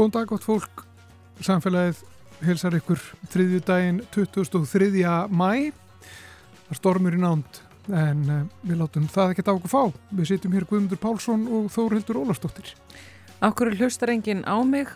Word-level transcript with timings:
Góðan 0.00 0.14
dag 0.14 0.30
gott 0.30 0.44
fólk, 0.48 0.78
samfélagið 1.44 1.98
helsar 2.48 2.72
ykkur 2.78 3.02
þriðju 3.34 3.58
daginn 3.68 3.98
2003. 4.14 4.86
mæ. 5.28 5.74
Það 6.70 6.78
stormur 6.78 7.16
í 7.18 7.18
nánd 7.20 7.58
en 7.92 8.22
uh, 8.24 8.38
við 8.64 8.78
látum 8.80 9.10
það 9.12 9.34
ekki 9.34 9.44
á 9.44 9.52
okkur 9.52 9.72
fá. 9.74 9.98
Við 10.16 10.30
sitjum 10.30 10.54
hér 10.56 10.64
Guðmundur 10.70 11.00
Pálsson 11.02 11.42
og 11.52 11.66
Þórhildur 11.74 12.16
Ólastóttir. 12.22 12.70
Akkur 13.44 13.74
hlustar 13.76 14.14
enginn 14.14 14.40
á 14.48 14.56
mig, 14.64 14.88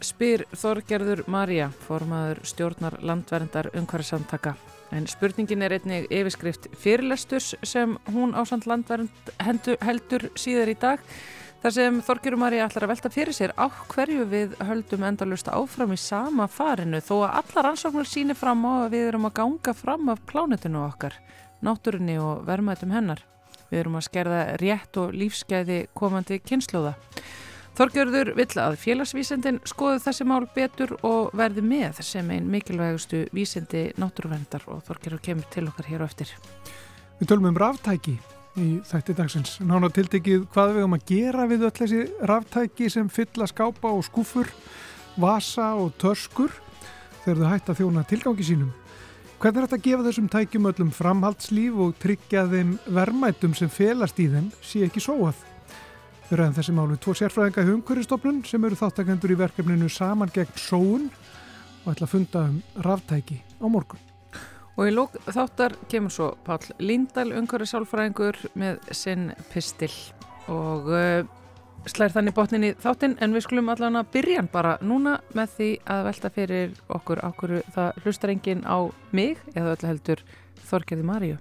spyr 0.00 0.46
Þorgerður 0.56 1.26
Marja, 1.28 1.66
formaður 1.84 2.40
stjórnar 2.48 2.96
landverndar 3.04 3.68
umhverjarsamtaka. 3.74 4.54
En 4.96 5.04
spurningin 5.04 5.66
er 5.68 5.76
einnig 5.76 6.08
yfirskrift 6.08 6.70
fyrirlesturs 6.80 7.58
sem 7.60 7.92
hún 8.08 8.32
ásand 8.32 8.64
landvernd 8.64 9.34
heldur 9.84 10.30
síðar 10.32 10.72
í 10.72 10.78
dag. 10.80 11.04
Þar 11.60 11.72
sem 11.76 11.96
Þorgjurum 12.00 12.44
Ari 12.46 12.60
ætlar 12.64 12.86
að 12.86 12.90
velta 12.94 13.08
fyrir 13.12 13.36
sér 13.36 13.52
á 13.52 13.68
hverju 13.68 14.22
við 14.30 14.54
höldum 14.64 15.02
endalust 15.04 15.50
áfram 15.52 15.90
í 15.92 15.98
sama 16.00 16.46
farinu 16.48 17.02
þó 17.04 17.26
að 17.26 17.34
allar 17.42 17.68
ansóknur 17.74 18.08
síni 18.08 18.32
fram 18.32 18.64
á 18.64 18.86
að 18.86 18.94
við 18.94 19.08
erum 19.10 19.28
að 19.28 19.34
ganga 19.42 19.74
fram 19.76 20.08
af 20.08 20.22
plánetinu 20.30 20.80
okkar, 20.86 21.18
náturinni 21.60 22.16
og 22.16 22.46
vermaðtum 22.48 22.96
hennar. 22.96 23.20
Við 23.68 23.82
erum 23.82 24.00
að 24.00 24.06
skerða 24.08 24.40
rétt 24.64 24.96
og 25.04 25.12
lífskeiði 25.12 25.78
komandi 25.92 26.40
kynnslóða. 26.40 26.94
Þorgjörður 27.76 28.32
vill 28.40 28.50
að 28.64 28.80
félagsvísendin 28.80 29.60
skoðu 29.68 30.00
þessi 30.08 30.30
mál 30.32 30.48
betur 30.56 30.96
og 31.04 31.30
verði 31.36 31.68
með 31.68 32.00
sem 32.08 32.32
einn 32.32 32.48
mikilvægustu 32.48 33.26
vísendi 33.36 33.90
náttúruverndar 34.00 34.64
og 34.72 34.80
Þorgjörður 34.88 35.26
kemur 35.28 35.52
til 35.52 35.68
okkar 35.68 35.92
hér 35.92 36.08
og 36.08 36.08
eftir. 36.08 36.32
Við 37.20 37.34
tölum 37.34 37.52
um 37.52 37.60
ráftæki 37.68 38.16
í 38.60 38.70
þætti 38.86 39.16
dagsins. 39.18 39.54
Nána 39.64 39.90
tiltekið 39.92 40.44
hvað 40.52 40.72
við 40.74 40.82
höfum 40.82 40.96
að 40.96 41.06
gera 41.10 41.46
við 41.50 41.64
öll 41.68 41.76
þessi 41.78 42.02
ráftæki 42.30 42.90
sem 42.92 43.08
fylla 43.12 43.48
skápa 43.50 43.92
og 43.92 44.04
skúfur, 44.06 44.50
vasa 45.20 45.72
og 45.80 45.94
törskur 46.00 46.52
þegar 47.24 47.40
þau 47.40 47.50
hætta 47.54 47.76
þjóna 47.80 48.06
tilgangi 48.08 48.46
sínum. 48.46 48.72
Hvernig 49.40 49.62
er 49.62 49.68
þetta 49.68 49.78
að 49.78 49.86
gefa 49.86 50.04
þessum 50.04 50.26
tækjum 50.28 50.68
öllum 50.68 50.90
framhaldslíf 50.92 51.78
og 51.80 51.94
tryggja 52.02 52.44
þeim 52.50 52.74
vermætum 52.92 53.54
sem 53.56 53.72
felast 53.72 54.20
í 54.20 54.28
þeim 54.28 54.50
sé 54.60 54.84
ekki 54.84 55.00
sóað? 55.00 55.40
Við 56.28 56.42
ræðum 56.42 56.58
þessi 56.58 56.74
málu 56.76 56.98
tvo 57.00 57.14
sérfræðinga 57.16 57.64
í 57.64 57.72
umhverjastofnun 57.78 58.44
sem 58.46 58.68
eru 58.68 58.78
þáttakendur 58.78 59.32
í 59.32 59.40
verkefninu 59.40 59.88
saman 59.90 60.30
gegn 60.34 60.60
sóun 60.60 61.08
og 61.86 61.90
ætla 61.94 62.06
að 62.06 62.14
funda 62.18 62.46
um 62.52 62.62
ráftæki 62.84 63.40
á 63.40 63.66
morgun. 63.66 64.09
Og 64.80 64.88
í 64.88 64.92
lók 64.94 65.18
þáttar 65.28 65.74
kemur 65.92 66.12
svo 66.14 66.30
Pál 66.46 66.62
Líndal, 66.80 67.34
umhverjasálfræðingur 67.36 68.38
með 68.56 68.78
sinn 68.96 69.26
pistil 69.50 69.92
og 70.48 70.88
uh, 70.88 71.26
slær 71.84 72.14
þannig 72.14 72.36
botnin 72.38 72.64
í 72.64 72.70
þáttin 72.80 73.18
en 73.20 73.36
við 73.36 73.44
skulum 73.44 73.68
allan 73.74 74.00
að 74.00 74.08
byrja 74.16 74.46
bara 74.52 74.78
núna 74.80 75.18
með 75.36 75.52
því 75.58 75.68
að 75.84 76.06
velta 76.08 76.32
fyrir 76.32 76.72
okkur 76.96 77.20
ákveru 77.28 77.60
það 77.76 78.00
hlustar 78.06 78.32
enginn 78.32 78.64
á 78.64 78.88
mig 79.12 79.36
eða 79.52 79.76
öll 79.76 79.90
heldur 79.90 80.24
Þorgerði 80.70 81.08
Maríu. 81.12 81.38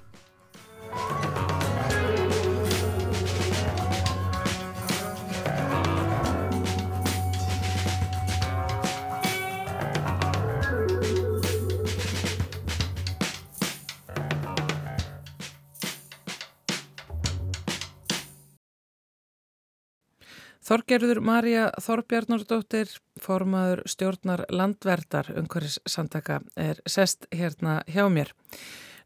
Þorgerður 20.70 21.18
Marja 21.26 21.64
Þorbjarnardóttir, 21.82 22.92
formaður 23.18 23.80
stjórnar 23.90 24.44
landverðar 24.54 25.32
umhverjus 25.40 25.80
samtaka, 25.90 26.44
er 26.54 26.78
sest 26.86 27.26
hérna 27.34 27.80
hjá 27.90 28.04
mér. 28.14 28.30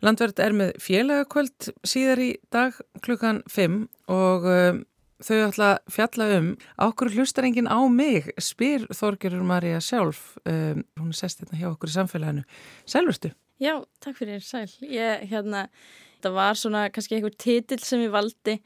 Landverð 0.03 0.41
er 0.43 0.57
með 0.59 0.73
félagakvöld 0.83 1.69
síðar 1.87 2.19
í 2.19 2.27
dag 2.51 2.75
klukkan 3.05 3.39
5 3.47 3.79
og 4.11 4.49
um, 4.51 4.83
þau 5.23 5.37
ætla 5.37 5.71
að 5.77 5.95
fjalla 5.95 6.29
um 6.41 6.53
ákveður 6.75 7.21
hlustarengin 7.21 7.71
á 7.71 7.79
mig, 7.87 8.27
spyr 8.43 8.83
Þorgerður 8.91 9.47
Marja 9.47 9.79
sjálf. 9.79 10.33
Um, 10.43 10.83
hún 10.99 11.15
er 11.15 11.21
sest 11.23 11.45
hérna 11.45 11.63
hjá 11.63 11.69
okkur 11.71 11.93
í 11.93 11.95
samfélaginu. 11.95 12.47
Sælverstu? 12.83 13.31
Já, 13.63 13.77
takk 14.03 14.19
fyrir, 14.19 14.43
sæl. 14.43 14.67
Ég, 14.83 15.29
hérna, 15.31 15.69
það 16.19 16.41
var 16.43 16.59
svona 16.59 16.89
kannski 16.91 17.21
einhver 17.21 17.39
titill 17.39 17.85
sem 17.87 18.03
ég 18.03 18.11
valdi 18.11 18.59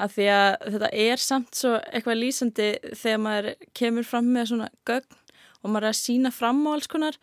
að 0.00 0.14
því 0.16 0.26
að 0.32 0.50
þetta 0.74 0.90
er 1.04 1.20
samt 1.20 1.58
svo 1.58 1.74
eitthvað 1.92 2.20
lýsandi 2.22 2.68
þegar 2.96 3.22
maður 3.26 3.50
kemur 3.76 4.08
fram 4.08 4.32
með 4.32 4.48
svona 4.52 4.68
gögn 4.88 5.18
og 5.62 5.70
maður 5.70 5.86
er 5.86 5.92
að 5.92 6.00
sína 6.00 6.32
fram 6.34 6.64
á 6.66 6.70
alls 6.72 6.90
konar 6.90 7.18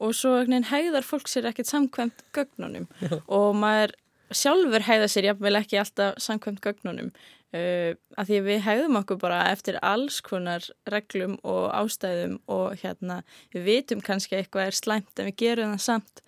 og 0.00 0.14
svo 0.16 0.36
hegðar 0.44 1.04
fólk 1.04 1.28
sér 1.28 1.50
ekkert 1.50 1.68
samkvæmt 1.68 2.24
gögnunum. 2.36 2.86
Já. 3.00 3.18
og 3.26 3.50
maður 3.56 3.96
sjálfur 4.30 4.86
hegða 4.86 5.10
sér 5.10 5.28
jafnvel 5.30 5.58
ekki 5.58 5.80
alltaf 5.80 6.20
samkvæmt 6.22 6.62
gögnunum. 6.64 7.12
Uh, 7.50 7.98
að 8.14 8.28
því 8.28 8.40
við 8.46 8.60
hegðum 8.62 8.98
okkur 9.00 9.18
bara 9.18 9.40
eftir 9.50 9.80
alls 9.82 10.20
konar 10.22 10.62
reglum 10.86 11.34
og 11.42 11.66
ástæðum 11.74 12.36
og 12.46 12.78
hérna 12.78 13.24
við 13.50 13.66
vitum 13.66 14.04
kannski 14.06 14.38
eitthvað 14.38 14.70
er 14.70 14.78
slæmt 14.78 15.18
en 15.18 15.32
við 15.32 15.38
gerum 15.42 15.74
það 15.74 15.86
samt. 15.88 16.22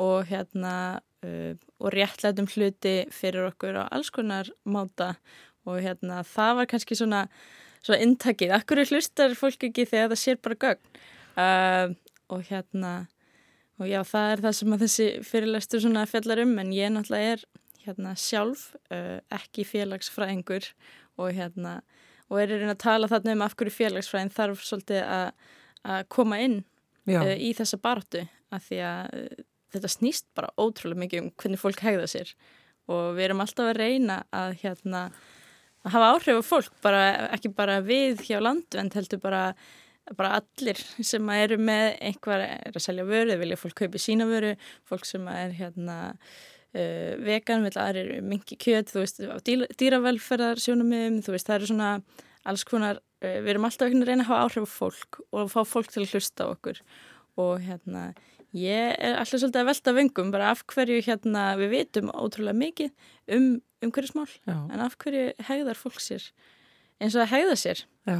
Og 0.00 0.30
hérna 0.30 0.74
uh, 1.26 1.54
og 1.80 1.94
réttlætum 1.94 2.48
hluti 2.52 2.96
fyrir 3.14 3.48
okkur 3.50 3.80
á 3.80 3.84
alls 3.90 4.12
konar 4.14 4.50
máta. 4.64 5.14
Og 5.66 5.78
hérna 5.82 6.22
það 6.26 6.56
var 6.58 6.70
kannski 6.70 6.98
svona 6.98 7.26
svona 7.82 8.02
intakið, 8.04 8.54
akkur 8.54 8.82
hlustar 8.86 9.34
fólk 9.38 9.66
ekki 9.68 9.86
þegar 9.90 10.12
það 10.12 10.20
sér 10.22 10.38
bara 10.42 10.58
gögn? 10.64 11.00
Uh, 11.32 11.94
og 12.32 12.44
hérna 12.48 12.92
og 13.80 13.88
já 13.88 14.02
það 14.06 14.32
er 14.32 14.42
það 14.44 14.56
sem 14.58 14.74
að 14.74 14.84
þessi 14.84 15.06
fyrirlæstur 15.26 15.82
svona 15.82 16.04
fjallar 16.06 16.42
um 16.44 16.52
en 16.62 16.74
ég 16.76 16.92
náttúrulega 16.92 17.36
er 17.36 17.44
hérna 17.82 18.12
sjálf 18.18 18.68
uh, 18.94 19.18
ekki 19.34 19.66
félagsfræðingur. 19.66 20.68
Og 21.20 21.34
hérna 21.36 21.80
og 22.32 22.40
er 22.40 22.54
að 22.64 22.78
tala 22.80 23.10
þarna 23.10 23.34
um 23.36 23.42
af 23.44 23.56
hverju 23.58 23.74
félagsfræðin 23.76 24.32
þarf 24.32 24.62
svolítið 24.64 25.02
að 25.04 26.04
koma 26.14 26.38
inn 26.40 26.60
uh, 27.10 27.34
í 27.34 27.50
þessa 27.58 27.80
bartu 27.82 28.22
af 28.54 28.68
því 28.68 28.78
að 28.86 29.42
þetta 29.72 29.92
snýst 29.92 30.26
bara 30.36 30.52
ótrúlega 30.60 31.04
mikið 31.04 31.22
um 31.22 31.30
hvernig 31.42 31.62
fólk 31.62 31.84
hegða 31.84 32.08
sér. 32.10 32.34
Og 32.90 33.14
við 33.16 33.28
erum 33.28 33.44
alltaf 33.44 33.70
að 33.70 33.78
reyna 33.78 34.22
að 34.34 34.58
hérna 34.62 35.06
að 35.82 35.94
hafa 35.96 36.10
áhrif 36.14 36.42
á 36.42 36.44
fólk, 36.46 36.74
bara, 36.82 37.04
ekki 37.34 37.50
bara 37.56 37.80
við 37.82 38.22
hjá 38.28 38.38
landvend, 38.42 38.94
heldur 38.94 39.22
bara 39.22 39.44
bara 40.18 40.40
allir 40.40 40.80
sem 41.04 41.28
eru 41.34 41.58
með 41.62 41.92
einhver 42.02 42.42
er 42.42 42.74
að 42.74 42.84
selja 42.84 43.04
vöru, 43.06 43.36
vilja 43.38 43.58
fólk 43.60 43.76
kaupi 43.84 44.00
sína 44.02 44.26
vöru, 44.28 44.56
fólk 44.88 45.06
sem 45.08 45.28
er 45.30 45.54
hérna 45.56 45.98
uh, 46.18 47.12
vegan, 47.22 47.64
vil 47.66 47.78
aðrir 47.80 48.18
mingi 48.26 48.58
kjöt, 48.58 48.90
þú 48.92 49.04
veist, 49.04 49.22
dýravelferðar 49.80 50.60
sjónumum, 50.62 51.20
þú 51.24 51.36
veist, 51.36 51.48
það 51.48 51.58
eru 51.58 51.70
svona 51.70 51.92
alls 52.50 52.66
konar, 52.68 53.00
uh, 53.22 53.38
við 53.38 53.54
erum 53.54 53.68
alltaf 53.68 53.88
að 53.88 54.06
reyna 54.08 54.26
að 54.26 54.32
hafa 54.32 54.42
áhrif 54.48 54.68
á 54.68 54.70
fólk 54.74 55.22
og 55.30 55.54
fá 55.54 55.60
fólk 55.76 55.94
til 55.94 56.04
að 56.04 56.16
hlusta 56.16 56.50
okkur. 56.50 56.82
Og 57.40 57.62
hérna 57.64 58.10
Ég 58.52 58.96
er 59.00 59.16
alltaf 59.16 59.40
svolítið 59.40 59.62
að 59.62 59.68
velta 59.70 59.94
vöngum 59.96 60.32
bara 60.34 60.50
af 60.52 60.64
hverju 60.68 61.00
hérna 61.06 61.44
við 61.60 61.72
vitum 61.72 62.10
ótrúlega 62.12 62.58
mikið 62.58 62.90
um, 63.32 63.46
um 63.80 63.92
hverju 63.94 64.10
smál 64.12 64.28
en 64.52 64.82
af 64.84 64.98
hverju 65.00 65.30
hegðar 65.48 65.80
fólk 65.80 66.02
sér 66.04 66.26
eins 67.00 67.16
og 67.16 67.24
að 67.24 67.32
hegða 67.32 67.56
sér. 67.58 67.80
Já, 68.06 68.18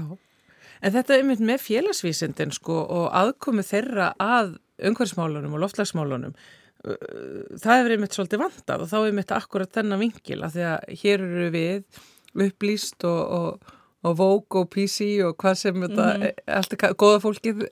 en 0.81 0.95
þetta 0.97 1.19
er 1.19 1.27
mynd 1.29 1.45
með 1.45 1.67
félagsvísindin 1.67 2.55
sko 2.57 2.81
og 2.81 3.11
aðkomi 3.13 3.65
þeirra 3.67 4.15
að 4.17 4.57
umhverjusmálunum 4.83 5.53
og 5.59 5.65
loftlagsmálunum 5.67 6.35
það 6.83 7.77
hefur 7.77 7.95
einmitt 7.95 8.17
svolítið 8.17 8.43
vandað 8.43 8.83
og 8.83 8.91
þá 8.91 8.97
er 8.99 9.11
einmitt 9.11 9.37
akkurat 9.37 9.77
þennan 9.77 10.03
vingil 10.03 10.41
að 10.43 10.57
því 10.57 10.65
að 10.71 10.97
hér 11.03 11.25
eru 11.29 11.51
við 11.55 12.01
upplýst 12.49 13.07
og, 13.07 13.21
og 13.37 13.73
og 14.03 14.17
Vogue 14.19 14.63
og 14.63 14.71
PC 14.73 15.21
og 15.23 15.37
hvað 15.39 15.55
sem 15.59 15.77
mm 15.77 15.83
-hmm. 15.83 15.89
þetta, 15.89 16.19
mhm. 16.19 16.57
allt 16.57 16.73
er 16.73 16.95
goða 16.95 17.21
fólkið 17.21 17.63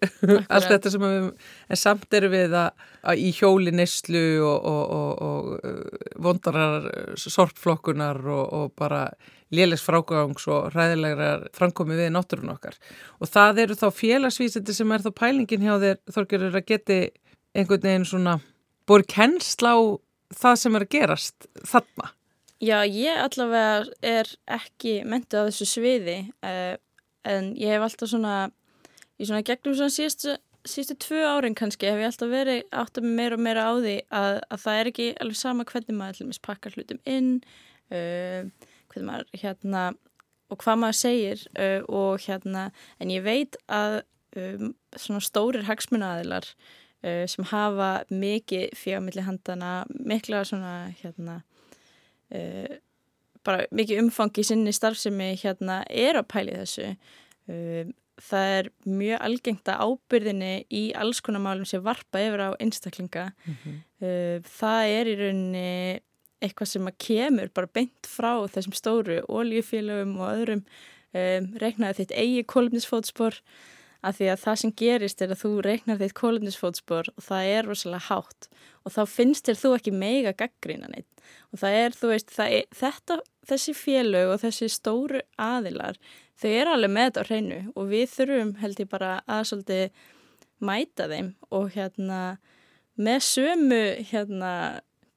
allt 0.54 0.68
þetta 0.70 0.90
sem 0.90 1.00
við 1.00 1.32
en 1.68 1.76
samt 1.76 2.14
eru 2.14 2.28
við 2.28 2.54
að, 2.54 2.70
að 3.02 3.16
í 3.18 3.30
hjóli 3.32 3.72
neslu 3.72 4.42
og, 4.42 4.64
og, 4.64 4.84
og, 4.90 5.22
og 5.22 5.60
uh, 5.64 5.84
vondarar 6.16 7.14
sorpflokkunar 7.16 8.26
og 8.26 8.72
bara 8.76 9.10
lélegs 9.50 9.82
frágangs 9.82 10.46
og 10.48 10.70
ræðilegar 10.74 11.48
framkomið 11.56 12.04
við 12.04 12.12
náttúrun 12.14 12.54
okkar 12.54 12.78
og 13.18 13.28
það 13.28 13.58
eru 13.64 13.74
þá 13.74 13.88
félagsvísiti 13.90 14.72
sem 14.72 14.92
er 14.92 15.02
þá 15.02 15.10
pælingin 15.10 15.66
hjá 15.66 15.74
þér 15.82 15.98
þorgjörður 16.14 16.60
að 16.60 16.66
geti 16.70 17.00
einhvern 17.54 17.82
veginn 17.82 18.06
svona 18.06 18.38
búið 18.86 19.06
kennsla 19.10 19.74
á 19.74 19.80
það 20.30 20.56
sem 20.62 20.76
er 20.76 20.86
að 20.86 20.94
gerast 20.94 21.46
þarna 21.66 22.14
Já, 22.60 22.82
ég 22.84 23.16
allavega 23.16 23.86
er 24.04 24.28
ekki 24.52 24.98
mentið 25.08 25.38
á 25.40 25.48
þessu 25.48 25.66
sviði 25.68 26.16
uh, 26.44 26.74
en 27.24 27.54
ég 27.56 27.72
hef 27.72 27.86
alltaf 27.86 28.10
svona, 28.12 28.34
í 29.16 29.24
svona 29.24 29.40
gegnum 29.48 29.78
svona 29.78 29.94
síðustu, 29.94 30.34
síðustu 30.68 30.98
tvö 31.06 31.22
árin 31.24 31.56
kannski 31.56 31.88
hef 31.88 32.02
ég 32.02 32.10
alltaf 32.10 32.28
verið 32.28 32.60
átt 32.82 33.00
að 33.00 33.08
meira 33.08 33.38
og 33.38 33.42
meira 33.46 33.64
á 33.64 33.72
því 33.80 33.96
að, 34.12 34.36
að 34.52 34.62
það 34.66 34.82
er 34.82 34.92
ekki 34.92 35.08
alveg 35.24 35.40
sama 35.40 35.68
hvernig 35.72 35.98
maður 36.02 36.20
allmis 36.20 36.42
pakkar 36.44 36.76
hlutum 36.76 37.00
inn, 37.08 37.32
uh, 37.96 38.68
hvernig 38.92 39.08
maður 39.08 39.40
hérna 39.40 39.88
og 40.52 40.60
hvað 40.60 40.80
maður 40.84 41.00
segir 41.00 41.48
uh, 41.56 41.80
og 41.88 42.20
hérna 42.26 42.68
en 43.00 43.16
ég 43.16 43.24
veit 43.24 43.56
að 43.72 44.02
um, 44.36 44.74
svona 45.00 45.24
stórir 45.24 45.64
hagsmunaðilar 45.64 46.52
uh, 46.52 47.24
sem 47.24 47.48
hafa 47.56 48.02
mikið 48.12 48.76
fjögamilli 48.76 49.24
handana, 49.24 49.78
mikla 49.96 50.44
svona 50.44 50.90
hérna 51.00 51.40
uh, 52.34 52.76
bara 53.46 53.64
mikið 53.72 54.04
umfangi 54.04 54.44
sinni 54.44 54.74
starfsemi 54.76 55.32
hérna 55.40 55.80
er 55.88 56.20
að 56.20 56.28
pæli 56.32 56.58
þessu. 56.58 56.92
Um, 57.50 57.94
það 58.20 58.54
er 58.58 58.68
mjög 58.84 59.22
algengt 59.24 59.72
að 59.72 59.82
ábyrðinni 59.86 60.52
í 60.76 60.84
alls 60.92 61.22
konar 61.24 61.40
málum 61.40 61.64
sem 61.64 61.80
varpa 61.82 62.20
yfir 62.20 62.42
á 62.52 62.60
einstaklinga. 62.60 63.30
Mm 63.46 63.56
-hmm. 63.56 63.78
það 64.44 64.82
er 64.98 65.08
í 65.08 65.14
rauninni 65.16 66.00
eitthvað 66.40 66.70
sem 66.72 66.88
að 66.88 66.98
kemur 67.04 67.50
bara 67.54 67.70
beint 67.72 68.08
frá 68.08 68.32
þessum 68.48 68.76
stóru 68.76 69.20
oljufélögum 69.28 70.16
og 70.20 70.32
öðrum. 70.34 70.64
Um, 71.10 71.48
reiknaði 71.58 72.04
þitt 72.04 72.12
eigi 72.14 72.42
kólumnisfótspor 72.46 73.40
að 74.06 74.20
því 74.20 74.26
að 74.30 74.42
það 74.44 74.58
sem 74.60 74.72
gerist 74.78 75.22
er 75.24 75.32
að 75.34 75.40
þú 75.42 75.50
reiknar 75.66 75.98
þitt 75.98 76.14
kólumnisfótspor 76.20 77.10
og 77.10 77.24
það 77.26 77.48
er 77.56 77.66
rosalega 77.66 78.06
hátt 78.06 78.46
og 78.84 78.94
þá 78.94 79.02
finnst 79.10 79.48
þér 79.48 79.60
þú 79.60 79.72
ekki 79.76 79.94
meiga 79.94 80.32
gaggrína 80.36 80.90
neitt 80.90 81.24
og 81.50 81.60
það 81.62 81.78
er, 81.80 81.96
þú 81.96 82.12
veist, 82.12 82.32
er, 82.40 82.66
þetta, 82.76 83.18
þessi 83.50 83.74
félög 83.76 84.34
og 84.34 84.42
þessi 84.44 84.70
stóru 84.72 85.22
aðilar 85.40 85.98
þau 86.40 86.50
eru 86.50 86.74
alveg 86.74 86.94
með 86.94 87.08
þetta 87.08 87.24
á 87.24 87.28
hreinu 87.28 87.60
og 87.74 87.90
við 87.90 88.06
þurfum 88.14 88.54
held 88.62 88.80
ég 88.82 88.90
bara 88.90 89.10
að 89.26 89.42
svolítið 89.50 90.06
mæta 90.60 91.08
þeim 91.10 91.34
og 91.56 91.68
hérna 91.76 92.20
með 93.00 93.20
sömu 93.26 93.82
hérna 94.10 94.52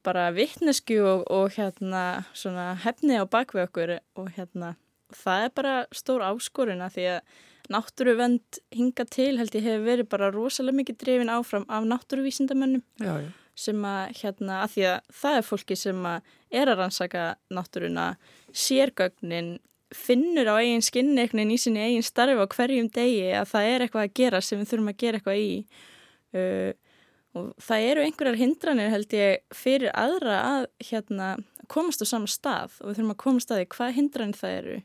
bara 0.04 0.28
vittnesku 0.36 1.00
og, 1.04 1.24
og 1.32 1.56
hérna 1.56 2.26
svona 2.36 2.74
hefni 2.84 3.20
á 3.20 3.24
bakvið 3.24 3.68
okkur 3.68 3.96
og 4.20 4.30
hérna 4.36 4.76
það 5.14 5.48
er 5.48 5.56
bara 5.56 5.76
stór 5.96 6.24
áskoruna 6.26 6.90
því 6.92 7.10
að 7.16 7.42
náttúruvend 7.72 8.60
hinga 8.76 9.06
til 9.08 9.38
held 9.40 9.56
ég 9.56 9.64
hefur 9.64 9.86
verið 9.88 10.10
bara 10.12 10.32
rosalega 10.34 10.82
mikið 10.82 11.00
drefin 11.00 11.32
áfram 11.32 11.66
af 11.72 11.88
náttúruvísindamönnum 11.88 12.84
já, 13.00 13.14
já. 13.24 13.30
Sem 13.56 13.86
að 13.86 14.16
hérna 14.22 14.62
að 14.64 14.72
því 14.74 14.86
að 14.90 15.12
það 15.22 15.38
er 15.38 15.46
fólki 15.48 15.78
sem 15.78 16.06
að 16.10 16.32
er 16.54 16.72
að 16.72 16.80
rannsaka 16.80 17.26
náttúruna 17.54 18.08
sérgögnin 18.54 19.56
finnur 19.94 20.50
á 20.50 20.58
eigin 20.58 20.84
skinneiknin 20.84 21.54
í 21.54 21.58
sinni 21.62 21.84
eigin 21.84 22.06
starfi 22.06 22.38
á 22.38 22.48
hverjum 22.50 22.90
degi 22.94 23.34
að 23.38 23.50
það 23.52 23.70
er 23.70 23.86
eitthvað 23.86 24.08
að 24.08 24.16
gera 24.20 24.42
sem 24.42 24.62
við 24.62 24.72
þurfum 24.72 24.90
að 24.90 25.02
gera 25.04 25.20
eitthvað 25.20 25.42
í. 25.44 25.52
Uh, 26.34 26.72
og 27.34 27.50
það 27.62 27.88
eru 27.90 28.06
einhverjar 28.06 28.40
hindranir 28.40 28.94
held 28.94 29.14
ég 29.18 29.56
fyrir 29.58 29.94
aðra 29.98 30.40
að 30.46 30.66
hérna, 30.90 31.30
komast 31.72 32.02
á 32.02 32.08
sama 32.10 32.30
stað 32.30 32.78
og 32.82 32.90
við 32.90 33.00
þurfum 33.00 33.14
að 33.14 33.22
komast 33.24 33.54
að 33.54 33.62
því 33.62 33.70
hvað 33.74 33.96
hindranir 33.98 34.40
það 34.40 34.58
eru 34.58 34.80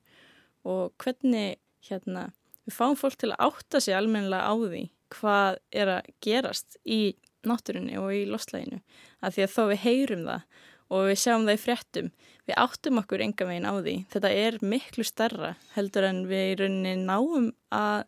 og 0.69 0.93
hvernig 1.03 1.59
hérna, 1.89 2.29
við 2.69 2.77
fáum 2.77 2.97
fólk 3.01 3.19
til 3.21 3.33
að 3.33 3.43
átta 3.49 3.81
sig 3.85 3.97
almennilega 3.97 4.49
á 4.49 4.55
því 4.57 4.85
hvað 5.13 5.61
er 5.73 5.93
að 5.93 6.09
gerast 6.25 6.77
í 6.85 7.01
náttúrunni 7.47 7.99
og 8.01 8.11
í 8.15 8.25
loslæginu 8.29 8.81
að 9.23 9.37
því 9.37 9.45
að 9.45 9.55
þó 9.55 9.63
við 9.71 9.83
heyrum 9.85 10.25
það 10.29 10.65
og 10.89 11.05
við 11.11 11.21
sjáum 11.23 11.45
það 11.47 11.59
í 11.59 11.63
fréttum 11.63 12.09
við 12.49 12.57
áttum 12.65 13.03
okkur 13.03 13.25
enga 13.27 13.49
veginn 13.49 13.69
á 13.69 13.75
því 13.77 13.97
þetta 14.15 14.33
er 14.47 14.59
miklu 14.65 15.05
starra 15.07 15.53
heldur 15.75 16.09
en 16.09 16.25
við 16.31 16.53
í 16.53 16.57
rauninni 16.63 16.95
náum 17.05 17.53
að 17.75 18.07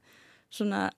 svona 0.50 0.88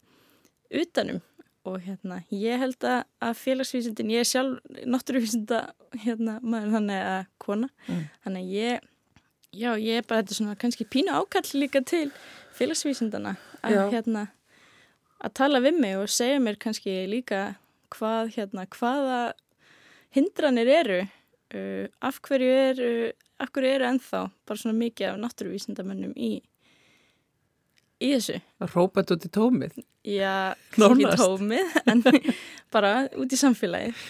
utanum 0.72 1.20
og 1.68 1.78
hérna 1.84 2.22
ég 2.34 2.58
held 2.58 2.82
að 2.86 3.36
félagsvísindin, 3.38 4.10
ég 4.10 4.24
er 4.24 4.28
sjálf 4.28 4.62
náttúruvísinda 4.88 5.60
hérna 6.02 6.38
maður 6.42 6.76
þannig 6.78 7.02
að 7.06 7.20
kona, 7.42 7.68
mm. 7.86 8.02
þannig 8.24 8.42
að 8.42 8.54
ég 8.56 8.88
já 9.52 9.70
ég 9.76 10.00
er 10.00 10.06
bara 10.08 10.22
þetta 10.22 10.38
svona 10.38 10.58
kannski 10.58 10.88
pínu 10.88 11.14
ákall 11.14 11.46
líka 11.60 11.82
til 11.86 12.08
félagsvísindana 12.56 13.36
að 13.62 13.76
já. 13.76 13.82
hérna 13.92 14.26
að 15.22 15.34
tala 15.38 15.62
við 15.62 15.78
mig 15.82 15.98
og 16.00 16.10
segja 16.10 16.40
mér 16.42 16.58
kannski 16.62 16.94
líka 17.10 17.52
hvað 17.92 18.32
hérna 18.36 18.66
hvaða 18.72 19.20
hindranir 20.12 20.70
eru 20.72 21.00
uh, 21.02 21.86
af 22.04 22.20
hverju 22.24 22.56
eru 22.70 22.90
af 23.42 23.52
hverju 23.52 23.76
eru 23.76 23.88
ennþá 23.90 24.24
bara 24.46 24.60
svona 24.60 24.78
mikið 24.78 25.12
af 25.12 25.20
náttúruvísindamönnum 25.22 26.16
í 26.16 26.34
í 28.02 28.10
þessu? 28.16 28.40
Að 28.62 28.76
rópa 28.76 29.02
þetta 29.02 29.16
út 29.16 29.26
í 29.26 29.32
tómið? 29.36 29.78
Já, 30.08 30.34
ekki 30.74 31.14
tómið 31.20 31.80
en 31.92 32.04
bara 32.74 32.92
út 33.18 33.32
í 33.32 33.40
samfélagið. 33.40 34.04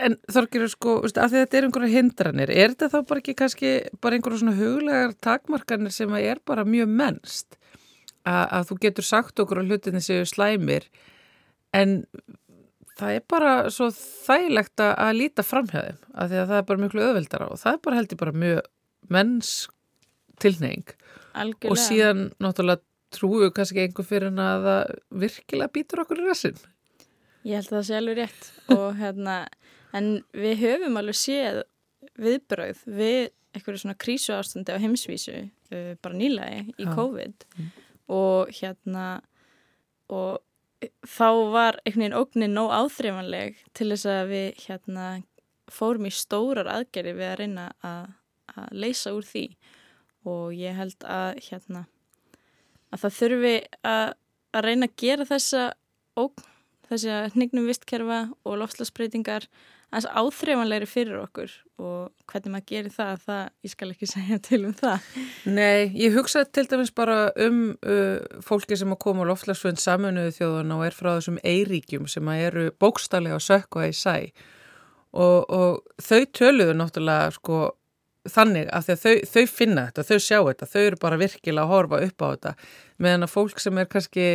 En 0.00 0.16
Þorgir, 0.32 0.62
sko, 0.72 0.94
að 1.04 1.34
þetta 1.34 1.58
er 1.58 1.66
einhverja 1.66 1.92
hindranir, 1.92 2.50
er 2.54 2.72
þetta 2.72 2.88
þá 2.88 3.08
bara 3.10 3.20
ekki 3.20 3.34
kannski 3.36 3.72
bara 4.00 4.16
einhverja 4.16 4.40
svona 4.40 4.56
huglegar 4.56 5.12
takmarkanir 5.20 5.92
sem 5.92 6.14
að 6.16 6.28
er 6.30 6.40
bara 6.48 6.64
mjög 6.64 6.94
mennst? 7.02 7.58
Að, 8.24 8.44
að 8.56 8.64
þú 8.70 8.78
getur 8.86 9.06
sagt 9.08 9.42
okkur 9.44 9.60
á 9.60 9.64
hlutinni 9.68 10.00
séu 10.04 10.24
slæmir 10.28 10.88
en 11.76 12.02
það 13.00 13.16
er 13.16 13.24
bara 13.34 13.54
svo 13.74 13.90
þægilegt 13.94 14.84
að 14.86 15.12
líta 15.18 15.46
framhjáðum 15.46 16.00
af 16.14 16.30
því 16.30 16.42
að 16.42 16.52
það 16.52 16.62
er 16.62 16.68
bara 16.70 16.82
mjög 16.84 17.00
öðveldara 17.06 17.50
og 17.50 17.62
það 17.62 17.76
er 17.76 17.82
bara 17.86 18.00
heldur 18.00 18.20
bara 18.20 18.36
mjög 18.44 18.60
menns 19.10 19.54
tilneying 20.40 20.94
og 21.70 21.78
síðan 21.80 22.28
náttúrulega 22.42 22.84
trúu 23.10 23.48
kannski 23.54 23.84
einhver 23.84 24.06
fyrir 24.06 24.30
hann 24.30 24.42
að 24.44 24.68
það 24.68 24.92
virkilega 25.24 25.74
býtur 25.74 26.04
okkur 26.04 26.22
í 26.22 26.28
rassin 26.28 26.60
Ég 27.46 27.56
held 27.56 27.70
að 27.70 27.76
það 27.78 27.86
sé 27.88 27.96
alveg 27.96 28.18
rétt. 28.18 28.48
Og 28.74 28.98
hérna 28.98 29.36
en 29.96 30.08
við 30.36 30.58
höfum 30.60 30.98
alveg 31.00 31.16
séð 31.18 31.62
viðbröð 32.20 32.82
við 32.98 33.20
eitthvað 33.56 33.80
svona 33.82 34.00
krísu 34.00 34.34
ástandi 34.36 34.76
á 34.76 34.82
heimsvísu 34.82 35.36
uh, 35.40 35.94
bara 36.02 36.18
nýlaði 36.18 36.60
í. 36.76 36.86
COVID. 36.94 37.46
Mm. 37.56 37.70
og 38.10 38.50
hérna 38.54 39.06
og 40.10 40.40
þá 41.04 41.28
var 41.52 41.78
einhvern 41.84 42.04
veginn 42.04 42.16
ógnin 42.16 42.56
nóg 42.56 42.72
áþreifanleg 42.72 43.58
til 43.76 43.90
þess 43.92 44.08
að 44.08 44.32
við 44.32 44.62
hérna, 44.64 45.08
fórum 45.70 46.08
í 46.08 46.12
stórar 46.14 46.70
aðgerri 46.70 47.14
við 47.18 47.28
að 47.28 47.38
reyna 47.42 47.66
að, 47.86 48.06
að 48.54 48.70
leysa 48.84 49.14
úr 49.16 49.26
því. 49.26 49.44
Og 50.28 50.54
ég 50.56 50.76
held 50.76 51.04
að, 51.08 51.40
hérna, 51.46 51.84
að 52.92 53.04
það 53.04 53.18
þurfi 53.18 53.54
að, 53.92 54.06
að 54.56 54.66
reyna 54.66 54.88
að 54.88 54.96
gera 55.04 55.28
þessa 55.28 55.66
ógn, 56.20 56.48
þessi 56.90 57.12
að 57.14 57.28
hnignum 57.36 57.68
vistkerfa 57.70 58.20
og 58.44 58.58
lofslagsbreytingar 58.60 59.46
aðeins 59.90 60.06
áþreifanlegri 60.14 60.86
fyrir 60.86 61.18
okkur 61.24 61.54
og 61.80 62.28
hvernig 62.30 62.52
maður 62.54 62.66
gerir 62.70 62.94
það, 62.94 63.24
það 63.24 63.42
ég 63.66 63.72
skal 63.72 63.88
ekki 63.94 64.10
segja 64.14 64.38
til 64.46 64.60
um 64.68 64.76
það. 64.78 65.08
Nei, 65.50 65.90
ég 65.98 66.14
hugsaði 66.14 66.50
til 66.54 66.66
dæmis 66.70 66.94
bara 66.94 67.18
um 67.46 67.58
uh, 67.82 68.40
fólki 68.46 68.78
sem 68.78 68.94
að 68.94 69.02
koma 69.02 69.26
á 69.26 69.30
loftlagsfjönd 69.32 69.82
saminuðu 69.82 70.36
þjóðan 70.38 70.76
og 70.76 70.86
er 70.86 70.96
frá 70.96 71.10
þessum 71.16 71.42
eiríkjum 71.42 72.08
sem 72.10 72.30
að 72.30 72.46
eru 72.46 72.70
bókstallega 72.82 73.40
að 73.40 73.46
sökka 73.48 73.90
í 73.90 73.92
sæ 73.96 74.16
og, 75.10 75.50
og 75.50 76.02
þau 76.02 76.22
töluðu 76.38 76.76
náttúrulega 76.78 77.34
sko 77.34 77.60
þannig 78.30 78.68
að 78.76 78.90
þau, 79.00 79.14
þau 79.26 79.44
finna 79.48 79.86
þetta, 79.88 80.04
þau 80.06 80.18
sjá 80.20 80.38
þetta, 80.38 80.68
þau 80.68 80.82
eru 80.82 80.98
bara 81.00 81.20
virkilega 81.20 81.64
að 81.64 81.72
horfa 81.72 82.02
upp 82.04 82.22
á 82.22 82.26
þetta 82.28 82.52
meðan 83.00 83.26
að 83.26 83.32
fólk 83.32 83.62
sem 83.62 83.80
er 83.80 83.88
kannski 83.90 84.26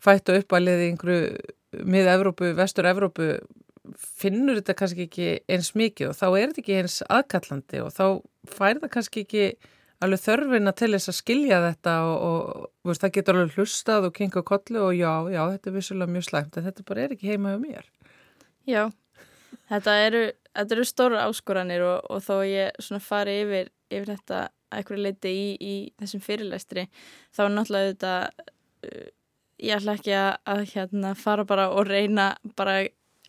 fættu 0.00 0.36
upp 0.36 0.54
að 0.56 0.66
liði 0.66 0.90
einhverju 0.90 1.86
mið-Evrópu, 1.90 2.52
vestur-Evrópu 2.58 3.30
finnur 3.98 4.60
þetta 4.60 4.76
kannski 4.78 5.06
ekki 5.08 5.28
eins 5.50 5.74
mikið 5.78 6.12
og 6.12 6.16
þá 6.18 6.26
er 6.30 6.50
þetta 6.50 6.62
ekki 6.64 6.78
eins 6.80 6.96
aðkallandi 7.08 7.82
og 7.84 7.92
þá 7.96 8.04
fær 8.50 8.80
það 8.82 8.92
kannski 8.96 9.24
ekki 9.26 9.44
alveg 10.00 10.22
þörfina 10.22 10.72
til 10.76 10.90
þess 10.94 11.12
að 11.12 11.18
skilja 11.18 11.58
þetta 11.66 11.94
og, 12.08 12.22
og 12.24 12.88
veist, 12.88 13.02
það 13.02 13.14
getur 13.16 13.38
alveg 13.38 13.58
hlustað 13.58 14.08
og 14.08 14.14
kinga 14.16 14.42
kollu 14.48 14.84
og 14.86 14.94
já, 14.96 15.12
já, 15.32 15.42
þetta 15.54 15.70
er 15.70 15.76
vissulega 15.76 16.14
mjög 16.14 16.26
slæmt 16.28 16.56
en 16.56 16.66
þetta 16.68 16.86
bara 16.88 17.04
er 17.04 17.14
ekki 17.16 17.32
heima 17.34 17.54
um 17.56 17.66
mér. 17.66 17.90
Já, 18.68 18.82
þetta 19.72 19.96
eru, 20.06 20.22
þetta 20.56 20.76
eru 20.76 20.86
stóra 20.88 21.26
áskoranir 21.26 21.84
og, 21.84 22.08
og 22.08 22.24
þó 22.24 22.34
ég 22.48 22.80
svona 22.80 23.02
fari 23.04 23.36
yfir, 23.42 23.72
yfir 23.92 24.14
þetta 24.14 24.40
eitthvað 24.70 25.04
leiti 25.04 25.34
í, 25.34 25.46
í 25.60 25.74
þessum 26.00 26.22
fyrirlæstri 26.24 26.86
þá 27.34 27.42
er 27.44 27.54
náttúrulega 27.56 27.92
þetta, 27.92 28.46
uh, 28.86 29.08
ég 29.60 29.76
ætla 29.76 29.96
ekki 29.98 30.16
að, 30.16 30.30
að 30.54 30.64
hérna, 30.72 31.12
fara 31.18 31.44
bara 31.48 31.68
og 31.74 31.90
reyna 31.90 32.32
bara 32.56 32.80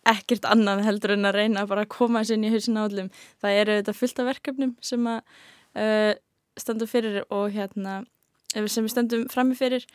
ekkert 0.08 0.46
annað 0.50 0.84
heldur 0.86 1.14
en 1.14 1.28
að 1.28 1.38
reyna 1.38 1.62
að 1.62 1.72
bara 1.74 1.88
koma 1.90 2.22
þessu 2.22 2.38
inn 2.38 2.46
í 2.48 2.52
hausin 2.52 2.80
állum. 2.80 3.10
Það 3.42 3.58
eru 3.62 3.78
þetta 3.80 3.96
fullt 3.98 4.22
af 4.22 4.30
verkefnum 4.32 4.74
sem 4.82 5.08
að 5.10 5.20
uh, 5.78 6.12
standum 6.58 6.90
fyrir 6.90 7.22
og 7.30 7.52
hérna 7.54 8.02
sem 8.52 8.84
við 8.84 8.92
standum 8.92 9.24
frammi 9.32 9.56
fyrir 9.56 9.86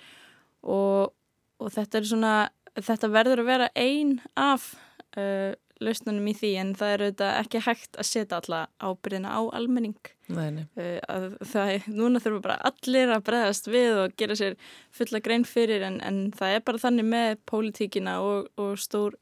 og, 0.65 1.13
og 1.61 1.71
þetta 1.73 1.99
er 1.99 2.09
svona 2.09 2.33
þetta 2.77 3.09
verður 3.13 3.43
að 3.43 3.49
vera 3.51 3.69
ein 3.77 4.17
af 4.37 4.71
uh, 5.17 5.53
lausnunum 5.83 6.25
í 6.31 6.33
því 6.37 6.51
en 6.61 6.71
það 6.77 6.93
eru 6.95 7.09
þetta 7.11 7.27
ekki 7.43 7.61
hægt 7.67 7.99
að 8.01 8.09
setja 8.09 8.39
alla 8.39 8.63
ábyrðina 8.81 9.33
á 9.37 9.41
almenning 9.59 10.11
uh, 10.33 11.27
það, 11.45 11.87
núna 11.91 12.21
þurfum 12.23 12.43
bara 12.47 12.57
allir 12.71 13.13
að 13.13 13.25
breðast 13.29 13.69
við 13.69 14.01
og 14.01 14.17
gera 14.17 14.37
sér 14.39 14.57
fulla 14.95 15.21
grein 15.23 15.45
fyrir 15.47 15.85
en, 15.85 16.01
en 16.01 16.19
það 16.37 16.57
er 16.57 16.65
bara 16.69 16.81
þannig 16.81 17.09
með 17.13 17.37
pólitíkina 17.49 18.17
og, 18.25 18.49
og 18.57 18.77
stór 18.81 19.17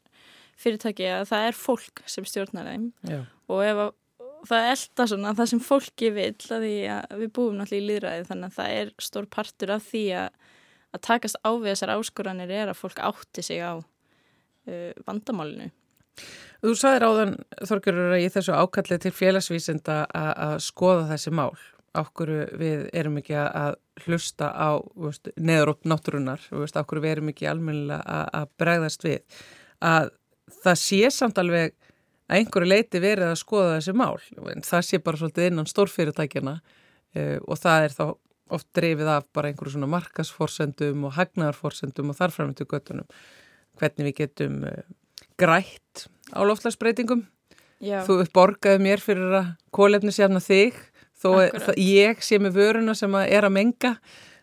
fyrirtæki 0.60 1.08
að 1.12 1.30
það 1.32 1.48
er 1.50 1.60
fólk 1.60 2.04
sem 2.10 2.28
stjórnar 2.28 2.70
þeim 2.72 2.90
Já. 3.10 3.22
og 3.52 3.64
ef 3.66 3.82
að, 3.86 3.94
það 4.50 4.70
elda 4.74 5.08
svona 5.12 5.34
það 5.38 5.52
sem 5.52 5.64
fólki 5.68 6.12
vil 6.16 6.32
að 6.32 6.68
því 6.68 6.76
að 6.96 7.16
við 7.22 7.32
búum 7.38 7.58
náttúrulega 7.60 7.82
í 7.82 7.90
líðræði 7.90 8.28
þannig 8.30 8.52
að 8.52 8.60
það 8.60 8.76
er 8.82 8.94
stór 9.08 9.30
partur 9.36 9.76
af 9.76 9.88
því 9.90 10.06
að, 10.22 10.30
að 10.96 11.06
takast 11.10 11.42
á 11.44 11.52
við 11.52 11.72
þessar 11.74 11.96
áskoranir 11.98 12.56
er 12.56 12.72
að 12.72 12.80
fólk 12.80 13.02
átti 13.04 13.46
sig 13.46 13.64
á 13.66 13.74
uh, 13.76 14.92
vandamálinu. 15.08 15.72
Þú 16.64 16.74
sagðir 16.80 17.06
áðan, 17.06 17.34
Þorgjörður, 17.68 18.14
að 18.16 18.24
í 18.24 18.28
þessu 18.34 18.56
ákallið 18.56 19.02
til 19.04 19.14
félagsvísinda 19.14 19.98
að 20.16 20.54
skoða 20.64 21.10
þessi 21.12 21.34
mál. 21.36 21.52
Ákkur 21.96 22.32
við 22.60 22.86
erum 22.96 23.20
ekki 23.22 23.36
að 23.40 23.76
hlusta 24.04 24.50
á 24.52 24.80
neður 25.40 25.76
upp 25.76 25.86
náttúrunar, 25.88 26.42
ákkur 26.52 27.04
við 27.04 27.14
erum 27.14 27.32
ekki 27.32 27.48
almennilega 27.52 28.24
að 28.36 28.50
bregðast 28.60 29.06
við. 29.06 29.44
Að 29.84 30.10
það 30.64 30.80
sé 30.82 31.02
samt 31.14 31.40
alveg 31.42 31.74
að 32.26 32.40
einhverju 32.40 32.70
leiti 32.70 33.02
verið 33.02 33.32
að 33.32 33.42
skoða 33.42 33.78
þessi 33.78 33.96
mál. 33.98 34.18
En 34.52 34.66
það 34.66 34.86
sé 34.88 35.00
bara 35.04 35.22
svolítið 35.22 35.50
innan 35.52 35.70
stórfyrirtækjana 35.70 36.56
uh, 36.58 37.38
og 37.46 37.60
það 37.62 37.88
er 37.88 37.98
þá 37.98 38.06
oft 38.56 38.68
dreifið 38.78 39.10
af 39.10 39.30
bara 39.34 39.50
einhverju 39.50 39.76
svona 39.76 39.90
markasforsendum 39.90 41.08
og 41.08 41.16
hagnaðarforsendum 41.18 42.12
og 42.14 42.20
þarframöndu 42.20 42.68
göttunum. 42.70 43.08
Hvernig 43.80 44.10
við 44.10 44.20
getum 44.24 44.60
uh, 44.70 44.84
grætt 45.42 46.08
á 46.34 46.40
loftlagsbreytingum. 46.46 47.26
Já. 47.84 48.02
Þú 48.08 48.22
borgaði 48.34 48.82
mér 48.82 49.02
fyrir 49.04 49.34
að 49.36 49.50
kólefni 49.76 50.14
sérna 50.16 50.40
þig 50.42 50.78
þó 51.20 51.30
að 51.42 51.80
ég 51.82 52.22
sé 52.24 52.40
með 52.42 52.60
vöruna 52.60 52.96
sem 52.98 53.14
að 53.18 53.34
er 53.36 53.48
að 53.48 53.56
menga 53.58 53.92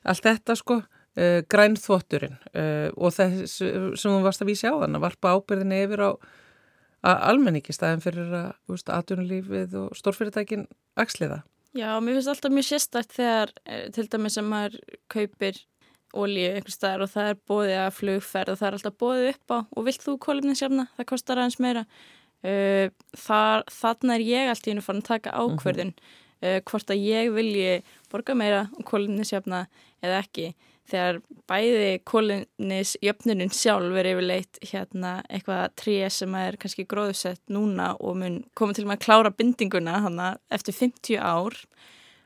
allt 0.03 0.27
þetta 0.27 0.57
sko 0.59 0.81
uh, 1.19 1.41
grænþvotturinn 1.53 2.39
uh, 2.53 2.89
og 2.97 3.15
þess 3.17 3.59
sem 3.61 4.09
þú 4.09 4.21
varst 4.25 4.45
að 4.45 4.53
vísa 4.53 4.73
á 4.73 4.81
þann 4.83 4.99
að 4.99 5.07
varpa 5.07 5.37
ábyrðinni 5.37 5.83
yfir 5.87 6.07
á 6.07 6.11
almenningi 7.03 7.75
staðin 7.75 8.03
fyrir 8.03 8.31
að 8.31 8.85
aðtunulífið 8.95 9.75
og 9.81 9.97
stórfyrirtækin 9.99 10.69
axliða. 10.95 11.41
Já, 11.73 11.97
mér 12.05 12.19
finnst 12.19 12.31
alltaf 12.31 12.53
mjög 12.53 12.67
sérstætt 12.69 13.15
þegar 13.17 13.53
eh, 13.65 13.87
til 13.97 14.05
dæmis 14.13 14.37
sem 14.37 14.49
maður 14.49 14.77
kaupir 15.13 15.61
ólíu 16.13 16.51
einhver 16.53 16.75
staðar 16.75 17.07
og 17.07 17.13
það 17.15 17.31
er 17.31 17.39
bóðið 17.49 17.79
að 17.81 17.95
flugferð 17.97 18.53
og 18.53 18.59
það 18.61 18.69
er 18.69 18.75
alltaf 18.77 18.99
bóðið 19.01 19.29
upp 19.31 19.55
á 19.57 19.59
og 19.65 19.87
vilt 19.87 20.05
þú 20.05 20.17
kólumninsjafna, 20.27 20.85
það 20.99 21.09
kostar 21.09 21.41
aðeins 21.41 21.57
meira 21.65 21.85
uh, 21.89 22.93
þar, 23.17 23.65
þannig 23.73 24.15
er 24.19 24.27
ég 24.29 24.53
alltaf 24.53 24.73
inn 24.73 24.83
að 24.83 24.87
fara 24.91 25.01
að 25.01 25.09
taka 25.09 25.33
mhm. 25.33 25.57
ákverðin 25.57 25.95
uh, 25.97 26.59
hvort 26.69 26.93
að 26.93 27.07
ég 27.09 27.33
vilji 27.39 27.73
borga 28.13 28.37
meira 28.37 28.67
og 28.77 28.85
kólumninsjafna 28.93 29.65
eða 30.05 30.21
ekki 30.21 30.51
þegar 30.93 31.21
bæði 31.51 31.89
kólumnisjöfnunum 32.09 33.53
sjálf 33.55 33.97
er 34.01 34.09
yfirleitt 34.13 34.61
hérna 34.69 35.15
eitthvað 35.29 35.73
tríu 35.81 36.11
sem 36.13 36.37
er 36.39 36.59
kannski 36.61 36.87
gróðsett 36.89 37.43
núna 37.53 37.93
og 37.99 38.19
mun 38.21 38.39
koma 38.59 38.77
til 38.77 38.87
að 38.87 39.03
klára 39.05 39.33
bindinguna 39.35 40.03
hana 40.07 40.35
eftir 40.53 40.77
50 40.77 41.19
ár. 41.19 41.57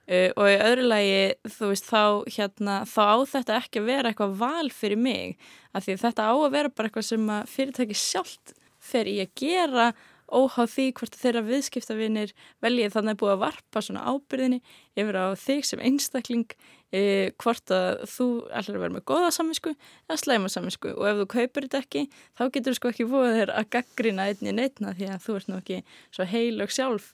Uh, 0.06 0.30
og 0.38 0.46
í 0.46 0.58
öðru 0.62 0.84
lagi 0.86 1.22
þú 1.50 1.72
veist 1.72 1.88
þá 1.88 2.02
hérna 2.30 2.74
þá 2.86 3.00
á 3.10 3.16
þetta 3.26 3.56
ekki 3.58 3.80
að 3.80 3.88
vera 3.88 4.12
eitthvað 4.12 4.36
val 4.38 4.68
fyrir 4.70 5.00
mig 5.02 5.32
af 5.74 5.82
því 5.82 5.96
þetta 6.04 6.28
á 6.30 6.34
að 6.36 6.52
vera 6.54 6.70
bara 6.70 6.86
eitthvað 6.86 7.08
sem 7.08 7.32
að 7.34 7.48
fyrirtæki 7.50 7.96
sjálft 7.98 8.54
fer 8.78 9.10
í 9.10 9.16
að 9.24 9.32
gera 9.42 9.88
óháð 10.30 10.70
því 10.72 10.86
hvort 10.98 11.18
þeirra 11.18 11.42
viðskiptavinir 11.46 12.32
veljið 12.62 12.94
þannig 12.94 13.16
að 13.16 13.20
búið 13.22 13.34
að 13.34 13.42
varpa 13.44 13.82
svona 13.82 14.06
ábyrðinni 14.06 14.60
yfir 14.98 15.18
á 15.18 15.26
þig 15.38 15.66
sem 15.66 15.82
einstakling 15.90 16.56
uh, 16.94 17.28
hvort 17.42 17.72
að 17.74 18.04
þú 18.10 18.28
ætlar 18.50 18.78
að 18.78 18.84
vera 18.84 18.96
með 18.96 19.06
goða 19.10 19.32
saminsku 19.34 19.72
eða 19.74 20.18
slæma 20.22 20.50
saminsku 20.52 20.92
og 20.94 21.08
ef 21.10 21.20
þú 21.20 21.26
kaupir 21.34 21.66
þetta 21.66 21.82
ekki 21.84 22.04
þá 22.38 22.44
getur 22.44 22.70
þú 22.70 22.78
sko 22.80 22.92
ekki 22.92 23.08
búið 23.10 23.38
þér 23.40 23.54
að 23.56 23.70
gaggrina 23.76 24.28
einni 24.30 24.54
neitna 24.54 24.94
því 24.96 25.10
að 25.14 25.24
þú 25.26 25.38
ert 25.40 25.50
nú 25.50 25.58
ekki 25.60 25.80
svo 26.14 26.28
heilög 26.30 26.74
sjálf. 26.74 27.12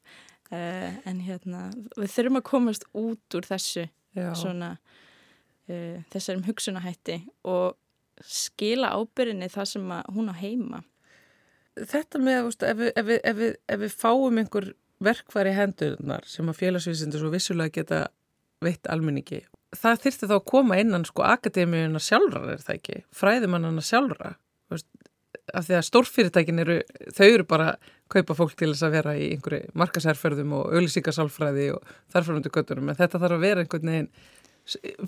Uh, 0.53 0.91
en 1.09 1.23
hérna 1.25 1.71
við 1.97 2.11
þurfum 2.13 2.43
að 2.43 2.49
komast 2.51 2.83
út 2.93 3.37
úr 3.39 3.47
þessu 3.49 3.87
svona 4.37 4.75
uh, 4.77 6.03
þessarum 6.13 6.45
hugsunahætti 6.45 7.23
og 7.49 7.79
skila 8.29 8.93
ábyrginni 8.93 9.49
það 9.51 9.71
sem 9.71 9.95
hún 10.13 10.29
á 10.29 10.35
heima. 10.37 10.83
Þetta 11.73 12.21
með, 12.21 12.39
veist, 12.51 12.65
ef, 12.69 12.77
við, 12.77 12.91
ef, 12.93 13.07
við, 13.09 13.21
ef, 13.25 13.39
við, 13.39 13.55
ef 13.73 13.81
við 13.81 13.95
fáum 13.97 14.41
einhver 14.43 14.67
verkvar 15.03 15.49
í 15.49 15.55
hendunar 15.57 16.27
sem 16.29 16.51
að 16.53 16.59
félagsvísindur 16.61 17.23
svo 17.23 17.33
vissulega 17.33 17.73
geta 17.81 18.03
veitt 18.63 18.87
almenningi 18.93 19.41
það 19.77 20.03
þyrfti 20.07 20.29
þá 20.31 20.37
að 20.37 20.49
koma 20.53 20.79
innan 20.81 21.07
sko 21.09 21.25
akademíuna 21.27 22.03
sjálfra 22.03 22.45
er 22.55 22.65
það 22.65 22.77
ekki, 22.79 22.99
fræðimannana 23.17 23.85
sjálfra 23.85 24.35
veist, 24.73 24.89
af 25.53 25.67
því 25.67 25.79
að 25.79 25.87
stórfyrirtækin 25.89 26.63
eru, 26.63 26.77
þau 27.17 27.27
eru 27.27 27.47
bara 27.49 27.73
kaupa 28.13 28.37
fólk 28.37 28.55
til 28.59 28.71
þess 28.73 28.87
að 28.87 28.95
vera 28.99 29.15
í 29.17 29.31
einhverju 29.35 29.73
markasærferðum 29.81 30.53
og 30.59 30.77
auðlísíkasálfræði 30.77 31.71
og 31.77 31.95
þarframundu 32.13 32.53
göttunum, 32.53 32.93
en 32.93 32.99
þetta 33.01 33.21
þarf 33.23 33.39
að 33.39 33.47
vera 33.47 33.65
einhvern 33.65 33.93
veginn 33.93 34.13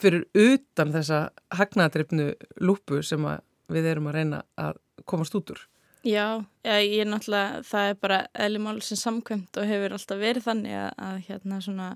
fyrir 0.02 0.24
utan 0.34 0.90
þessa 0.94 1.20
hagnaðadreifnu 1.54 2.32
lúpu 2.64 3.02
sem 3.06 3.28
við 3.70 3.92
erum 3.92 4.10
að 4.10 4.18
reyna 4.18 4.42
að 4.58 4.80
komast 5.08 5.36
út 5.38 5.54
úr. 5.54 5.62
Já, 6.04 6.44
ég 6.66 7.00
er 7.04 7.08
náttúrulega, 7.08 7.62
það 7.64 7.90
er 7.90 8.00
bara 8.02 8.18
eðlumál 8.44 8.76
sem 8.84 8.98
samkvæmt 9.00 9.56
og 9.60 9.70
hefur 9.70 9.94
alltaf 9.96 10.20
verið 10.20 10.48
þannig 10.48 10.74
að, 10.76 10.90
að 11.06 11.20
hérna 11.28 11.60
svona 11.64 11.86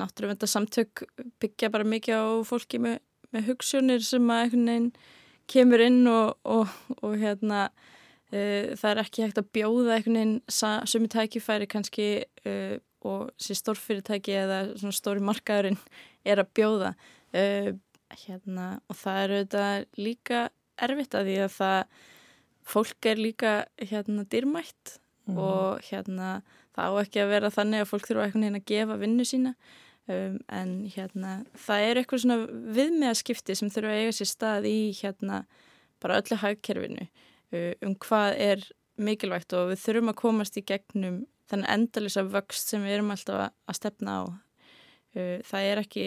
náttúrulega 0.00 0.48
samtök 0.50 1.04
byggja 1.42 1.70
bara 1.72 1.86
mikið 1.88 2.14
á 2.18 2.24
fólki 2.46 2.80
með, 2.82 2.98
með 3.34 3.50
hugsunir 3.50 4.04
sem 4.04 4.30
að 4.30 4.44
einhvern 4.44 4.70
veginn 4.70 4.88
kemur 5.50 5.84
inn 5.84 6.00
og, 6.08 6.38
og, 6.48 6.72
og 7.04 7.16
hérna 7.20 7.66
uh, 7.68 8.72
það 8.78 8.88
er 8.90 9.02
ekki 9.04 9.26
hægt 9.26 9.40
að 9.42 9.52
bjóða 9.56 9.98
einhvern 9.98 10.18
veginn 10.20 10.88
sumi 10.90 11.10
tækifæri 11.12 11.68
kannski 11.70 12.08
uh, 12.48 12.76
og 13.04 13.28
sér 13.36 13.60
stórfyrirtæki 13.60 14.34
eða 14.40 14.60
svona 14.80 14.96
stóri 14.96 15.22
markaðurinn 15.24 15.78
er 16.24 16.40
að 16.40 16.52
bjóða 16.56 16.94
uh, 17.36 17.70
hérna 18.24 18.68
og 18.88 18.98
það 19.00 19.22
er 19.22 19.34
auðvitað 19.34 19.86
líka 20.00 20.42
erfitt 20.84 21.16
að 21.16 21.30
því 21.30 21.38
að 21.44 21.56
það 21.58 21.80
fólk 22.64 23.08
er 23.10 23.20
líka 23.20 23.54
hérna 23.82 24.24
dýrmætt 24.32 24.96
mm. 25.28 25.38
og 25.38 25.84
hérna 25.90 26.30
það 26.74 26.94
á 26.94 27.00
ekki 27.02 27.22
að 27.22 27.32
vera 27.32 27.50
þannig 27.54 27.82
að 27.82 27.90
fólk 27.90 28.08
þurfa 28.08 28.26
einhvern 28.26 28.46
veginn 28.46 28.60
að 28.60 28.70
gefa 28.70 29.00
vinnu 29.00 29.26
sína. 29.28 29.54
Um, 30.04 30.34
en 30.52 30.72
hérna 30.92 31.34
það 31.56 31.82
er 31.88 31.98
eitthvað 32.00 32.20
svona 32.26 32.64
viðmiðaskipti 32.76 33.54
sem 33.56 33.70
þurfa 33.72 33.92
að 33.94 34.00
eiga 34.02 34.16
sér 34.18 34.28
stað 34.28 34.66
í 34.68 34.78
hérna 34.98 35.38
bara 36.04 36.18
öllu 36.20 36.36
hagkerfinu 36.42 37.06
uh, 37.06 37.70
um 37.86 37.94
hvað 38.04 38.36
er 38.44 38.66
mikilvægt 39.00 39.56
og 39.56 39.70
við 39.70 39.80
þurfum 39.80 40.12
að 40.12 40.18
komast 40.20 40.58
í 40.60 40.64
gegnum 40.68 41.22
þannig 41.48 41.72
endalisa 41.72 42.26
vöxt 42.28 42.68
sem 42.74 42.84
við 42.84 42.98
erum 42.98 43.14
alltaf 43.14 43.46
að 43.48 43.78
stefna 43.80 44.18
á. 44.20 44.22
Uh, 45.16 45.38
það 45.48 45.70
er 45.70 45.82
ekki 45.86 46.06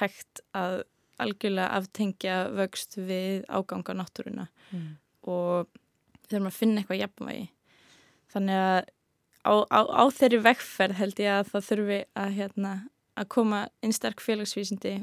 hægt 0.00 0.44
að 0.52 0.82
algjörlega 1.20 1.80
aftengja 1.80 2.36
vöxt 2.56 3.00
við 3.00 3.46
áganga 3.48 3.96
náttúruna. 3.96 4.50
Mm. 4.70 4.90
og 5.26 5.68
þurfum 6.30 6.48
að 6.48 6.56
finna 6.56 6.80
eitthvað 6.80 7.02
jafnvægi. 7.02 7.46
Þannig 8.30 8.62
að 8.62 8.90
á, 9.44 9.54
á, 9.70 9.80
á 9.86 10.04
þeirri 10.12 10.40
vekkferð 10.44 10.98
held 11.00 11.22
ég 11.22 11.38
að 11.38 11.52
það 11.52 11.68
þurfi 11.68 12.00
að 12.22 12.34
hérna 12.38 12.74
að 13.20 13.30
koma 13.34 13.60
inn 13.84 13.94
sterk 13.94 14.22
félagsvísindi 14.24 14.94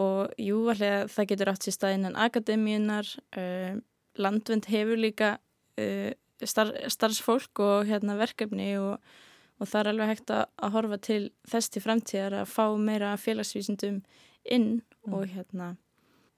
og 0.00 0.32
jú, 0.40 0.62
alveg 0.72 1.10
það 1.12 1.30
getur 1.32 1.52
átt 1.52 1.66
sér 1.66 1.76
staðinn 1.76 2.08
en 2.08 2.18
akademíunar, 2.20 3.08
uh, 3.36 3.80
landvend 4.20 4.68
hefur 4.70 5.00
líka 5.00 5.34
uh, 5.80 6.12
star 6.46 6.72
starfsfólk 6.88 7.60
og 7.60 7.90
hérna, 7.90 8.16
verkefni 8.20 8.72
og, 8.80 9.00
og 9.60 9.68
það 9.68 9.80
er 9.80 9.92
alveg 9.92 10.12
hægt 10.14 10.34
að, 10.34 10.44
að 10.56 10.74
horfa 10.76 11.00
til 11.04 11.22
þess 11.50 11.72
til 11.72 11.84
framtíðar 11.84 12.38
að 12.42 12.52
fá 12.54 12.64
meira 12.80 13.16
félagsvísindum 13.20 14.00
inn 14.48 14.70
mm. 14.80 15.16
og 15.16 15.26
hérna 15.34 15.74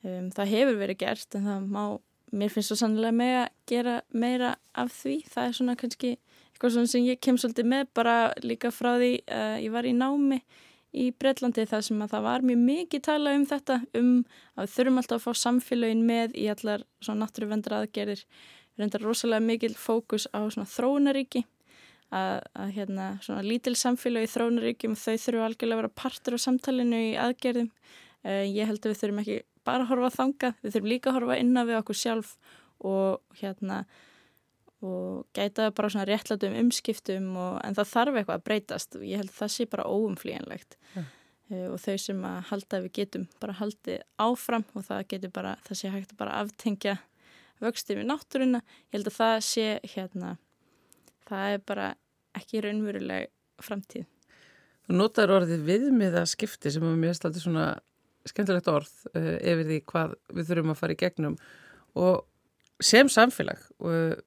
um, 0.02 0.30
það 0.34 0.54
hefur 0.56 0.80
verið 0.80 1.02
gert 1.04 1.38
en 1.38 1.46
það 1.46 1.68
má, 1.76 1.84
mér 2.32 2.54
finnst 2.54 2.72
svo 2.72 2.80
sannlega 2.80 3.14
með 3.14 3.36
að 3.44 3.48
gera 3.70 3.96
meira 4.10 4.54
af 4.74 4.94
því, 4.96 5.18
það 5.30 5.48
er 5.48 5.58
svona 5.60 5.78
kannski 5.78 6.16
eitthvað 6.62 6.76
svona 6.76 6.90
sem 6.92 7.06
ég 7.08 7.18
kem 7.18 7.38
svolítið 7.40 7.66
með 7.66 7.88
bara 7.90 8.16
líka 8.46 8.70
frá 8.70 8.92
því 8.94 9.14
uh, 9.26 9.56
ég 9.58 9.72
var 9.74 9.86
í 9.88 9.94
námi 9.98 10.36
í 10.94 11.08
Breitlandi 11.18 11.64
þar 11.66 11.82
sem 11.82 12.02
að 12.04 12.12
það 12.12 12.22
var 12.28 12.44
mjög 12.46 12.60
mikið 12.68 13.02
tala 13.02 13.32
um 13.34 13.46
þetta 13.50 13.78
um 13.98 14.10
að 14.54 14.68
við 14.68 14.74
þurfum 14.76 15.00
alltaf 15.00 15.16
að 15.16 15.24
fá 15.24 15.40
samfélagin 15.40 16.04
með 16.06 16.36
í 16.38 16.44
allar 16.52 16.84
svona 17.02 17.24
náttúruvendra 17.24 17.80
aðgerðir. 17.82 18.22
Við 18.76 18.84
reyndar 18.84 19.02
rosalega 19.08 19.46
mikil 19.48 19.72
fókus 19.74 20.28
á 20.30 20.38
svona 20.52 20.68
þróunaríki 20.70 21.42
að, 22.12 22.38
að 22.54 22.70
hérna 22.76 23.08
svona 23.24 23.42
lítil 23.42 23.74
samfélag 23.80 24.28
í 24.28 24.30
þróunaríkjum 24.36 24.94
þau 24.94 25.16
þurfu 25.24 25.44
algjörlega 25.48 25.80
að 25.80 25.82
vera 25.82 25.92
partur 26.04 26.38
á 26.38 26.44
samtalinu 26.44 27.02
í 27.08 27.10
aðgerðum. 27.24 27.72
Uh, 28.22 28.44
ég 28.46 28.70
held 28.70 28.84
að 28.84 28.92
við 28.92 29.02
þurfum 29.02 29.24
ekki 29.24 29.40
bara 29.66 29.82
að 29.82 29.90
horfa 29.96 30.14
þanga 30.20 30.54
við 30.60 30.76
þurfum 30.76 30.94
líka 30.94 31.10
að 31.10 31.18
horfa 31.18 31.42
innan 31.42 31.70
við 31.72 31.80
okkur 31.80 32.02
sjálf 32.04 32.36
og 32.86 33.40
hérna 33.40 33.82
og 34.82 35.26
gæta 35.36 35.70
bara 35.74 35.90
svona 35.92 36.06
réttlatum 36.08 36.56
umskiptum 36.58 37.32
og, 37.38 37.58
en 37.62 37.76
það 37.78 37.90
þarf 37.92 38.18
eitthvað 38.18 38.38
að 38.38 38.46
breytast. 38.48 38.96
Og 38.98 39.04
ég 39.06 39.22
held 39.22 39.34
það 39.36 39.52
sé 39.54 39.66
bara 39.70 39.88
óumflíjanlegt 39.88 40.76
ja. 40.96 41.04
uh, 41.04 41.10
eh, 41.54 41.66
og 41.70 41.78
þau 41.84 41.96
sem 42.04 42.24
að 42.28 42.38
halda 42.50 42.82
við 42.86 42.94
getum 42.98 43.26
bara 43.42 43.58
haldið 43.60 44.02
áfram 44.26 44.66
og 44.74 44.86
það 44.88 45.04
getur 45.14 45.34
bara, 45.34 45.56
það 45.68 45.80
sé 45.80 45.92
hægt 45.94 46.14
að 46.14 46.22
bara 46.24 46.38
aftengja 46.42 46.96
vöxtið 47.62 48.00
við 48.00 48.08
náttúruna. 48.10 48.62
Ég 48.90 48.96
held 48.98 49.12
að 49.12 49.18
það 49.20 49.36
sé 49.46 49.68
hérna 49.94 50.34
það 51.30 51.54
er 51.54 51.62
bara 51.68 51.92
ekki 52.38 52.64
raunveruleg 52.64 53.30
framtíð. 53.62 54.08
Þú 54.82 54.98
notar 54.98 55.30
orðið 55.30 55.62
viðmiða 55.68 56.24
skipti 56.26 56.72
sem 56.74 56.84
er 56.84 56.98
mjög 56.98 57.18
staldið 57.20 57.44
svona 57.44 57.66
skemmtilegt 58.26 58.70
orð 58.70 58.90
uh, 59.14 59.36
yfir 59.38 59.64
því 59.68 59.78
hvað 59.92 60.14
við 60.34 60.50
þurfum 60.50 60.74
að 60.74 60.80
fara 60.80 60.94
í 60.94 60.98
gegnum. 60.98 61.38
Og 61.98 62.24
sem 62.82 63.10
samfélag 63.10 63.62
og, 63.78 64.22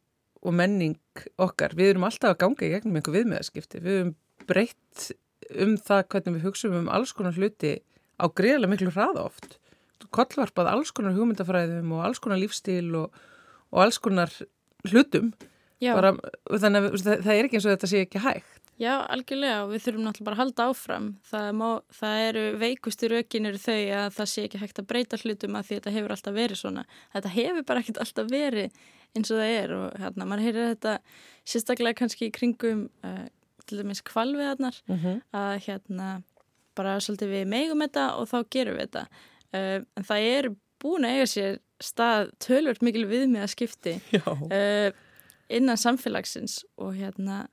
og 0.46 0.56
menning 0.56 0.98
okkar, 1.42 1.74
við 1.78 1.96
erum 1.96 2.06
alltaf 2.08 2.36
að 2.36 2.42
ganga 2.44 2.68
í 2.68 2.72
gegnum 2.76 3.00
einhver 3.00 3.16
viðmiðaskipti, 3.18 3.82
við 3.82 4.00
erum 4.00 4.16
breytt 4.46 5.08
um 5.62 5.76
það 5.78 6.04
hvernig 6.14 6.38
við 6.38 6.48
hugsaum 6.48 6.80
um 6.80 6.92
alls 6.94 7.14
konar 7.18 7.38
hluti 7.38 7.78
á 8.22 8.26
greiðlega 8.30 8.72
miklu 8.72 8.94
hraða 8.94 9.26
oft. 9.30 9.58
Kollvarpað 10.16 10.70
alls 10.72 10.94
konar 10.96 11.16
hugmyndafræðum 11.18 11.96
og 11.98 12.06
alls 12.06 12.22
konar 12.24 12.40
lífstíl 12.40 12.94
og, 13.00 13.16
og 13.74 13.82
alls 13.86 14.00
konar 14.02 14.32
hlutum. 14.88 15.34
Bara, 15.84 16.14
þannig 16.50 16.88
að 16.88 17.02
það 17.26 17.34
er 17.34 17.48
ekki 17.48 17.60
eins 17.60 17.66
og 17.68 17.74
þetta 17.76 17.90
sé 17.92 18.04
ekki 18.06 18.22
hægt. 18.24 18.62
Já, 18.80 18.92
algjörlega. 19.08 19.64
Og 19.64 19.72
við 19.72 19.84
þurfum 19.86 20.04
náttúrulega 20.04 20.28
bara 20.28 20.36
að 20.36 20.42
halda 20.42 20.68
áfram. 20.72 21.08
Það, 21.30 21.50
má, 21.56 21.68
það 21.96 22.24
eru 22.26 22.44
veikustu 22.60 23.10
rökinir 23.12 23.60
þau 23.62 23.78
að 24.02 24.08
það 24.18 24.32
sé 24.32 24.46
ekki 24.48 24.62
hægt 24.64 24.82
að 24.82 24.90
breyta 24.90 25.20
hlutum 25.22 25.56
að 25.56 25.68
því 25.68 25.78
þetta 25.80 25.96
hefur 25.96 26.16
alltaf 26.16 26.36
verið 26.36 26.60
svona. 26.60 26.86
Þetta 27.16 27.34
hefur 27.36 27.68
bara 27.70 27.84
ekkert 27.84 28.02
alltaf 28.04 28.32
verið 28.32 28.80
eins 29.16 29.32
og 29.32 29.40
það 29.42 29.54
er 29.56 29.74
og 29.76 29.98
hérna, 30.02 30.28
mann 30.28 30.44
heyrir 30.44 30.74
þetta 30.74 30.98
sérstaklega 31.48 32.00
kannski 32.02 32.30
í 32.30 32.36
kringum 32.36 32.88
uh, 33.06 33.26
til 33.66 33.82
dæmis 33.82 34.04
kvalviðarnar 34.06 34.82
uh 34.86 34.96
mhm. 34.96 35.06
-huh. 35.06 35.22
að 35.34 35.56
hérna 35.68 36.10
bara 36.76 37.00
svolítið 37.00 37.32
við 37.32 37.48
megum 37.48 37.82
þetta 37.82 38.06
og 38.20 38.28
þá 38.28 38.38
gerum 38.52 38.78
við 38.78 38.88
þetta. 38.88 39.08
Uh, 39.56 39.80
en 39.96 40.04
það 40.04 40.30
er 40.36 40.50
búin 40.84 41.06
að 41.08 41.16
eiga 41.16 41.26
sér 41.26 41.60
stað 41.82 42.32
tölvört 42.40 42.82
mikil 42.82 43.06
við 43.06 43.28
með 43.30 43.42
að 43.44 43.54
skipti 43.54 43.94
innan 45.56 45.78
samfélagsins 45.78 46.64
og 46.78 46.96
hérna 46.96 47.48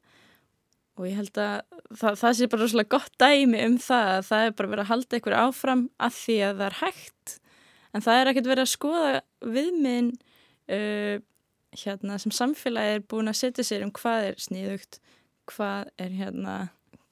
og 0.99 1.09
ég 1.09 1.16
held 1.16 1.38
að 1.40 1.62
það, 1.97 2.19
það 2.21 2.35
sé 2.37 2.49
bara 2.52 2.62
rosalega 2.62 2.92
gott 2.95 3.14
dæmi 3.21 3.64
um 3.66 3.78
það 3.81 4.11
að 4.12 4.26
það 4.28 4.47
er 4.47 4.54
bara 4.59 4.73
verið 4.73 4.85
að 4.85 4.90
halda 4.92 5.19
ykkur 5.19 5.37
áfram 5.40 5.85
að 5.97 6.19
því 6.19 6.37
að 6.47 6.61
það 6.61 6.66
er 6.66 6.78
hægt 6.83 7.35
en 7.92 8.04
það 8.04 8.19
er 8.19 8.31
ekkert 8.31 8.50
verið 8.50 8.64
að 8.64 8.73
skoða 8.73 9.12
viðminn 9.57 10.11
uh, 10.12 11.16
hérna, 11.73 12.19
sem 12.21 12.35
samfélagi 12.35 12.99
er 12.99 13.05
búin 13.09 13.31
að 13.31 13.41
setja 13.41 13.67
sér 13.67 13.87
um 13.87 13.93
hvað 13.97 14.31
er 14.31 14.41
sníðugt 14.43 15.00
hvað 15.50 15.93
er 16.00 16.17
hérna 16.17 16.57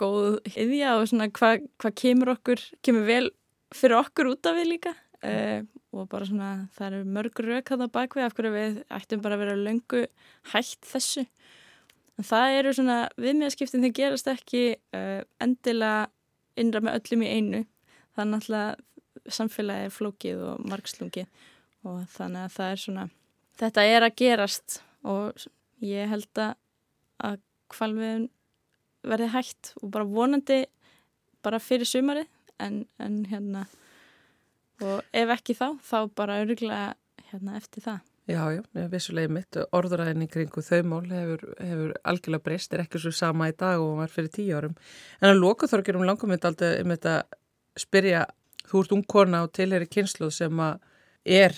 góð 0.00 0.40
yðja 0.54 0.96
og 0.98 1.06
svona 1.10 1.28
hvað, 1.36 1.66
hvað 1.80 1.96
kemur 2.02 2.34
okkur 2.36 2.64
kemur 2.84 3.06
vel 3.08 3.26
fyrir 3.74 4.00
okkur 4.00 4.32
út 4.32 4.48
af 4.48 4.58
við 4.58 4.70
líka 4.74 4.94
uh, 4.94 5.60
og 5.90 6.06
bara 6.12 6.28
svona 6.28 6.50
það 6.76 6.86
eru 6.90 7.14
mörgur 7.16 7.50
rauk 7.50 7.72
að 7.72 7.84
það 7.84 7.94
bakvið 7.96 8.26
af 8.26 8.36
hverju 8.36 8.54
við 8.54 8.78
ættum 9.00 9.24
bara 9.24 9.38
að 9.38 9.44
vera 9.44 9.58
löngu 9.60 10.04
hægt 10.52 10.86
þessu 10.88 11.26
En 12.20 12.26
það 12.28 12.54
eru 12.58 12.72
svona 12.76 12.96
viðmiðaskiptin 13.16 13.80
þegar 13.86 13.96
gerast 13.96 14.26
ekki 14.28 14.64
uh, 14.92 15.22
endilega 15.40 16.10
innra 16.60 16.82
með 16.84 16.98
öllum 16.98 17.22
í 17.24 17.30
einu. 17.32 17.60
Það 18.12 18.20
er 18.22 18.28
náttúrulega 18.28 19.30
samfélagið 19.36 19.94
flókið 19.94 20.42
og 20.50 20.66
margslungið 20.68 21.46
og 21.88 22.02
þannig 22.12 22.42
að 22.42 22.52
það 22.58 22.74
er 22.74 22.82
svona, 22.82 23.06
þetta 23.60 23.86
er 23.86 24.06
að 24.06 24.16
gerast 24.20 24.80
og 25.06 25.46
ég 25.84 26.10
held 26.10 26.42
að 26.42 27.40
kvalviðun 27.70 28.28
verði 29.06 29.30
hægt 29.32 29.72
og 29.80 29.92
bara 29.94 30.08
vonandi 30.08 30.64
bara 31.44 31.60
fyrir 31.62 31.88
sumarið 31.88 32.28
en, 32.60 32.84
en 33.00 33.22
hérna 33.30 33.64
og 34.84 35.04
ef 35.12 35.32
ekki 35.36 35.56
þá, 35.56 35.66
þá 35.84 35.98
bara 36.16 36.40
öruglega 36.42 36.94
hérna 37.30 37.56
eftir 37.60 37.84
það. 37.84 38.00
Já, 38.30 38.42
já, 38.54 38.60
vissulega 38.92 39.32
mitt 39.32 39.56
orðuræðin 39.74 40.22
í 40.22 40.28
kringu 40.30 40.62
þau 40.62 40.82
mál 40.86 41.06
hefur, 41.10 41.40
hefur 41.58 41.94
algjörlega 42.06 42.44
breyst, 42.44 42.74
er 42.74 42.84
ekki 42.84 43.00
svo 43.02 43.10
sama 43.14 43.48
í 43.50 43.54
dag 43.58 43.80
og 43.82 43.96
var 43.98 44.12
fyrir 44.12 44.30
tíu 44.34 44.58
árum. 44.58 44.76
En 45.18 45.32
að 45.32 45.40
lokaþorgirum 45.40 46.04
langum 46.06 46.30
mitt 46.30 46.46
aldrei 46.46 46.78
um 46.84 46.92
þetta 46.94 47.16
spyrja, 47.80 48.26
þú 48.70 48.84
ert 48.84 48.94
ungkona 48.94 49.42
og 49.46 49.50
tilheri 49.56 49.88
kynsluð 49.90 50.30
sem 50.36 50.62
að 50.62 50.78
er, 51.40 51.56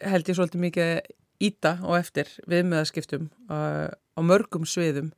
held 0.00 0.30
ég 0.30 0.38
svolítið 0.38 0.64
mikið 0.64 1.12
íta 1.42 1.78
og 1.82 1.98
eftir 1.98 2.30
viðmiðaskiptum 2.50 3.28
á, 3.50 3.90
á 3.90 4.20
mörgum 4.22 4.66
sviðum. 4.68 5.12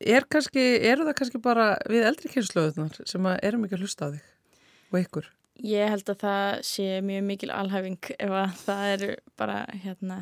Er 0.00 0.26
kannski, 0.30 0.62
eru 0.84 1.06
það 1.06 1.18
kannski 1.20 1.40
bara 1.42 1.70
við 1.90 2.06
eldri 2.08 2.30
kynsluðunar 2.32 3.00
sem 3.08 3.28
erum 3.36 3.66
ekki 3.66 3.78
að 3.78 3.84
hlusta 3.86 4.10
á 4.10 4.14
þig 4.14 4.30
og 4.90 5.00
ykkur? 5.00 5.30
Ég 5.64 5.90
held 5.92 6.08
að 6.10 6.22
það 6.24 6.48
sé 6.66 6.86
mjög 7.06 7.26
mikil 7.28 7.50
alhæfing 7.54 8.10
ef 8.18 8.32
að 8.34 8.56
það 8.64 8.86
eru 8.94 9.10
bara 9.38 9.58
hérna, 9.84 10.16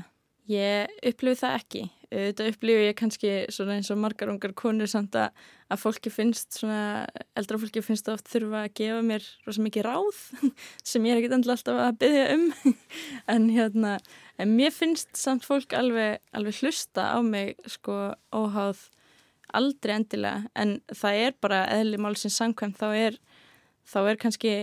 ég 0.50 1.02
upplifi 1.08 1.40
það 1.42 1.58
ekki. 1.58 1.82
Þetta 2.12 2.46
upplifi 2.50 2.86
ég 2.88 2.96
kannski 2.98 3.30
svona 3.52 3.78
eins 3.78 3.88
og 3.92 4.00
margar 4.02 4.28
ungar 4.28 4.52
konur 4.58 4.90
samt 4.90 5.16
að, 5.16 5.30
að 5.72 5.80
fólki 5.80 6.12
finnst 6.12 6.58
svona, 6.58 7.06
eldra 7.38 7.60
fólki 7.62 7.80
finnst 7.84 8.10
oft 8.12 8.28
þurfa 8.28 8.66
að 8.66 8.74
gefa 8.80 8.98
mér 9.06 9.28
rosa 9.46 9.64
mikið 9.64 9.86
ráð 9.86 10.18
sem 10.90 11.06
ég 11.08 11.14
er 11.14 11.22
ekkit 11.22 11.36
endla 11.38 11.56
alltaf 11.56 11.80
að 11.86 12.00
byggja 12.02 12.26
um. 12.36 12.48
En 13.32 13.48
hérna, 13.54 13.94
en 14.36 14.56
mér 14.58 14.74
finnst 14.76 15.14
samt 15.16 15.46
fólk 15.48 15.72
alveg, 15.78 16.20
alveg 16.36 16.60
hlusta 16.60 17.12
á 17.16 17.18
mig 17.24 17.56
sko 17.70 18.12
óháð 18.34 18.88
aldrei 19.56 19.96
endilega. 19.96 20.50
En 20.52 20.80
það 20.92 21.24
er 21.26 21.40
bara 21.40 21.64
eðli 21.72 22.00
málsins 22.00 22.36
samkvæm 22.40 22.76
þá 22.76 22.88
er 22.92 23.18
þá 23.88 23.98
er 24.04 24.20
kannski 24.20 24.54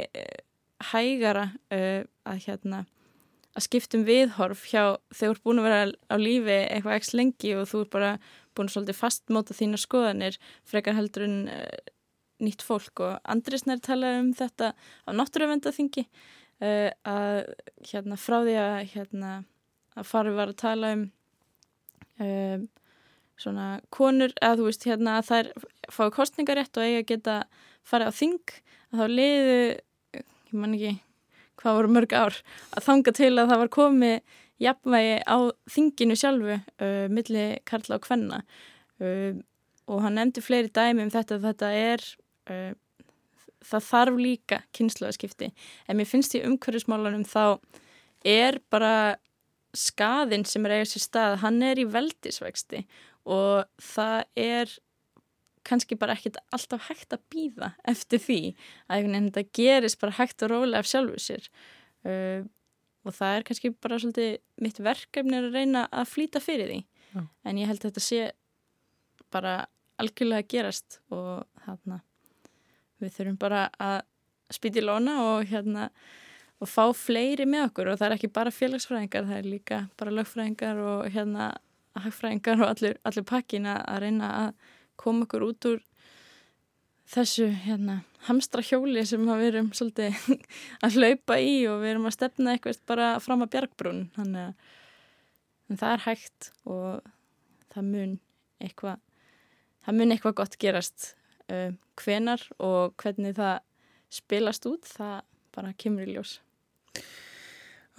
hægara 0.92 1.50
uh, 1.74 2.06
að 2.30 2.46
hérna 2.46 2.86
að 3.60 3.66
skiptum 3.68 4.08
viðhorf 4.08 4.66
hjá 4.72 4.84
þegar 5.12 5.20
þú 5.20 5.30
ert 5.34 5.46
búin 5.46 5.62
að 5.62 5.68
vera 5.68 5.82
á 6.08 6.16
lífi 6.20 6.58
eitthvað 6.58 6.98
ekki 6.98 7.20
lengi 7.20 7.54
og 7.60 7.70
þú 7.70 7.84
ert 7.84 7.94
bara 7.94 8.12
búin 8.58 8.72
svolítið 8.72 9.00
fastmóta 9.00 9.56
þína 9.58 9.80
skoðanir 9.80 10.40
frekar 10.68 10.98
heldur 10.98 11.28
en 11.28 11.38
uh, 11.52 11.94
nýtt 12.40 12.64
fólk. 12.66 13.04
Og 13.04 13.20
Andrisnær 13.28 13.84
talaði 13.84 14.24
um 14.24 14.34
þetta 14.40 14.74
á 14.74 15.10
náttúruvendaþingi 15.16 16.06
uh, 16.08 16.90
að 17.04 17.40
hérna 17.92 18.20
frá 18.20 18.40
því 18.42 18.58
að 18.64 18.82
hérna 18.96 19.32
að 20.00 20.10
farið 20.10 20.40
var 20.40 20.54
að 20.54 20.62
tala 20.64 20.94
um 20.98 21.08
um 22.20 22.68
svona 23.40 23.68
konur, 23.96 24.34
að 24.44 24.60
þú 24.60 24.66
veist 24.68 24.86
hérna 24.88 25.20
að 25.20 25.30
þær 25.30 25.52
fái 25.96 26.08
kostningarétt 26.16 26.76
og 26.76 26.84
eiga 26.84 27.04
að 27.04 27.10
geta 27.14 27.36
farið 27.88 28.12
á 28.12 28.14
þing 28.20 28.56
að 28.92 29.00
þá 29.00 29.06
liðu 29.14 29.60
ég 30.20 30.58
man 30.60 30.76
ekki 30.76 30.98
hvað 31.60 31.80
voru 31.80 31.94
mörg 31.96 32.16
ár, 32.16 32.40
að 32.76 32.86
þanga 32.88 33.16
til 33.20 33.34
að 33.36 33.52
það 33.52 33.62
var 33.64 33.72
komið 33.76 34.38
jafnvægi 34.60 35.16
á 35.24 35.38
þinginu 35.72 36.18
sjálfu 36.20 36.58
uh, 36.58 37.06
milli 37.12 37.46
Karla 37.68 38.00
og 38.00 38.06
Kvenna. 38.08 38.42
Uh, 39.00 39.40
og 39.90 40.04
hann 40.04 40.20
nefndi 40.20 40.44
fleiri 40.46 40.70
dæmi 40.74 41.06
um 41.06 41.14
þetta 41.14 41.40
þetta 41.42 41.72
er 41.76 42.04
uh, 42.52 42.74
það 43.66 43.88
þarf 43.88 44.20
líka 44.20 44.60
kynnslóðaskipti 44.76 45.50
en 45.52 46.00
mér 46.00 46.10
finnst 46.10 46.36
í 46.38 46.44
umhverfismálanum 46.46 47.26
þá 47.28 47.60
er 48.28 48.60
bara 48.72 49.18
skaðinn 49.76 50.46
sem 50.50 50.66
er 50.66 50.80
eigað 50.80 50.92
sér 50.94 51.06
stað, 51.06 51.40
hann 51.44 51.62
er 51.66 51.82
í 51.82 51.88
veldisvexti 51.90 52.84
og 53.30 53.68
það 53.84 54.24
er 54.40 54.78
kannski 55.68 55.98
bara 56.00 56.16
ekkit 56.18 56.40
alltaf 56.56 56.88
hægt 56.90 57.14
að 57.16 57.26
býða 57.34 57.74
eftir 57.88 58.22
því 58.24 58.40
að 58.90 59.10
þetta 59.16 59.44
gerist 59.56 60.00
bara 60.02 60.18
hægt 60.20 60.46
og 60.46 60.54
rólega 60.54 60.84
af 60.84 60.90
sjálfu 60.90 61.20
sér. 61.22 61.50
Uh, 62.08 62.46
og 63.08 63.16
það 63.16 63.36
er 63.36 63.46
kannski 63.48 63.74
bara 63.76 64.00
svolítið 64.00 64.38
mitt 64.64 64.80
verkefni 64.84 65.40
að 65.40 65.52
reyna 65.56 65.88
að 65.92 66.12
flýta 66.14 66.42
fyrir 66.44 66.72
því. 66.72 66.80
Já. 67.10 67.24
en 67.44 67.58
ég 67.58 67.66
held 67.66 67.80
að 67.82 67.90
þetta 67.90 68.06
sé 68.06 68.20
bara 69.34 69.54
algjörlega 69.98 70.44
að 70.44 70.50
gerast 70.54 71.00
og 71.10 71.64
hérna 71.66 72.04
við 73.02 73.16
þurfum 73.16 73.40
bara 73.42 73.62
að 73.82 74.02
spýti 74.54 74.84
lóna 74.84 75.16
og 75.24 75.50
hérna 75.50 75.88
og 76.60 76.70
fá 76.70 76.84
fleiri 76.94 77.48
með 77.50 77.70
okkur. 77.70 77.92
Og 77.92 78.00
það 78.00 78.10
er 78.10 78.16
ekki 78.18 78.32
bara 78.36 78.54
félagsfræðingar, 78.54 79.28
það 79.30 79.40
er 79.40 79.48
líka 79.48 79.80
bara 80.00 80.16
lögfræðingar 80.18 80.82
og 80.84 81.08
hérna 81.14 81.50
hagfræðingar 82.00 82.64
og 82.64 82.74
allur, 82.74 83.00
allur 83.08 83.26
pakkin 83.28 83.68
að 83.70 84.02
reyna 84.04 84.32
að 84.44 84.68
koma 85.00 85.26
okkur 85.28 85.46
út 85.48 85.70
úr 85.70 85.84
þessu 87.10 87.48
hérna, 87.66 88.02
hamstra 88.28 88.62
hjóli 88.66 89.02
sem 89.08 89.24
við 89.26 89.46
erum 89.50 89.72
svolítið 89.74 90.18
að 90.86 91.00
hlaupa 91.00 91.40
í 91.42 91.54
og 91.70 91.82
við 91.84 91.94
erum 91.96 92.10
að 92.10 92.18
stefna 92.20 92.56
eitthvað 92.56 92.82
bara 92.90 93.14
fram 93.24 93.46
að 93.46 93.54
bjargbrún. 93.56 94.04
Þannig 94.18 94.52
að 95.70 95.80
það 95.80 95.94
er 95.94 96.04
hægt 96.06 96.52
og 96.66 97.14
það 97.74 97.94
mun 97.94 98.18
eitthvað 98.60 99.00
það 99.86 99.98
mun 100.00 100.14
eitthvað 100.14 100.38
gott 100.42 100.60
gerast. 100.62 101.14
Uh, 101.50 101.74
hvenar 101.98 102.44
og 102.62 102.94
hvernig 103.02 103.34
það 103.40 103.64
spilast 104.14 104.68
út, 104.70 104.86
það 104.86 105.24
bara 105.56 105.74
kemur 105.82 106.06
í 106.06 106.14
ljós. 106.14 106.38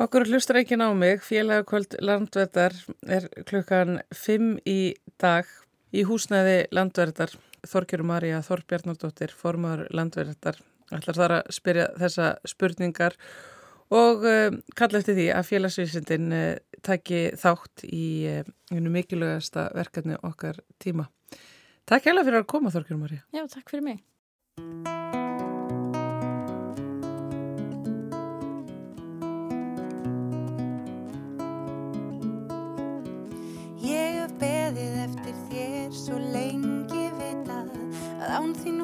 Okkur 0.00 0.28
hlustur 0.30 0.60
ekki 0.60 0.78
ná 0.80 0.86
mig, 0.96 1.20
félagakvöld 1.26 1.98
landverðar 2.00 2.76
er 3.10 3.26
klukkan 3.48 3.98
5 4.16 4.54
í 4.70 4.94
dag 5.20 5.50
Í 5.90 6.04
húsnæði 6.06 6.68
landverðar 6.74 7.32
Þorkjöru 7.66 8.06
Marja 8.06 8.40
Þorbjarnardóttir 8.46 9.32
formar 9.36 9.88
landverðar 9.90 10.60
ætlar 10.94 11.18
þar 11.18 11.34
að 11.38 11.54
spyrja 11.54 11.86
þessa 11.98 12.28
spurningar 12.48 13.16
og 13.90 14.22
uh, 14.26 14.54
kalla 14.78 15.00
eftir 15.00 15.18
því 15.18 15.26
að 15.34 15.48
félagsvísindin 15.48 16.34
uh, 16.34 16.50
taki 16.86 17.24
þátt 17.38 17.84
í 17.90 18.06
uh, 18.30 18.52
mikilvægasta 18.70 19.68
verkefni 19.74 20.18
okkar 20.26 20.62
tíma. 20.82 21.08
Takk 21.90 22.06
hella 22.10 22.22
fyrir 22.26 22.42
að 22.44 22.50
koma 22.54 22.70
Þorkjöru 22.70 23.00
Marja. 23.02 23.24
Já, 23.34 23.44
takk 23.50 23.72
fyrir 23.72 23.86
mig. 23.88 24.00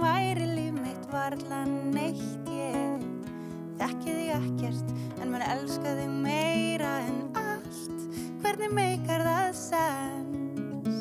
Væri 0.07 0.47
líf 0.55 0.75
mitt 0.79 1.07
varla 1.11 1.65
neitt 1.67 2.51
ég 2.51 3.03
Þekki 3.77 4.13
þig 4.15 4.29
ekkert 4.37 4.93
en 5.21 5.33
maður 5.33 5.47
elska 5.53 5.95
þig 5.99 6.13
meira 6.23 6.93
en 7.05 7.19
allt. 7.37 8.05
Hvernig 8.43 8.73
meikar 8.77 9.25
það 9.27 9.51
sens? 9.59 11.01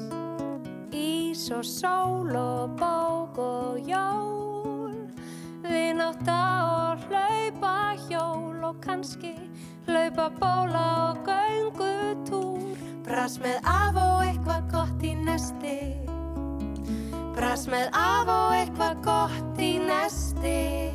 Ís 0.96 1.46
og 1.54 1.64
sól 1.68 2.34
og 2.40 2.76
bók 2.80 3.40
og 3.44 3.80
jól 3.90 4.98
Vináta 5.66 6.42
og 6.72 7.06
hlaupa 7.08 7.76
hjól 8.08 8.66
og 8.72 8.82
kannski 8.84 9.36
hlaupa 9.88 10.30
bóla 10.42 10.88
og 11.12 11.30
göngutúr. 11.30 12.76
Brass 13.06 13.40
með 13.44 13.62
af 13.70 14.02
og 14.02 14.26
eitthvað 14.26 14.68
gott 14.74 15.06
í 15.06 15.16
nesti 15.22 16.15
Brass 17.46 17.68
með 17.70 17.92
af 17.94 18.26
og 18.34 18.56
eitthvað 18.58 18.96
gott 19.06 19.60
í 19.62 19.78
nesti. 19.78 20.90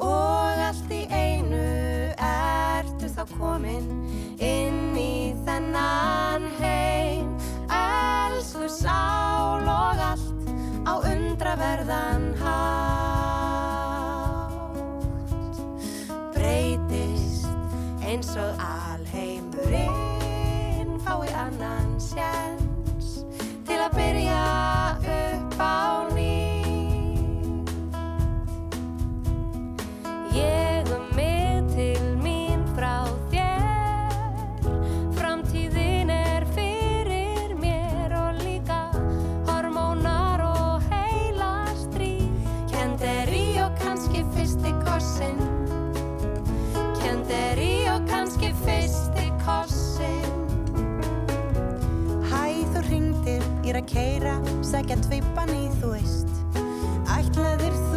Og 0.00 0.56
allt 0.64 0.88
í 0.88 1.04
einu 1.12 1.60
ertu 2.16 3.10
þá 3.12 3.28
komin 3.34 3.84
inn 4.40 4.96
í 4.96 5.36
þennan 5.44 6.48
heim. 6.56 7.28
Elsku 7.68 8.72
sál 8.72 9.68
og 9.68 10.00
allt 10.06 10.48
á 10.88 10.96
undraverðan 10.96 12.32
hátt 12.40 13.28
Breytist 16.38 17.52
eins 18.00 18.32
og 18.32 18.56
alheimurinn 18.64 19.92
fái 21.04 21.28
annan 21.36 22.00
til 22.00 22.67
að 23.88 23.96
byrja 23.96 24.40
upp 25.00 25.60
á 25.60 25.87
keira 53.88 54.36
Sækja 54.64 54.98
tveipan 55.06 55.52
í 55.54 55.68
þú 55.80 55.94
veist. 55.96 56.34
Ætlaðir 57.18 57.74
þú 57.74 57.87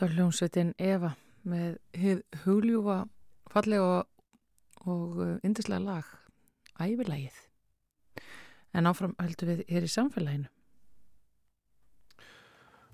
Þetta 0.00 0.14
var 0.14 0.16
hljómsveitin 0.16 0.68
Eva 0.80 1.08
með 1.44 1.74
hugljúfa 2.46 3.02
fallega 3.52 3.98
og 4.88 5.18
yndislega 5.44 5.76
lag 5.84 6.06
Ævilægið. 6.80 7.34
En 8.72 8.88
áfram 8.88 9.12
heldur 9.20 9.50
við 9.50 9.58
hér 9.68 9.84
í 9.84 9.90
samfélaginu. 9.92 10.48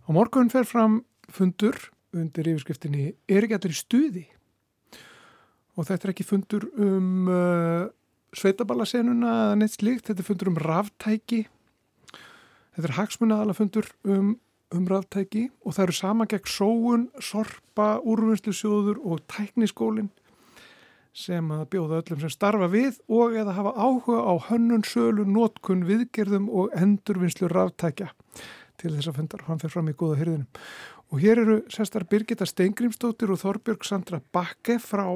Á 0.03 0.09
morgun 0.19 0.51
fer 0.51 0.67
fram 0.67 0.97
fundur 1.31 1.79
undir 2.11 2.51
yfirskriftinni 2.51 3.13
er 3.31 3.47
ekki 3.47 3.55
allir 3.55 3.77
í 3.77 3.79
stuði 3.79 4.25
og 5.79 5.87
þetta 5.87 6.09
er 6.09 6.15
ekki 6.17 6.27
fundur 6.27 6.67
um 6.75 7.31
uh, 7.31 7.85
sveitaballasenuna 8.35 9.37
eða 9.45 9.61
neitt 9.63 9.79
slíkt, 9.79 10.11
þetta 10.11 10.27
er 10.27 10.31
fundur 10.33 10.51
um 10.51 10.59
ráftæki 10.59 11.45
þetta 12.75 12.91
er 12.91 12.97
hagsmunnaðala 12.99 13.55
fundur 13.55 13.95
um, 14.03 14.35
um 14.75 14.87
ráftæki 14.91 15.49
og 15.65 15.77
það 15.77 15.85
eru 15.87 15.97
sama 15.97 16.27
gegn 16.31 16.51
sóun, 16.51 17.09
sorpa, 17.23 17.97
úrvinnslusjóður 18.03 19.03
og 19.05 19.23
tækniskólin 19.31 20.11
sem 21.17 21.49
að 21.55 21.65
bjóða 21.73 22.03
öllum 22.03 22.21
sem 22.21 22.33
starfa 22.33 22.69
við 22.73 22.99
og 23.09 23.37
eða 23.39 23.55
hafa 23.57 23.73
áhuga 23.73 24.19
á 24.21 24.35
hönnun, 24.51 24.85
sölu, 24.85 25.25
nótkun, 25.25 25.87
viðgerðum 25.89 26.51
og 26.53 26.75
endurvinnslu 26.77 27.49
ráftækja 27.49 28.11
til 28.77 28.93
þess 28.93 29.09
að 29.09 29.23
fundar 29.23 29.47
hann 29.47 29.63
fyrir 29.63 29.73
fram 29.73 29.89
í 29.89 29.97
góða 29.97 30.19
hyrðinum. 30.21 30.51
Og 31.15 31.23
hér 31.23 31.41
eru 31.41 31.57
sestar 31.73 32.05
Birgitta 32.11 32.45
Steingrímsdóttir 32.45 33.31
og 33.33 33.41
Þorbjörg 33.41 33.87
Sandra 33.87 34.21
Bakke 34.35 34.77
frá 34.83 35.07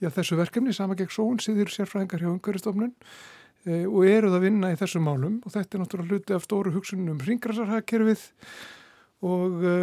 já, 0.00 0.08
þessu 0.08 0.38
verkefni, 0.40 0.74
sama 0.74 0.96
gegn 0.98 1.12
sóun, 1.12 1.38
síður 1.42 1.70
sérfræðingar 1.70 2.24
hjá 2.24 2.32
umhverjastofnun. 2.32 2.94
E, 3.66 3.82
og 3.86 4.06
eruð 4.08 4.38
að 4.38 4.46
vinna 4.46 4.72
í 4.72 4.78
þessum 4.80 5.06
málum 5.06 5.40
og 5.42 5.54
þetta 5.54 5.76
er 5.76 5.82
náttúrulega 5.82 6.16
hluti 6.16 6.36
af 6.36 6.46
stóru 6.46 6.72
hugsunum 6.74 7.14
um 7.14 7.20
hringrasarhagkerfið 7.22 8.24
og 9.28 9.66
e, 9.66 9.76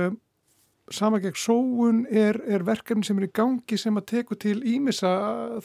sama 0.93 1.19
gegn 1.21 1.37
sóun 1.37 2.03
er, 2.09 2.39
er 2.49 2.65
verkefni 2.67 3.05
sem 3.05 3.19
er 3.21 3.27
í 3.27 3.33
gangi 3.35 3.77
sem 3.79 3.97
að 3.99 4.07
teku 4.13 4.37
til 4.39 4.59
ímissa 4.67 5.11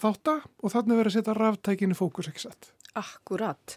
þátta 0.00 0.40
og 0.44 0.74
þannig 0.74 1.00
verður 1.00 1.12
að 1.12 1.16
setja 1.18 1.36
ráftækinu 1.38 1.98
fókus 1.98 2.28
ekki 2.30 2.44
satt. 2.44 2.70
Akkurat. 2.94 3.76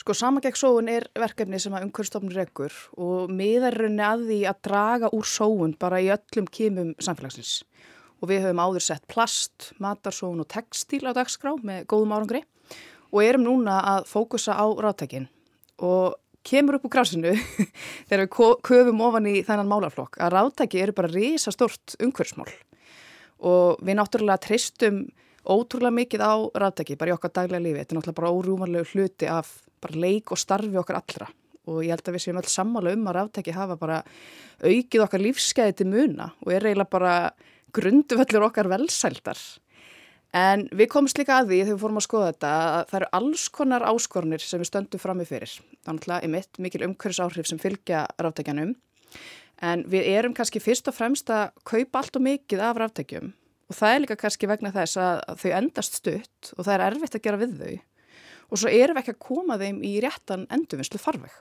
Sko 0.00 0.14
sama 0.16 0.42
gegn 0.42 0.58
sóun 0.58 0.90
er 0.90 1.06
verkefni 1.18 1.60
sem 1.62 1.74
að 1.76 1.88
umhverfstofnur 1.88 2.38
reggur 2.40 2.74
og 2.96 3.30
miðarunni 3.34 4.04
að 4.04 4.26
því 4.30 4.40
að 4.50 4.60
draga 4.66 5.12
úr 5.14 5.28
sóun 5.28 5.76
bara 5.78 6.00
í 6.02 6.10
öllum 6.14 6.48
kýmum 6.50 6.94
samfélagsins. 7.02 7.62
Og 8.18 8.32
við 8.32 8.48
höfum 8.48 8.62
áður 8.64 8.82
sett 8.82 9.04
plast, 9.10 9.72
matarsóun 9.78 10.42
og 10.42 10.48
textil 10.50 11.04
á 11.06 11.14
dagskrá 11.14 11.52
með 11.62 11.84
góðum 11.92 12.16
árangri 12.16 12.42
og 13.12 13.20
erum 13.24 13.46
núna 13.46 13.80
að 13.96 14.08
fókusa 14.10 14.56
á 14.56 14.66
ráttækin 14.68 15.28
og 15.78 16.16
kemur 16.48 16.78
upp 16.78 16.88
úr 16.88 16.94
grásinu 16.96 17.34
þegar 18.08 18.24
við 18.24 18.56
köfum 18.66 19.04
ofan 19.04 19.28
í 19.30 19.40
þennan 19.46 19.70
málaflokk 19.70 20.20
að 20.20 20.34
ráttæki 20.36 20.82
eru 20.82 20.96
bara 20.96 21.12
risa 21.12 21.52
stort 21.54 21.96
umhverfsmál 22.02 22.50
og 23.38 23.82
við 23.84 23.98
náttúrulega 23.98 24.42
tristum 24.48 25.06
ótrúlega 25.48 25.94
mikið 25.94 26.24
á 26.24 26.34
ráttæki 26.60 26.96
bara 26.98 27.12
í 27.12 27.16
okkar 27.16 27.32
daglega 27.32 27.62
lífi. 27.64 27.80
Þetta 27.80 27.94
er 27.94 27.98
náttúrulega 27.98 28.20
bara 28.20 28.32
órúmanlegu 28.36 28.88
hluti 28.92 29.28
af 29.30 29.52
bara 29.82 30.00
leik 30.02 30.32
og 30.34 30.40
starfi 30.40 30.80
okkar 30.80 31.00
allra 31.00 31.28
og 31.68 31.82
ég 31.84 31.92
held 31.92 32.08
að 32.08 32.16
við 32.16 32.24
séum 32.24 32.40
öll 32.40 32.48
sammála 32.48 32.94
um 32.96 33.08
að 33.10 33.18
ráttæki 33.18 33.54
hafa 33.54 33.76
bara 33.76 34.00
aukið 34.64 35.04
okkar 35.04 35.22
lífskeiði 35.22 35.76
til 35.78 35.88
muna 35.92 36.30
og 36.44 36.52
er 36.52 36.66
eiginlega 36.66 36.92
bara 36.92 37.14
grunduvöllur 37.76 38.48
okkar 38.48 38.70
velsældar. 38.72 39.38
En 40.36 40.66
við 40.76 40.90
komumst 40.92 41.16
líka 41.16 41.38
að 41.40 41.48
því 41.48 41.58
þegar 41.62 41.74
við 41.74 41.82
fórum 41.82 42.00
að 42.00 42.04
skoða 42.04 42.30
þetta 42.32 42.52
að 42.60 42.82
það 42.90 42.98
eru 42.98 43.10
alls 43.18 43.44
konar 43.48 43.84
áskornir 43.88 44.44
sem 44.44 44.60
við 44.60 44.68
stöndum 44.68 45.00
fram 45.00 45.20
með 45.22 45.30
fyrir. 45.32 45.54
Þannig 45.88 46.08
að 46.12 46.26
einmitt 46.26 46.60
mikil 46.60 46.84
umhverfisáhrif 46.84 47.48
sem 47.48 47.60
fylgja 47.62 48.04
ráttækjanum 48.20 48.74
en 49.68 49.84
við 49.90 50.08
erum 50.12 50.34
kannski 50.36 50.60
fyrst 50.62 50.90
og 50.90 50.94
fremst 50.94 51.30
að 51.32 51.50
kaupa 51.66 52.02
allt 52.02 52.18
og 52.18 52.26
mikið 52.26 52.62
af 52.62 52.78
ráttækjum 52.78 53.32
og 53.68 53.76
það 53.76 53.94
er 53.94 54.02
líka 54.04 54.18
kannski 54.20 54.48
vegna 54.48 54.72
þess 54.74 55.00
að 55.00 55.22
þau 55.40 55.50
endast 55.58 55.98
stutt 55.98 56.52
og 56.56 56.64
það 56.64 56.74
er 56.74 56.84
erfitt 56.88 57.18
að 57.18 57.24
gera 57.24 57.40
við 57.40 57.56
þau 57.58 57.74
og 58.48 58.60
svo 58.60 58.72
erum 58.72 58.96
við 58.96 59.02
ekki 59.02 59.14
að 59.16 59.24
koma 59.26 59.58
þeim 59.60 59.80
í 59.84 59.94
réttan 60.04 60.46
endurvinnslu 60.54 61.00
farveg. 61.02 61.32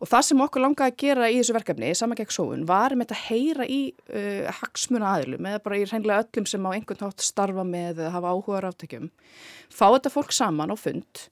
Og 0.00 0.10
það 0.10 0.26
sem 0.28 0.42
okkur 0.44 0.64
langaði 0.64 0.92
að 0.92 0.98
gera 1.02 1.28
í 1.30 1.38
þessu 1.40 1.56
verkefni, 1.56 1.92
saman 1.96 2.18
gegn 2.18 2.34
sóun, 2.36 2.66
var 2.68 2.96
með 2.96 3.08
þetta 3.10 3.22
heyra 3.30 3.68
í 3.68 3.80
uh, 3.92 4.50
hagsmuna 4.60 5.14
aðlum 5.16 5.48
eða 5.50 5.62
bara 5.64 5.78
í 5.80 5.86
hreinlega 5.86 6.26
öllum 6.26 6.50
sem 6.50 6.68
á 6.68 6.70
einhvern 6.74 7.06
nátt 7.06 7.24
starfa 7.24 7.64
með 7.66 8.02
eða 8.02 8.12
hafa 8.16 8.34
áhuga 8.34 8.66
ráftökjum. 8.66 9.08
Fá 9.72 9.86
þetta 9.88 10.12
fólk 10.12 10.36
saman 10.36 10.74
á 10.74 10.76
fund 10.76 11.26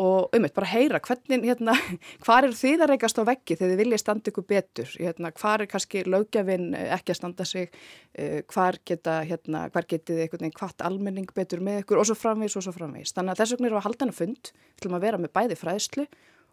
og 0.00 0.32
um 0.32 0.40
þetta 0.40 0.56
bara 0.56 0.68
heyra 0.70 1.00
hvernig, 1.04 1.42
hérna, 1.44 1.74
hvað 2.24 2.46
er 2.46 2.54
þið 2.56 2.84
að 2.84 2.90
reykast 2.92 3.18
á 3.20 3.28
veggi 3.28 3.56
þegar 3.58 3.72
þið 3.72 3.80
vilja 3.82 4.00
standa 4.00 4.32
ykkur 4.32 4.46
betur, 4.48 4.92
hérna, 4.96 5.32
hvað 5.36 5.64
er 5.64 5.70
kannski 5.72 6.04
lögjafinn 6.08 6.68
ekki 6.80 7.12
að 7.12 7.18
standa 7.18 7.46
sig, 7.48 7.72
uh, 8.16 8.38
hvað 8.48 8.80
geta, 8.88 9.18
hérna, 9.28 9.66
hvað 9.72 9.88
getið 9.92 10.22
einhvern 10.24 10.46
veginn 10.46 10.58
hvart 10.60 10.84
almenning 10.88 11.32
betur 11.36 11.64
með 11.64 11.82
ykkur 11.82 12.00
og 12.00 12.08
svo 12.08 12.16
framvís 12.16 12.56
og 12.56 12.64
svo 12.64 12.76
framvís. 12.76 13.12
Þannig 13.16 13.34
að 13.34 13.42
þess 13.42 13.56
vegna 13.56 13.68
erum 13.68 13.76
við 13.76 13.82
að 13.82 13.88
halda 13.90 14.06
hana 14.06 14.20
fund, 14.20 14.52
við 14.52 14.80
ætlum 14.80 14.96
að 14.96 15.08
vera 15.08 15.20
með 15.20 15.34
bæði 15.36 15.60
fræðslu 15.60 16.06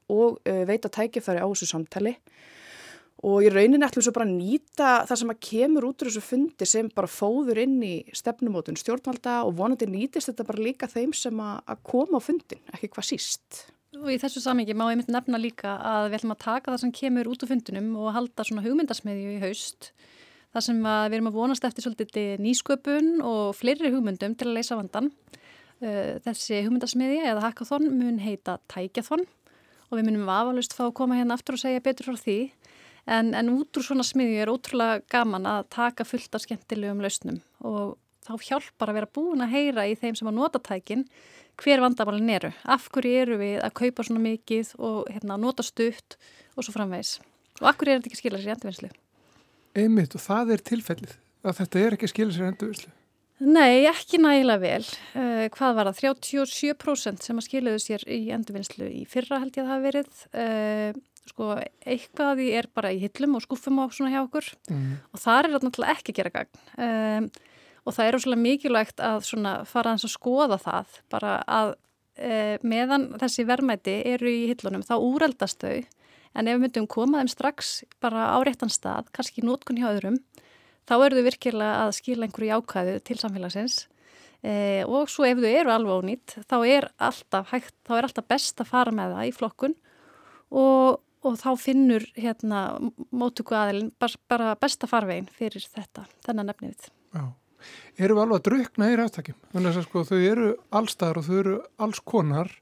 og 0.09 0.39
uh, 0.43 0.63
veita 0.69 0.91
tækifæri 0.91 1.41
á 1.41 1.47
þessu 1.47 1.69
samtali 1.69 2.17
og 3.27 3.43
í 3.43 3.49
rauninni 3.51 3.83
ætlum 3.83 4.03
svo 4.05 4.13
bara 4.15 4.27
að 4.27 4.37
nýta 4.37 4.91
það 5.09 5.19
sem 5.21 5.33
að 5.33 5.41
kemur 5.43 5.87
út 5.89 6.03
úr 6.03 6.09
þessu 6.09 6.23
fundi 6.23 6.67
sem 6.69 6.91
bara 6.95 7.09
fóður 7.11 7.59
inn 7.65 7.75
í 7.83 7.95
stefnumótun 8.15 8.79
stjórnvalda 8.79 9.41
og 9.47 9.57
vonandi 9.57 9.89
nýtist 9.91 10.31
þetta 10.31 10.45
bara 10.47 10.63
líka 10.63 10.87
þeim 10.87 11.11
sem 11.17 11.41
að, 11.43 11.81
koma 11.83 12.21
á 12.23 12.23
fundin, 12.23 12.61
ekki 12.71 12.91
hvað 12.93 13.09
síst. 13.09 13.65
Og 13.99 14.07
í 14.13 14.19
þessu 14.21 14.43
samingi 14.43 14.75
má 14.77 14.85
ég 14.87 15.01
myndi 15.01 15.11
nefna 15.11 15.41
líka 15.41 15.75
að 15.83 16.11
við 16.11 16.19
ætlum 16.19 16.35
að 16.35 16.43
taka 16.45 16.71
það 16.71 16.83
sem 16.85 16.95
kemur 17.01 17.31
út 17.31 17.43
úr 17.43 17.51
fundinum 17.51 17.89
og 17.99 18.13
halda 18.15 18.45
svona 18.47 18.63
hugmyndasmiðju 18.63 19.33
í 19.35 19.41
haust 19.43 19.91
þar 20.53 20.65
sem 20.65 20.79
við 20.85 21.17
erum 21.17 21.29
að 21.29 21.39
vonast 21.41 21.65
eftir 21.67 21.85
svolítið 21.85 22.39
nýsköpun 22.41 23.19
og 23.25 23.51
fleiri 23.57 23.91
hugmyndum 23.93 24.37
til 24.37 24.47
að 24.47 24.55
leysa 24.55 24.79
vandan. 24.79 25.11
Uh, 25.79 26.17
þessi 26.25 26.63
hugmyndasmiðja 26.65 27.33
eða 27.33 27.43
hackathon 27.45 27.85
mun 27.95 28.17
heita 28.19 28.57
Tækjathon 28.71 29.23
og 29.89 29.97
við 29.97 30.09
munum 30.09 30.29
afalust 30.31 30.75
fá 30.77 30.85
að 30.87 30.95
koma 31.01 31.17
hérna 31.17 31.37
aftur 31.37 31.57
og 31.57 31.63
segja 31.63 31.83
betur 31.83 32.09
frá 32.09 32.19
því. 32.21 32.39
En, 33.09 33.33
en 33.33 33.49
út 33.55 33.79
úr 33.79 33.85
svona 33.85 34.05
smiðju 34.05 34.43
er 34.43 34.51
ótrúlega 34.51 35.01
gaman 35.09 35.47
að 35.49 35.65
taka 35.73 36.05
fullt 36.05 36.35
af 36.37 36.45
skemmtilegum 36.45 37.01
lausnum. 37.01 37.39
Og 37.65 37.97
þá 38.27 38.33
hjálpar 38.45 38.91
að 38.91 38.99
vera 38.99 39.13
búin 39.17 39.41
að 39.45 39.55
heyra 39.55 39.87
í 39.89 39.95
þeim 39.97 40.17
sem 40.19 40.29
að 40.29 40.37
nota 40.37 40.61
tækin 40.61 41.07
hver 41.59 41.81
vandamálin 41.83 42.29
eru, 42.31 42.51
af 42.63 42.87
hverju 42.93 43.23
eru 43.23 43.39
við 43.41 43.57
að 43.65 43.75
kaupa 43.81 44.05
svona 44.05 44.21
mikið 44.23 44.75
og 44.77 45.09
hérna, 45.11 45.39
nota 45.41 45.65
stutt 45.65 46.15
og 46.55 46.63
svo 46.63 46.75
framvegs 46.75 47.17
og 47.59 47.67
af 47.67 47.79
hverju 47.79 47.95
er 47.95 47.99
þetta 47.99 48.11
ekki 48.11 48.21
skilað 48.21 48.43
sér 48.43 48.51
í 48.51 48.53
endurvinnslu? 48.55 48.91
Einmitt 49.79 50.15
og 50.15 50.23
það 50.23 50.53
er 50.55 50.63
tilfellið 50.69 51.17
að 51.43 51.59
þetta 51.59 51.83
er 51.83 51.97
ekki 51.97 52.11
skilað 52.11 52.37
sér 52.37 52.45
í 52.45 52.51
endurvinnslu 52.53 52.93
Nei, 53.39 53.85
ekki 53.87 54.19
nægilega 54.19 54.59
vel. 54.59 54.87
Uh, 55.15 55.45
hvað 55.55 55.77
var 55.77 55.89
það? 55.89 56.15
37% 56.19 57.23
sem 57.23 57.39
að 57.39 57.45
skiluðu 57.45 57.83
sér 57.83 58.03
í 58.11 58.25
endurvinnslu 58.35 58.89
í 58.91 59.05
fyrra 59.07 59.39
held 59.43 59.55
ég 59.55 59.63
að 59.63 59.69
það 59.69 59.75
hafi 59.75 59.87
verið. 59.87 60.23
Uh, 60.33 61.03
sko, 61.29 61.51
eitthvað 61.85 62.31
af 62.33 62.39
því 62.39 62.47
er 62.59 62.69
bara 62.75 62.91
í 62.95 62.99
hillum 63.03 63.37
og 63.37 63.45
skuffum 63.45 63.79
á 63.79 63.85
svona 63.93 64.11
hjá 64.13 64.23
okkur 64.23 64.49
mm. 64.71 64.89
og 65.13 65.21
það 65.21 65.39
er 65.39 65.51
náttúrulega 65.55 65.95
ekki 65.95 66.13
að 66.13 66.19
gera 66.19 66.33
gagn. 66.35 66.63
Um, 66.75 67.29
og 67.85 67.95
það 67.95 68.09
er 68.09 68.17
óslulega 68.17 68.45
mikilvægt 68.45 69.03
að 69.03 69.21
fara 69.69 69.93
að 69.95 70.09
skoða 70.11 70.59
það 70.61 70.97
bara 71.13 71.37
að 71.47 71.71
uh, 71.75 72.55
meðan 72.67 73.07
þessi 73.21 73.47
verðmæti 73.49 73.95
eru 74.09 74.33
í 74.33 74.43
hillunum 74.51 74.85
þá 74.85 74.95
úreldast 74.97 75.63
þau 75.63 75.79
en 76.37 76.47
ef 76.47 76.57
við 76.57 76.63
myndum 76.65 76.89
koma 76.89 77.23
þeim 77.23 77.31
strax 77.31 77.71
bara 78.03 78.29
á 78.35 78.37
réttan 78.45 78.71
stað, 78.71 79.09
kannski 79.15 79.45
nótkun 79.45 79.79
hjá 79.79 79.89
öðrum 79.93 80.19
þá 80.89 80.95
eru 80.97 81.19
þau 81.19 81.25
virkilega 81.27 81.81
að 81.85 81.95
skila 81.99 82.27
einhverju 82.27 82.57
ákvæðu 82.57 82.95
til 83.05 83.17
samfélagsins. 83.21 83.77
E, 84.39 84.53
og 84.87 85.11
svo 85.11 85.27
ef 85.27 85.41
þau 85.41 85.51
eru 85.51 85.73
alveg 85.73 85.99
ónýtt 85.99 86.37
þá 86.47 86.57
er 86.63 86.87
alltaf 87.09 87.51
hægt, 87.51 87.75
þá 87.83 87.93
er 87.97 88.07
alltaf 88.07 88.27
best 88.31 88.63
að 88.63 88.71
fara 88.71 88.93
með 88.95 89.15
það 89.17 89.27
í 89.27 89.33
flokkun 89.35 89.75
og, 90.55 91.01
og 91.27 91.35
þá 91.41 91.49
finnur 91.59 92.05
hérna 92.15 92.61
mótugu 93.11 93.57
aðilin 93.59 93.91
bara, 93.99 94.55
besta 94.59 94.87
farvegin 94.87 95.27
fyrir 95.35 95.65
þetta, 95.67 96.07
þennan 96.23 96.53
nefnið. 96.53 96.87
Já, 97.17 97.25
eru 97.99 98.15
við 98.15 98.23
alveg 98.23 98.39
að 98.39 98.47
draukna 98.47 98.89
í 98.89 98.97
ræðstakjum, 99.01 99.39
þannig 99.51 99.81
að 99.81 99.87
sko, 99.89 100.05
þau 100.07 100.19
eru 100.31 100.49
allstaðar 100.79 101.19
og 101.19 101.27
þau 101.27 101.37
eru 101.43 101.57
alls 101.83 102.01
konar 102.13 102.55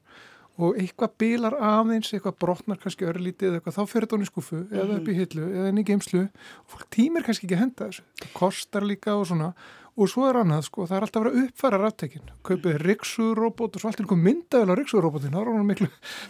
og 0.58 0.78
eitthvað 0.80 1.14
bilar 1.22 1.54
aðeins, 1.62 2.10
eitthvað 2.12 2.38
brotnar 2.42 2.78
kannski 2.82 3.06
örlítið 3.06 3.52
eða 3.52 3.60
eitthvað, 3.60 3.76
þá 3.78 3.92
fer 3.92 4.04
þetta 4.04 4.16
hún 4.16 4.24
í 4.24 4.30
skuffu 4.30 4.56
mm 4.56 4.62
-hmm. 4.66 4.78
eða 4.82 4.96
upp 4.98 5.08
í 5.08 5.12
mhm. 5.12 5.18
hillu 5.20 5.50
eða 5.54 5.68
inn 5.72 5.82
í 5.82 5.88
geimslu 5.90 6.22
og 6.24 6.72
fólk 6.72 6.88
tímir 6.90 7.26
kannski 7.26 7.46
ekki 7.46 7.58
að 7.58 7.62
henda 7.64 7.88
þessu. 7.88 8.06
Það 8.22 8.32
kostar 8.34 8.82
líka 8.82 9.14
og 9.14 9.26
svona. 9.26 9.52
Og 9.98 10.06
svo 10.06 10.28
er 10.28 10.36
annað 10.38 10.62
sko, 10.62 10.84
það 10.86 10.96
er 10.96 11.04
alltaf 11.04 11.20
að 11.20 11.24
vera 11.26 11.40
uppfæra 11.42 11.78
raftekin 11.82 12.26
kaupið 12.46 12.76
riksurrobot 12.84 13.74
og 13.74 13.80
svo 13.82 13.88
allt 13.90 14.00
einhver 14.00 14.20
myndavel 14.22 14.70
á 14.70 14.74
riksurrobotin, 14.78 15.34
þá 15.34 15.40
er 15.40 15.48
hann 15.50 15.66
miklu 15.66 15.88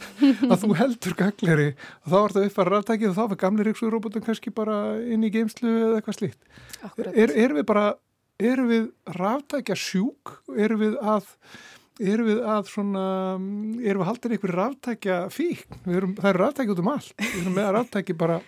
að 0.53 0.63
þú 0.63 0.71
heldur 0.79 1.17
gangleri 1.19 1.67
og 1.77 2.09
þá 2.09 2.17
er 2.17 2.33
þetta 2.33 2.47
uppfæra 2.49 2.73
raftekin 2.73 3.11
og 3.11 3.19
þá 3.19 3.25
fyrir 3.27 3.43
gamli 3.43 3.67
riksurrobotin 3.69 4.25
kannski 4.25 4.55
bara 4.57 4.97
inn 5.05 5.21
í 5.21 5.33
geimslu 5.35 5.69
eða 5.69 6.01
eitthvað 6.01 6.17
slíkt. 6.17 6.41
Er, 7.13 7.29
er 7.29 7.57
við 7.59 7.67
bara, 7.69 7.85
erum 8.41 8.73
við 8.73 8.89
raftekja 9.19 9.77
sjúk, 9.77 10.39
erum 10.57 10.81
við 10.81 10.97
að 11.05 11.29
erum 11.99 12.29
við 12.29 12.45
að 12.47 12.71
svona, 12.71 13.03
erum 13.83 14.03
við 14.03 14.09
haldin 14.09 14.35
einhverju 14.37 14.57
ráttækja 14.57 15.19
fíkn, 15.35 15.81
erum, 15.91 16.15
það 16.19 16.31
eru 16.31 16.45
ráttækja 16.45 16.75
út 16.75 16.83
um 16.83 16.93
allt, 16.93 17.13
við 17.19 17.43
erum 17.43 17.59
með 17.59 17.69
ráttæki 17.77 18.17
bara 18.19 18.39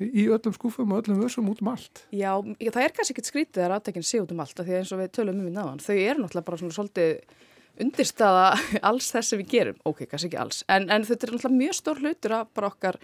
í 0.00 0.24
öllum 0.32 0.56
skúfum 0.56 0.94
og 0.94 1.02
öllum 1.02 1.20
vössum 1.20 1.50
út 1.52 1.60
um 1.60 1.72
allt. 1.74 2.04
Já, 2.14 2.32
það 2.40 2.82
er 2.84 2.94
kannski 2.96 3.16
ekkit 3.16 3.30
skrítið 3.30 3.66
að 3.66 3.72
ráttækin 3.74 4.06
sé 4.06 4.22
út 4.22 4.32
um 4.32 4.42
allt, 4.44 4.56
því 4.56 4.72
að 4.72 4.80
eins 4.80 4.94
og 4.94 5.02
við 5.02 5.12
tölum 5.18 5.40
um 5.40 5.48
við 5.48 5.56
náðan, 5.58 5.82
þau 5.84 5.96
eru 5.96 6.22
náttúrulega 6.22 6.48
bara 6.48 6.60
svona 6.62 6.76
svolítið 6.78 7.38
undirstaða 7.80 8.46
alls 8.90 9.10
þess 9.14 9.32
sem 9.32 9.40
við 9.42 9.50
gerum, 9.54 9.80
ok, 9.88 10.04
kannski 10.10 10.30
ekki 10.30 10.40
alls, 10.42 10.62
en, 10.68 10.88
en 10.92 11.06
þetta 11.06 11.26
er 11.26 11.34
náttúrulega 11.34 11.60
mjög 11.60 11.76
stór 11.78 12.02
hlutur 12.02 12.36
af 12.36 12.50
bara 12.56 12.70
okkar 12.72 13.00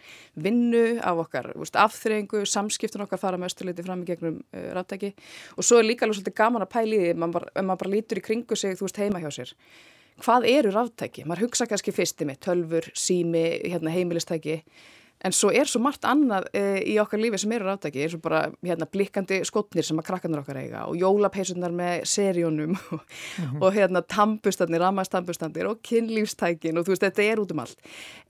vinnu, 0.47 0.85
af 1.01 1.23
okkar 1.27 1.51
afþreyingu, 1.87 2.45
samskiptun 2.51 3.07
okkar 3.07 3.23
fara 3.23 3.41
með 3.41 3.53
östuleiti 3.53 3.87
fram 3.87 4.03
í 4.05 4.09
gegnum 4.11 4.41
uh, 4.43 4.67
ráttæki 4.77 5.13
og 5.57 5.67
svo 5.67 5.81
er 5.81 5.89
líka 5.89 6.07
alveg 6.07 6.21
svolítið 6.21 6.39
gaman 6.43 6.67
að 6.67 6.73
pæli 6.75 7.03
því, 7.03 7.13
ef 7.15 7.23
maður 7.23 7.39
bara, 7.39 7.79
bara 7.85 7.95
lítur 7.95 8.23
í 8.23 8.27
kringu 8.27 8.59
sig, 8.59 8.77
þú 8.79 8.89
veist, 8.89 9.01
heima 9.05 9.23
hjá 9.23 9.31
sér. 9.39 9.55
Hvað 10.25 10.47
eru 10.49 10.71
ráttæki? 10.73 11.27
Maður 11.29 11.51
hugsa 11.51 11.67
kannski 11.69 11.93
fyrsti 11.93 12.25
með 12.25 12.39
tölfur, 12.47 12.87
sími, 12.97 13.43
hérna, 13.67 13.93
heimilistæki 13.93 14.63
En 15.27 15.35
svo 15.35 15.51
er 15.51 15.67
svo 15.67 15.81
margt 15.83 16.07
annað 16.07 16.47
e, 16.55 16.63
í 16.93 16.95
okkar 17.03 17.19
lífi 17.19 17.41
sem 17.43 17.53
eru 17.57 17.67
ráttæki, 17.67 18.05
eins 18.05 18.15
og 18.15 18.23
bara 18.23 18.45
hérna, 18.65 18.87
blikkandi 18.91 19.41
skotnir 19.49 19.87
sem 19.87 19.99
að 19.99 20.07
krakkarnir 20.11 20.43
okkar 20.43 20.61
eiga 20.61 20.85
og 20.87 20.99
jólapeisurnar 21.01 21.75
með 21.75 22.05
seríunum 22.07 22.77
og, 22.95 23.01
mm 23.01 23.45
-hmm. 23.45 23.63
og 23.63 23.75
hérna 23.75 24.03
tampustanir, 24.03 24.81
ramastampustanir 24.81 25.67
og 25.67 25.81
kynlífstækin 25.83 26.79
og 26.79 26.87
þú 26.87 26.95
veist, 26.95 27.03
þetta 27.03 27.23
er 27.23 27.43
út 27.43 27.53
um 27.53 27.65
allt. 27.65 27.79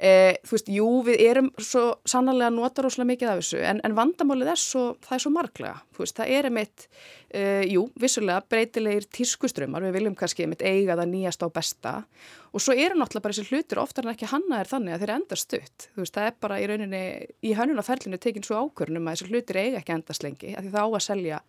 E, 0.00 0.38
þú 0.46 0.52
veist, 0.56 0.68
jú, 0.68 0.88
við 1.04 1.20
erum 1.28 1.50
svo 1.58 1.84
sannarlega 2.04 2.50
nota 2.50 2.82
rosalega 2.82 3.12
mikið 3.12 3.28
af 3.28 3.38
þessu, 3.38 3.60
en, 3.60 3.80
en 3.84 3.96
vandamálið 3.96 4.48
er 4.48 4.60
svo, 4.60 4.96
það 5.04 5.14
er 5.14 5.20
svo 5.20 5.30
marglega, 5.30 5.76
þú 5.92 5.98
veist, 5.98 6.16
það 6.16 6.32
er 6.38 6.44
einmitt, 6.44 6.88
e, 7.30 7.42
jú, 7.68 7.90
vissulega 8.00 8.42
breytilegir 8.48 9.04
tískuströmmar, 9.12 9.82
við 9.82 9.92
viljum 9.92 10.14
kannski 10.14 10.42
einmitt 10.42 10.62
eiga 10.62 10.96
það 10.96 11.12
nýjast 11.12 11.44
á 11.44 11.48
besta 11.52 12.04
Og 12.45 12.45
svo 12.62 12.74
eru 12.76 12.96
náttúrulega 12.96 13.24
bara 13.26 13.36
þessi 13.36 13.52
hlutir 13.52 13.80
oftar 13.82 14.06
en 14.06 14.12
ekki 14.14 14.30
hannaðir 14.30 14.70
þannig 14.70 14.94
að 14.94 15.02
þeir 15.02 15.12
enda 15.16 15.38
stutt. 15.40 15.86
Þú 15.94 16.02
veist, 16.02 16.14
það 16.16 16.28
er 16.30 16.36
bara 16.46 16.58
í 16.62 16.66
rauninni, 16.70 17.02
í 17.42 17.54
hönnunarferlinu 17.58 18.20
tekin 18.22 18.46
svo 18.46 18.62
ákvörnum 18.64 19.08
að 19.10 19.16
þessi 19.16 19.30
hlutir 19.32 19.60
eiga 19.60 19.80
ekki 19.82 19.96
endast 19.96 20.26
lengi, 20.26 20.54
af 20.54 20.64
því 20.64 20.74
það 20.74 20.86
á 20.86 20.90
að 20.90 21.06
selja 21.06 21.40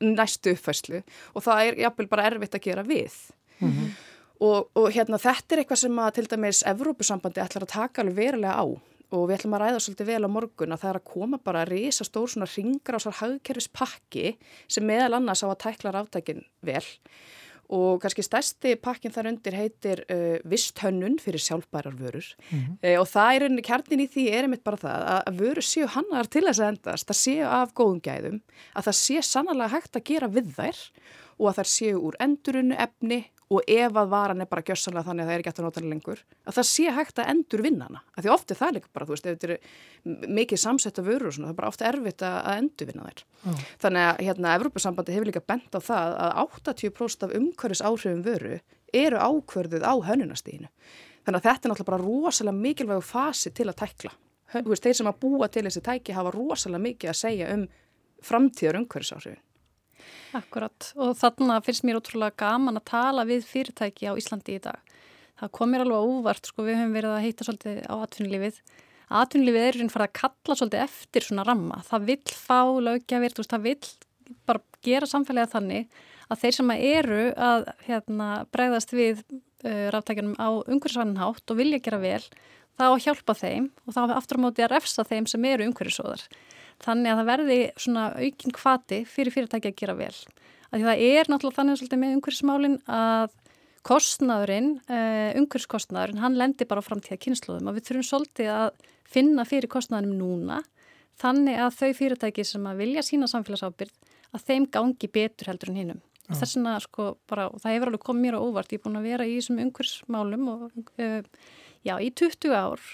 næstu 0.00 0.54
uppfæslu 0.54 1.02
og 1.34 1.44
það 1.44 1.64
er 1.66 1.82
jafnvel 1.84 2.08
bara 2.10 2.28
erfitt 2.30 2.56
að 2.56 2.66
gera 2.68 2.86
við. 2.86 3.18
Og, 4.40 4.70
og 4.72 4.86
hérna 4.94 5.18
þetta 5.20 5.54
er 5.54 5.60
eitthvað 5.60 5.82
sem 5.82 5.98
að 6.00 6.14
til 6.16 6.28
dæmis 6.32 6.62
Evrópusambandi 6.64 7.42
ætlar 7.42 7.66
að 7.66 7.74
taka 7.74 8.00
alveg 8.00 8.16
verulega 8.16 8.54
á 8.56 8.64
og 9.10 9.26
við 9.26 9.34
ætlum 9.36 9.56
að 9.58 9.62
ræða 9.64 9.82
svolítið 9.84 10.08
vel 10.12 10.22
á 10.24 10.30
morgun 10.30 10.72
að 10.72 10.82
það 10.84 10.90
er 10.90 10.98
að 11.00 11.08
koma 11.10 11.38
bara 11.42 11.64
að 11.64 11.72
risa 11.74 12.06
stór 12.06 12.30
svona 12.30 12.48
ringar 12.48 12.96
á 12.96 13.00
sár 13.02 13.16
hagkerfispakki 13.18 14.36
sem 14.70 14.86
meðal 14.86 15.18
annars 15.18 15.42
á 15.42 15.50
að 15.50 15.58
tækla 15.66 15.92
ráftækin 15.96 16.44
vel 16.64 16.86
og 17.70 18.00
kannski 18.02 18.24
stærsti 18.26 18.74
pakkin 18.82 19.14
þar 19.14 19.30
undir 19.30 19.56
heitir 19.56 20.02
uh, 20.10 20.36
visthönnun 20.50 21.18
fyrir 21.22 21.42
sjálfbærar 21.42 21.96
vörur. 21.98 22.26
Uh, 22.50 22.96
og 22.98 23.06
það 23.10 23.36
er 23.36 23.46
einnig 23.46 23.66
kjarnin 23.66 24.04
í 24.04 24.08
því 24.10 24.26
er 24.34 24.48
einmitt 24.48 24.66
bara 24.66 24.80
það 24.80 25.08
að, 25.14 25.22
að 25.30 25.42
vörur 25.44 25.68
séu 25.70 25.90
hannar 25.94 26.30
til 26.30 26.44
þess 26.48 26.62
að 26.62 26.72
endast, 26.74 27.08
það 27.10 27.20
séu 27.22 27.50
af 27.50 27.74
góðum 27.78 28.00
gæðum, 28.04 28.40
að 28.74 28.90
það 28.90 29.00
sé 29.00 29.26
sannlega 29.30 29.74
hægt 29.76 30.00
að 30.00 30.06
gera 30.10 30.30
við 30.30 30.54
þær 30.58 30.84
og 31.40 31.50
að 31.50 31.60
þær 31.60 31.70
séu 31.74 32.00
úr 32.08 32.18
endurunnu 32.20 32.80
efni 32.80 33.22
og 33.50 33.66
ef 33.66 33.96
að 33.98 34.10
varan 34.12 34.42
er 34.44 34.48
bara 34.50 34.62
gjörsanlega 34.62 35.08
þannig 35.08 35.24
að 35.24 35.28
það 35.28 35.34
er 35.34 35.42
ekki 35.42 35.50
eftir 35.50 35.64
að 35.64 35.66
nota 35.66 35.80
hana 35.80 35.90
lengur, 35.90 36.20
að 36.46 36.56
það 36.58 36.66
sé 36.68 36.92
hægt 36.94 37.18
að 37.18 37.30
endur 37.32 37.62
vinna 37.64 37.88
hana. 37.88 38.02
Af 38.14 38.22
því 38.22 38.30
ofti 38.30 38.56
það 38.60 38.68
er 38.68 38.76
líka 38.76 38.90
bara, 38.94 39.08
þú 39.08 39.16
veist, 39.16 39.26
ef 39.26 39.40
þetta 39.40 39.56
er 39.56 40.30
mikið 40.38 40.62
samsetta 40.62 41.04
vörur 41.06 41.30
og 41.30 41.34
svona, 41.34 41.48
það 41.48 41.54
er 41.54 41.58
bara 41.58 41.72
ofta 41.72 41.88
erfitt 41.90 42.24
að, 42.28 42.38
endur 42.54 42.90
vinna 42.92 43.08
þær. 43.08 43.24
Þannig 43.82 44.06
að 44.06 44.22
hérna, 44.28 44.54
Evrópusambandi 44.60 45.16
hefur 45.16 45.30
líka 45.32 45.44
bent 45.50 45.74
á 45.74 45.80
það 45.82 46.16
að 46.28 46.40
80% 46.44 47.26
af 47.26 47.36
umhverfis 47.40 47.84
áhrifum 47.90 48.22
vöru 48.28 48.60
eru 49.02 49.18
ákverðuð 49.18 49.86
á 49.86 49.94
hönnunastíðinu. 50.06 50.70
Þannig 51.26 51.42
að 51.42 51.46
þetta 51.50 51.66
er 51.66 51.74
náttúrulega 51.74 51.90
bara 51.90 52.02
rosalega 52.06 52.62
mikilvægu 52.62 53.04
fasi 53.04 53.50
til 53.50 53.66
að 53.66 53.80
tækla. 53.82 54.14
Þú 54.50 54.66
veist, 54.70 54.86
þeir 54.86 54.98
sem 54.98 55.10
að 55.10 55.20
búa 55.22 55.50
til 55.50 55.66
þessi 55.66 55.82
tæki 55.86 56.14
hafa 56.16 56.32
rosalega 56.34 56.86
mikið 56.86 57.12
að 57.12 57.18
segja 57.18 57.50
um 57.54 57.66
framtíðar 58.26 58.80
umhverfisáhrifin. 58.80 59.42
Akkurat 60.36 60.90
og 60.98 61.16
þarna 61.18 61.58
finnst 61.66 61.86
mér 61.86 61.98
ótrúlega 62.00 62.38
gaman 62.44 62.78
að 62.80 62.88
tala 62.92 63.26
við 63.28 63.46
fyrirtæki 63.48 64.10
á 64.10 64.14
Íslandi 64.18 64.58
í 64.58 64.62
dag. 64.62 64.78
Það 65.40 65.52
kom 65.56 65.72
mér 65.72 65.86
alveg 65.86 66.12
óvart, 66.12 66.46
sko 66.50 66.66
við 66.66 66.78
höfum 66.78 66.94
verið 66.98 67.16
að 67.16 67.24
heita 67.24 67.46
svolítið 67.46 67.80
á 67.88 67.94
atvinnulífið. 68.04 68.60
Atvinnulífið 69.20 69.66
er 69.66 69.78
einn 69.80 69.92
farið 69.92 70.10
að 70.10 70.18
kalla 70.20 70.56
svolítið 70.58 70.84
eftir 70.84 71.26
svona 71.26 71.46
ramma. 71.48 71.80
Það 71.88 72.08
vill 72.10 72.34
fá 72.36 72.58
veist, 72.76 73.40
það 73.48 73.64
vill 73.64 73.90
bara 74.46 74.62
gera 74.84 75.08
samfélagið 75.08 75.54
þannig 75.54 76.02
að 76.30 76.42
þeir 76.44 76.56
sem 76.56 76.72
eru 76.76 77.22
að 77.34 77.66
hérna, 77.88 78.28
bregðast 78.54 78.94
við 78.94 79.24
uh, 79.24 79.88
ráttækjunum 79.94 80.36
á 80.38 80.48
umhverfisvæninhátt 80.60 81.52
og 81.52 81.58
vilja 81.58 81.80
gera 81.82 82.00
vel, 82.02 82.22
þá 82.78 82.86
hjálpa 83.02 83.34
þeim 83.36 83.70
og 83.86 83.96
þá 83.96 84.00
aftur 84.14 84.40
á 84.40 84.44
móti 84.44 84.64
að 84.64 84.72
refsa 84.76 85.04
þeim 85.08 85.26
sem 85.30 85.48
eru 85.50 85.66
umhverfisóðar. 85.68 86.22
Þannig 86.80 87.12
að 87.12 87.20
það 87.20 87.30
verði 87.30 87.58
svona 87.76 88.06
aukin 88.16 88.56
kvati 88.56 89.02
fyrir 89.08 89.34
fyrirtæki 89.34 89.72
að 89.72 89.78
gera 89.82 89.96
vel. 89.98 90.14
Að 90.70 90.86
það 90.86 91.04
er 91.04 91.28
náttúrulega 91.28 91.58
þannig 91.58 91.80
svolítið 91.80 92.00
með 92.00 92.16
umhverfismálinn 92.16 92.76
að 92.96 93.36
kostnaðurinn, 93.86 94.74
uh, 94.92 95.30
umhverfiskostnaðurinn, 95.40 96.20
hann 96.20 96.36
lendir 96.36 96.68
bara 96.68 96.84
á 96.84 96.88
framtíða 96.88 97.20
kynnslóðum 97.24 97.70
og 97.70 97.78
við 97.78 97.86
þurfum 97.88 98.06
svolítið 98.10 98.50
að 98.52 98.68
finna 99.08 99.46
fyrir 99.48 99.72
kostnaðunum 99.72 100.20
núna 100.20 100.60
þannig 101.20 101.60
að 101.60 101.78
þau 101.78 101.90
fyrirtæki 101.98 102.44
sem 102.46 102.68
að 102.68 102.82
vilja 102.84 103.04
sína 103.04 103.28
samfélagsábyrð 103.30 104.16
að 104.36 104.46
þeim 104.46 104.68
gangi 104.72 105.10
betur 105.10 105.50
heldur 105.50 105.72
en 105.72 105.80
hinnum. 105.80 106.02
Ja. 106.28 106.36
Þess 106.38 106.56
vegna 106.56 106.74
sko 106.84 107.06
bara, 107.28 107.48
og 107.50 107.62
það 107.62 107.74
hefur 107.74 107.90
alveg 107.90 108.04
komið 108.06 108.26
mér 108.26 108.38
á 108.38 108.44
óvart, 108.44 108.72
ég 108.72 108.80
er 108.80 108.84
búin 108.84 109.00
að 109.00 109.08
vera 109.08 109.26
í 109.26 109.36
þessum 109.38 109.62
umhverfismálum 109.64 110.50
og 110.52 110.66
uh, 110.76 111.16
já, 111.88 111.94
í 111.96 112.10
20 112.20 112.54
ár 112.54 112.84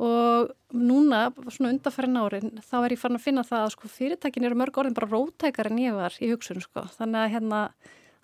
og 0.00 0.50
núna, 0.72 1.26
svona 1.52 1.74
undarfærin 1.74 2.16
árin, 2.16 2.52
þá 2.64 2.76
er 2.80 2.94
ég 2.94 3.00
farin 3.00 3.18
að 3.18 3.24
finna 3.26 3.44
það 3.44 3.64
að 3.66 3.72
sko 3.74 3.90
fyrirtækin 3.92 4.46
eru 4.48 4.56
mörg 4.56 4.78
orðin 4.80 4.96
bara 4.96 5.10
rótækar 5.10 5.68
en 5.68 5.80
ég 5.82 5.96
var 5.96 6.14
í 6.22 6.30
hugsun 6.30 6.62
sko, 6.64 6.86
þannig 6.96 7.20
að 7.20 7.32
hérna, 7.34 7.58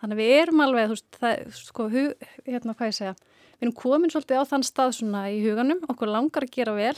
þannig 0.00 0.16
að 0.16 0.22
við 0.22 0.36
erum 0.38 0.62
alveg, 0.64 0.86
þú 0.86 0.96
veist, 0.96 1.18
það, 1.20 1.42
sko, 1.58 1.88
hug, 1.92 2.30
hérna 2.46 2.76
hvað 2.78 2.92
ég 2.92 2.96
segja, 3.00 3.16
við 3.58 3.66
erum 3.66 3.76
komin 3.82 4.14
svolítið 4.14 4.40
á 4.40 4.50
þann 4.52 4.64
stað 4.70 4.94
svona 5.00 5.26
í 5.34 5.42
huganum, 5.44 5.82
okkur 5.92 6.12
langar 6.14 6.46
að 6.48 6.54
gera 6.56 6.76
vel, 6.78 6.96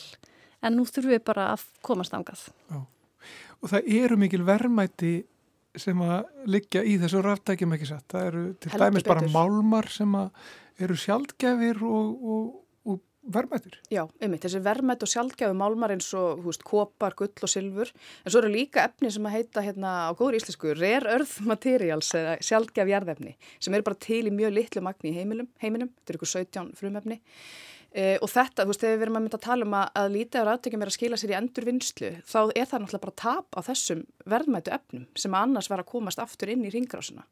en 0.63 0.79
nú 0.79 0.87
þurfum 0.87 1.15
við 1.17 1.25
bara 1.27 1.49
að 1.57 1.67
komast 1.87 2.15
ángað. 2.15 2.47
Já, 2.71 2.79
og 3.59 3.75
það 3.75 3.93
eru 3.99 4.21
mikil 4.23 4.45
verðmæti 4.47 5.13
sem 5.79 6.01
að 6.07 6.47
liggja 6.51 6.85
í 6.87 6.95
þessu 7.03 7.21
ráftækjum 7.25 7.75
ekki 7.77 7.91
satt, 7.91 8.07
það 8.11 8.31
eru 8.31 8.47
til 8.63 8.73
Heldur 8.73 8.87
dæmis 8.87 9.07
bara 9.07 9.23
betur. 9.27 9.35
málmar 9.35 9.91
sem 9.93 10.17
að 10.19 10.49
eru 10.87 10.97
sjaldgefir 10.99 11.83
og, 11.87 12.09
og, 12.23 12.49
og 12.55 12.65
verðmættir. 13.35 13.77
Já, 13.93 14.03
einmitt, 14.23 14.43
þessi 14.45 14.61
verðmætt 14.65 15.05
og 15.05 15.11
sjálfgæfi 15.13 15.57
málmar 15.57 15.95
eins 15.95 16.09
og, 16.17 16.43
hú 16.43 16.51
veist, 16.51 16.65
kopar, 16.67 17.17
gull 17.19 17.31
og 17.45 17.53
silfur, 17.53 17.93
en 18.25 18.33
svo 18.33 18.43
eru 18.43 18.53
líka 18.53 18.85
efni 18.89 19.13
sem 19.15 19.29
að 19.29 19.37
heita 19.37 19.65
hérna 19.65 19.95
á 20.09 20.11
góður 20.19 20.39
íslensku, 20.41 20.75
rare 20.79 21.15
earth 21.17 21.39
materials 21.47 22.11
eða 22.19 22.37
sjálfgæfi 22.45 22.95
jarðefni, 22.95 23.35
sem 23.61 23.77
eru 23.77 23.87
bara 23.89 24.03
til 24.09 24.25
í 24.27 24.35
mjög 24.35 24.55
litlu 24.59 24.85
magni 24.85 25.13
í 25.13 25.19
heimilum, 25.21 25.51
heiminum, 25.63 25.93
þetta 26.01 26.15
eru 26.15 26.23
ykkur 26.23 26.35
17 26.35 26.77
frumefni. 26.79 27.21
Uh, 27.89 28.19
og 28.21 28.29
þetta, 28.29 28.67
þú 28.67 28.69
veist, 28.69 28.83
þegar 28.83 28.99
við 28.99 29.05
erum 29.07 29.17
að 29.17 29.23
mynda 29.25 29.39
að 29.39 29.45
tala 29.47 29.65
um 29.65 29.75
að, 29.79 29.87
að 29.97 30.11
lítið 30.13 30.41
af 30.43 30.47
ráðtökjum 30.49 30.83
er 30.85 30.91
að 30.91 30.95
skila 30.99 31.19
sér 31.19 31.31
í 31.33 31.37
endurvinnslu, 31.39 32.11
þá 32.29 32.39
er 32.43 32.67
það 32.69 32.83
náttúrulega 32.83 33.05
bara 33.07 33.15
tap 33.23 33.57
á 33.57 33.61
þessum 33.65 34.03
verðmættu 34.29 34.75
efnum 34.77 35.07
sem 35.17 35.37
annars 35.39 35.71
var 35.73 35.81
að 35.81 35.89
komast 35.95 36.21
aftur 36.21 36.53
inn 36.53 36.67
í 36.69 36.73
ringrásina. 36.75 37.25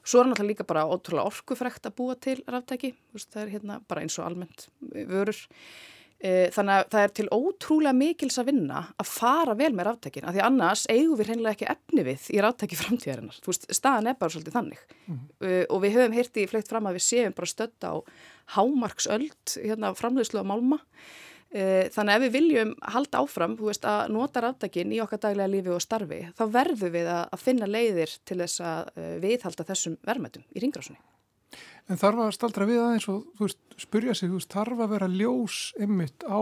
Svo 0.00 0.22
er 0.22 0.30
náttúrulega 0.30 0.48
líka 0.48 0.66
bara 0.68 0.88
ótrúlega 0.88 1.28
orkufrekt 1.28 1.86
að 1.88 1.96
búa 2.00 2.16
til 2.16 2.40
ráftæki, 2.48 2.94
það 3.16 3.40
er 3.42 3.54
hérna 3.54 3.80
bara 3.88 4.04
eins 4.04 4.18
og 4.18 4.26
almennt 4.26 4.68
vörur. 4.80 5.40
E, 6.20 6.50
þannig 6.52 6.74
að 6.76 6.90
það 6.92 7.04
er 7.04 7.14
til 7.16 7.28
ótrúlega 7.32 7.96
mikils 7.96 8.36
að 8.40 8.50
vinna 8.50 8.82
að 9.00 9.08
fara 9.08 9.54
vel 9.56 9.70
með 9.72 9.86
ráftækin, 9.88 10.26
af 10.28 10.36
því 10.36 10.42
annars 10.44 10.82
eigum 10.92 11.16
við 11.16 11.30
hreinlega 11.30 11.56
ekki 11.56 11.70
efni 11.72 12.04
við 12.10 12.26
í 12.34 12.42
ráftæki 12.44 12.78
framtíðarinnar. 12.82 13.40
Þú 13.40 13.54
veist, 13.54 13.70
staðan 13.76 14.10
er 14.10 14.20
bara 14.20 14.34
svolítið 14.34 14.58
þannig. 14.58 14.84
Mm. 15.06 15.22
E, 15.40 15.54
og 15.64 15.80
við 15.84 15.96
höfum 15.96 16.18
heyrti 16.18 16.44
í 16.44 16.50
fleikt 16.50 16.72
fram 16.72 16.90
að 16.90 17.00
við 17.00 17.06
séum 17.06 17.36
bara 17.36 17.52
stödd 17.54 17.88
á 17.88 17.92
hámarksöld, 18.56 19.56
hérna 19.56 19.94
framleiðslu 19.96 20.44
á 20.44 20.50
málma. 20.52 20.80
E, 20.80 21.29
þannig 21.50 22.14
að 22.14 22.16
ef 22.16 22.22
við 22.22 22.34
viljum 22.36 22.72
halda 22.94 23.20
áfram, 23.24 23.56
veist, 23.58 23.86
að 23.88 24.12
nota 24.14 24.42
ráftækin 24.44 24.92
í 24.94 25.00
okkar 25.02 25.22
daglega 25.24 25.50
lífi 25.50 25.72
og 25.74 25.82
starfi, 25.82 26.20
þá 26.38 26.44
verðum 26.54 26.92
við 26.94 27.08
að, 27.10 27.38
finna 27.42 27.66
leiðir 27.66 28.12
til 28.28 28.38
þess 28.38 28.62
að 28.62 28.92
uh, 28.94 29.14
viðhalda 29.24 29.66
þessum 29.72 29.96
verðmættum 30.06 30.44
í 30.54 30.62
ringrásunni. 30.62 31.00
En 31.90 31.98
þarf 31.98 32.22
að 32.22 32.34
staldra 32.36 32.68
við 32.68 32.84
aðeins 32.84 33.08
og 33.10 33.24
veist, 33.40 33.58
spurja 33.82 34.14
sig, 34.14 34.30
veist, 34.30 34.52
þarf 34.52 34.84
að 34.84 34.92
vera 34.94 35.08
ljós 35.10 35.56
ymmit 35.82 36.22
á, 36.22 36.38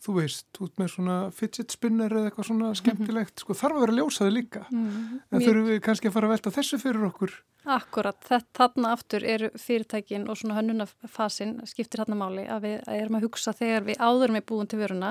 þú 0.00 0.14
veist, 0.16 0.48
út 0.64 0.80
með 0.80 0.92
svona 0.94 1.18
fidget 1.34 1.74
spinner 1.74 2.14
eða 2.14 2.30
eitthvað 2.30 2.48
svona 2.48 2.70
skemmtilegt, 2.78 3.44
sko, 3.44 3.56
þarf 3.58 3.76
að 3.76 3.84
vera 3.84 3.98
ljósaði 3.98 4.34
líka. 4.38 4.64
Mm. 4.72 5.18
En 5.28 5.44
þurfum 5.44 5.68
við 5.68 5.82
kannski 5.84 6.08
að 6.08 6.16
fara 6.16 6.30
að 6.30 6.36
velta 6.38 6.54
þessu 6.54 6.80
fyrir 6.80 7.08
okkur? 7.10 7.34
Akkurat, 7.68 8.16
þetta 8.24 8.56
þarna 8.56 8.90
aftur 8.96 9.24
eru 9.28 9.48
fyrirtækin 9.60 10.22
og 10.30 10.38
svona 10.40 10.54
hönnunafasin 10.56 11.58
skiptir 11.68 12.00
þarna 12.00 12.16
máli 12.16 12.44
að 12.48 12.64
við 12.64 12.86
erum 12.94 13.18
að 13.18 13.26
hugsa 13.26 13.52
þegar 13.56 13.84
við 13.90 14.00
áðurum 14.00 14.38
við 14.38 14.44
búin 14.48 14.70
til 14.70 14.78
vöruna 14.80 15.10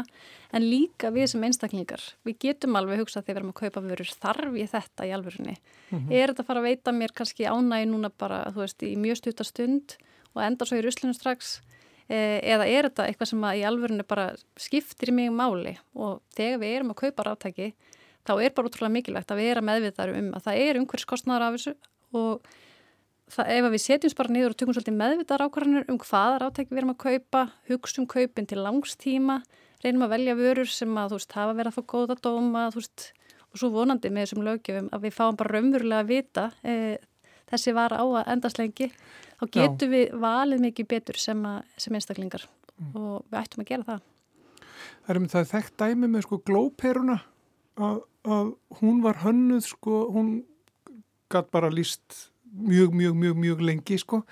en 0.58 0.66
líka 0.66 1.12
við 1.14 1.28
sem 1.34 1.46
einstaklingar. 1.46 2.02
Við 2.26 2.40
getum 2.48 2.80
alveg 2.80 3.04
hugsa 3.04 3.22
þegar 3.22 3.36
við 3.36 3.42
erum 3.44 3.52
að 3.54 3.60
kaupa 3.62 3.84
vörur 3.86 4.14
þarf 4.24 4.58
ég 4.58 4.72
þetta 4.74 5.06
í 5.06 5.14
alvörunni. 5.14 5.56
Mm 5.92 6.00
-hmm. 6.00 6.12
Er 6.18 6.34
þetta 6.34 6.44
að 6.44 6.50
fara 6.50 6.64
að 6.64 6.70
veita 6.72 6.92
mér 6.92 7.14
kannski 7.14 7.46
ánægi 7.46 7.90
núna 7.92 8.10
bara, 8.10 8.40
þú 8.50 8.64
veist, 8.66 8.84
í 8.84 8.96
mjög 8.98 9.18
stutastund 9.22 9.98
og 10.34 10.42
enda 10.42 10.66
svo 10.66 10.78
í 10.78 10.86
ruslunum 10.86 11.14
strax 11.14 11.60
e 12.10 12.40
eða 12.42 12.66
er 12.66 12.88
þetta 12.88 13.06
eitthvað 13.06 13.30
sem 13.32 13.44
að 13.44 13.60
í 13.60 13.66
alvörunni 13.68 14.04
bara 14.08 14.32
skiptir 14.56 15.12
mig 15.12 15.30
máli 15.30 15.78
og 15.94 16.22
þegar 16.38 16.60
við 16.60 16.76
erum 16.76 16.94
að 16.94 17.02
kaupa 17.04 17.24
ráttæki 17.28 17.74
þá 18.28 18.34
er 18.44 18.54
bara 18.56 18.68
útrúlega 18.70 18.96
mikilvægt 18.96 19.32
að 19.32 19.44
erum 19.44 19.68
meðvitaður 19.68 20.20
um 20.22 20.30
að 20.34 20.46
það 20.48 20.62
er 20.64 20.80
umhverskostnaðar 20.82 21.48
af 21.48 21.58
þessu 21.58 21.76
og 22.16 22.48
það, 23.34 23.52
ef 23.58 23.70
við 23.74 23.84
setjum 23.84 24.16
bara 24.20 24.34
niður 24.36 24.56
og 24.56 24.60
tökum 24.60 24.78
svolítið 24.78 24.98
meðvitaðar 25.02 25.46
ákvarðanir 25.48 25.92
um 25.92 26.00
hvaða 26.04 26.42
ráttæki 26.44 26.74
við 26.74 26.82
erum 26.82 26.94
að 26.94 27.02
kaupa, 27.04 27.44
hugsun 27.72 28.10
kaupin 28.10 28.50
til 28.50 28.62
langstíma, 28.64 29.42
reynum 29.84 30.08
að 30.08 30.14
velja 30.16 30.38
vörur 30.40 30.72
sem 30.72 30.98
að 30.98 31.14
þú 31.14 31.22
veist 31.22 31.38
hafa 31.38 31.58
verið 31.58 31.72
að 31.72 31.78
fá 31.78 31.92
góða 31.94 32.18
dóma 32.24 32.66
veist, 32.76 33.12
og 33.52 33.62
svo 33.62 33.72
vonandi 33.76 34.12
með 34.12 34.28
þessum 34.28 34.48
lögjöfum 34.48 34.90
að 34.96 35.08
við 35.08 35.16
fáum 35.18 35.40
bara 35.40 35.54
raunverulega 35.56 36.04
að 36.04 36.12
vita 36.12 36.50
e, 36.64 36.98
þessi 37.52 37.74
var 37.78 37.96
á 37.96 38.04
að 38.04 38.34
endast 38.34 38.60
lengi 38.60 38.90
þá 39.38 39.46
getum 39.54 39.88
Já. 39.88 39.94
við 39.94 40.20
valið 40.24 40.64
mikið 40.66 40.90
betur 40.94 41.22
sem, 41.22 41.42
að, 41.48 41.64
sem 41.78 41.98
einstaklingar 41.98 42.48
mm. 42.78 42.92
og 42.98 43.26
við 43.30 43.40
ættum 43.42 43.64
að 43.64 43.72
gera 43.72 43.88
það. 43.92 44.06
Það 44.78 45.14
er 45.14 45.20
um 45.22 45.32
það 45.32 45.50
þekkt 45.54 45.76
dæmi 45.82 46.12
með 46.12 46.26
sko 46.26 46.40
glóperuna 46.48 47.18
að, 47.78 48.02
að 48.28 48.52
hún 48.82 49.02
var 49.06 49.22
hönnuð 49.24 49.64
sko, 49.70 50.02
hún 50.14 50.32
gætt 51.34 51.52
bara 51.54 51.70
líst 51.74 52.32
mjög, 52.48 52.96
mjög, 52.96 53.16
mjög, 53.16 53.38
mjög 53.44 53.62
lengi 53.62 54.00
sko 54.02 54.24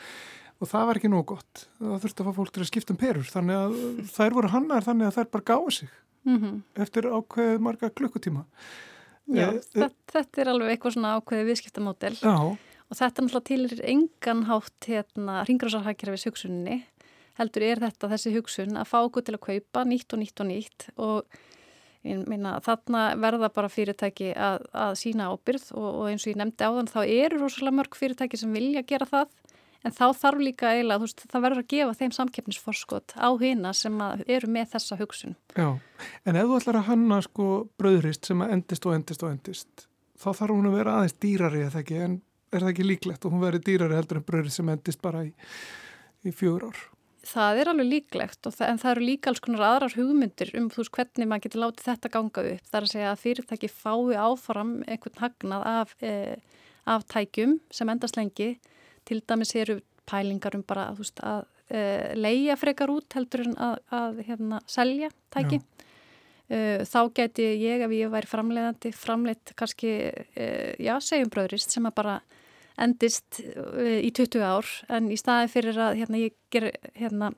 og 0.56 0.70
það 0.72 0.88
var 0.88 1.00
ekki 1.00 1.12
nóg 1.12 1.26
gott. 1.34 1.66
Það 1.80 2.02
þurfti 2.06 2.24
að 2.24 2.28
fá 2.28 2.38
fólk 2.40 2.52
til 2.56 2.64
að 2.64 2.70
skipta 2.72 2.96
um 2.96 3.00
perur 3.00 3.30
þannig 3.30 3.62
að 3.62 3.78
þær 4.16 4.38
voru 4.38 4.52
hannar 4.54 4.86
þannig 4.86 5.10
að 5.10 5.18
þær 5.18 5.32
bara 5.36 5.48
gáði 5.52 5.74
sig 5.80 5.90
mm 6.26 6.38
-hmm. 6.38 6.62
eftir 6.86 7.10
ákveðið 7.12 7.60
marga 7.60 7.90
klukkutíma. 7.90 8.46
Já, 9.26 9.50
e, 9.50 9.62
þetta, 9.74 9.90
þetta 10.14 10.42
er 10.42 10.50
alveg 10.50 10.72
eitthvað 10.72 10.94
svona 10.94 11.16
ákveðið 11.18 11.48
viðskiptamódel 11.50 12.16
já. 12.22 12.36
og 12.90 12.96
þetta 13.00 13.26
náttúrulega 13.26 13.74
er 13.74 13.90
engan 13.90 14.44
hátt 14.46 14.86
hérna 14.86 15.44
ringráðsarhagkerfis 15.50 16.28
hugsuninni 16.30 16.84
heldur 17.40 17.66
er 17.66 17.82
þetta 17.84 18.12
þessi 18.14 18.34
hugsun 18.36 18.78
að 18.78 18.90
fá 18.92 19.00
okkur 19.02 19.26
til 19.26 19.36
að 19.36 19.46
kaupa 19.50 19.84
nýtt 19.84 20.14
og 20.14 20.22
nýtt 20.22 20.44
og 20.44 20.50
nýtt 20.52 20.88
og 20.96 21.40
meina 22.06 22.58
þarna 22.66 23.08
verða 23.22 23.50
bara 23.54 23.72
fyrirtæki 23.72 24.32
að, 24.34 24.68
að 24.74 24.94
sína 25.02 25.32
ábyrð 25.34 25.72
og, 25.74 25.90
og 25.90 26.12
eins 26.12 26.26
og 26.26 26.34
ég 26.34 26.40
nefndi 26.42 26.68
áðan 26.68 26.92
þá 26.92 27.00
eru 27.04 27.42
rosalega 27.42 27.80
mörg 27.80 27.98
fyrirtæki 27.98 28.40
sem 28.40 28.54
vilja 28.56 28.86
gera 28.88 29.10
það 29.10 29.34
en 29.86 29.94
þá 29.94 30.06
þarf 30.18 30.42
líka 30.42 30.72
eiginlega, 30.74 31.00
þú 31.00 31.08
veist, 31.08 31.24
það 31.32 31.44
verður 31.46 31.62
að 31.62 31.68
gefa 31.74 31.98
þeim 32.00 32.14
samkeppnisforskot 32.18 33.16
á 33.22 33.30
hina 33.42 33.74
sem 33.78 34.00
eru 34.26 34.50
með 34.52 34.72
þessa 34.74 34.98
hugsun. 35.02 35.36
Já, 35.54 35.68
en 36.26 36.40
ef 36.40 36.50
þú 36.50 36.60
ætlar 36.60 36.80
að 36.82 36.88
hanna 36.90 37.20
sko 37.26 37.50
bröðrist 37.80 38.30
sem 38.30 38.42
að 38.42 38.56
endist 38.58 38.88
og 38.88 38.98
endist 38.98 39.26
og 39.26 39.34
endist, 39.36 39.86
þá 40.18 40.30
þarf 40.32 40.56
hún 40.56 40.72
að 40.72 40.78
vera 40.80 40.98
aðeins 41.00 41.18
dýrari 41.22 41.64
eða 41.68 41.84
ekki, 41.84 42.02
en 42.08 42.18
er 42.52 42.66
það 42.66 42.74
ekki 42.74 42.90
líklegt 42.90 43.28
og 43.28 43.36
hún 43.36 43.46
verður 43.46 43.66
dýrari 43.70 44.00
heldur 44.00 44.22
en 44.22 44.28
bröðrist 44.32 44.62
sem 44.62 44.74
endist 44.74 45.04
bara 45.06 45.26
í, 45.28 45.32
í 46.26 46.34
fjögur 46.34 46.70
ár? 46.72 46.86
Það 47.26 47.60
er 47.62 47.70
alveg 47.72 47.88
líklegt, 47.90 48.42
það, 48.46 48.68
en 48.68 48.80
það 48.82 48.92
eru 48.92 49.06
líka 49.08 49.32
alls 49.32 49.42
konar 49.42 49.64
aðrar 49.66 49.96
hugmyndir 49.98 50.52
um 50.60 50.68
þú 50.70 50.84
veist 50.84 50.94
hvernig 50.94 51.30
maður 51.30 51.46
getur 51.48 51.64
látið 51.64 51.88
þetta 51.88 52.12
ganga 52.14 52.44
upp. 52.52 52.68
Það 52.70 52.78
er 52.78 52.86
að 52.86 52.92
segja 52.92 53.10
að 53.12 53.24
fyrirtæki 53.24 53.70
fái 53.74 54.20
áfram 54.22 54.76
einhvern 54.86 55.22
hagnað 55.24 55.66
af, 55.72 55.96
eh, 56.06 56.62
af 56.86 57.08
tækjum 57.10 57.58
sem 57.74 57.90
endast 57.90 58.20
lengi 58.20 58.52
til 59.06 59.22
dæmis 59.26 59.56
eru 59.58 59.80
pælingar 60.06 60.56
um 60.56 60.64
bara 60.68 60.92
veist, 60.98 61.20
að 61.26 61.46
uh, 61.74 62.14
leia 62.18 62.56
frekar 62.60 62.92
út 62.94 63.18
heldur 63.18 63.46
en 63.46 63.56
að, 63.58 63.80
að 63.90 64.22
hérna, 64.28 64.62
selja 64.70 65.10
tæki. 65.34 65.62
Uh, 66.46 66.86
þá 66.86 67.00
geti 67.18 67.46
ég, 67.64 67.82
ef 67.82 67.94
ég 67.96 68.12
væri 68.14 68.30
framleiðandi, 68.30 68.92
framleitt 68.94 69.56
kannski, 69.58 69.96
uh, 70.14 70.74
já, 70.78 70.94
segjum 71.02 71.32
bröðrist 71.34 71.74
sem 71.74 71.90
að 71.90 71.98
bara 71.98 72.20
endist 72.82 73.40
í 73.40 74.12
20 74.16 74.44
ár 74.44 74.70
en 74.92 75.10
í 75.14 75.18
staði 75.20 75.52
fyrir 75.54 75.80
að 75.80 76.00
hérna, 76.02 76.22
ég 76.26 76.36
ger, 76.54 76.70
hérna, 76.98 77.32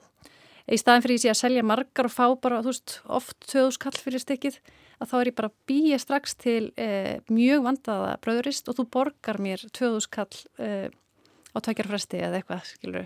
í 0.68 0.80
staðin 0.80 1.06
fyrir 1.06 1.24
því 1.24 1.32
að 1.32 1.40
selja 1.42 1.66
margar 1.68 2.10
og 2.10 2.14
fá 2.14 2.26
bara, 2.42 2.62
þú 2.66 2.74
veist, 2.74 3.00
oft 3.20 3.50
töðuskall 3.52 3.96
fyrir 3.98 4.24
stykkið, 4.24 4.60
að 4.98 5.12
þá 5.12 5.18
er 5.20 5.32
ég 5.32 5.38
bara 5.38 5.52
að 5.52 5.58
býja 5.70 6.00
strax 6.02 6.38
til 6.42 6.62
eh, 6.76 7.18
mjög 7.30 7.68
vandaða 7.68 8.16
bröðurist 8.24 8.72
og 8.72 8.80
þú 8.80 8.88
borgar 8.98 9.42
mér 9.44 9.68
töðuskall 9.78 10.32
eh, 10.64 10.88
á 11.54 11.58
tækjarfresti 11.64 12.22
eða 12.22 12.42
eitthvað, 12.42 12.66
skilur 12.74 13.06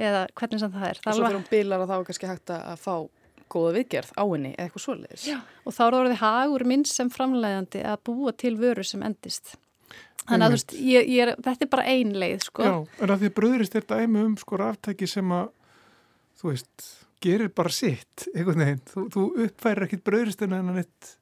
eða 0.00 0.26
hvernig 0.36 0.62
sem 0.62 0.74
það 0.74 0.86
er. 0.90 1.00
Og 1.00 1.16
svo 1.16 1.24
fyrir 1.24 1.40
hún 1.40 1.48
bilar 1.50 1.82
að 1.84 1.90
þá 1.90 1.96
er 1.96 2.06
kannski 2.10 2.30
hægt 2.30 2.54
að 2.56 2.84
fá 2.84 2.94
góða 3.50 3.72
viðgerð 3.78 4.12
á 4.14 4.24
henni 4.30 4.52
eða 4.54 4.68
eitthvað 4.68 4.84
svoleiðis. 4.84 5.26
Já, 5.26 5.38
og 5.40 5.74
þá 5.74 5.80
er 5.82 5.90
það 5.90 5.98
orðið 6.00 6.22
hagur 6.22 6.64
minn 6.70 6.86
sem 6.86 7.10
framleiðandi 7.10 7.82
að 7.90 8.04
búa 8.06 8.34
til 8.38 8.54
vöru 8.60 8.86
sem 8.86 9.02
endist. 9.06 9.56
Þannig 10.26 10.44
að 10.44 10.50
þú 10.52 10.56
veist, 10.56 10.74
ég, 10.86 11.08
ég 11.10 11.22
er, 11.24 11.32
þetta 11.40 11.66
er 11.66 11.70
bara 11.72 11.86
ein 11.90 12.12
leið, 12.22 12.44
sko. 12.46 12.66
Já, 12.66 12.74
en 13.00 13.12
að 13.14 13.22
því 13.22 13.30
að 13.30 13.36
bröðurist 13.40 13.78
er 13.78 13.86
dæmi 13.88 14.24
um 14.26 14.36
sko 14.38 14.60
ráftæki 14.60 15.08
sem 15.10 15.32
að, 15.34 15.48
þú 16.40 16.52
veist, 16.52 16.86
gerir 17.24 17.52
bara 17.56 17.72
sitt, 17.74 18.28
einhvern 18.34 18.64
veginn. 18.64 18.84
Þú, 18.92 19.06
þú 19.16 19.26
uppfærir 19.46 19.88
ekkit 19.88 20.06
bröðuristina 20.06 20.60
en 20.60 20.70
hann 20.70 20.82
eitt 20.84 21.14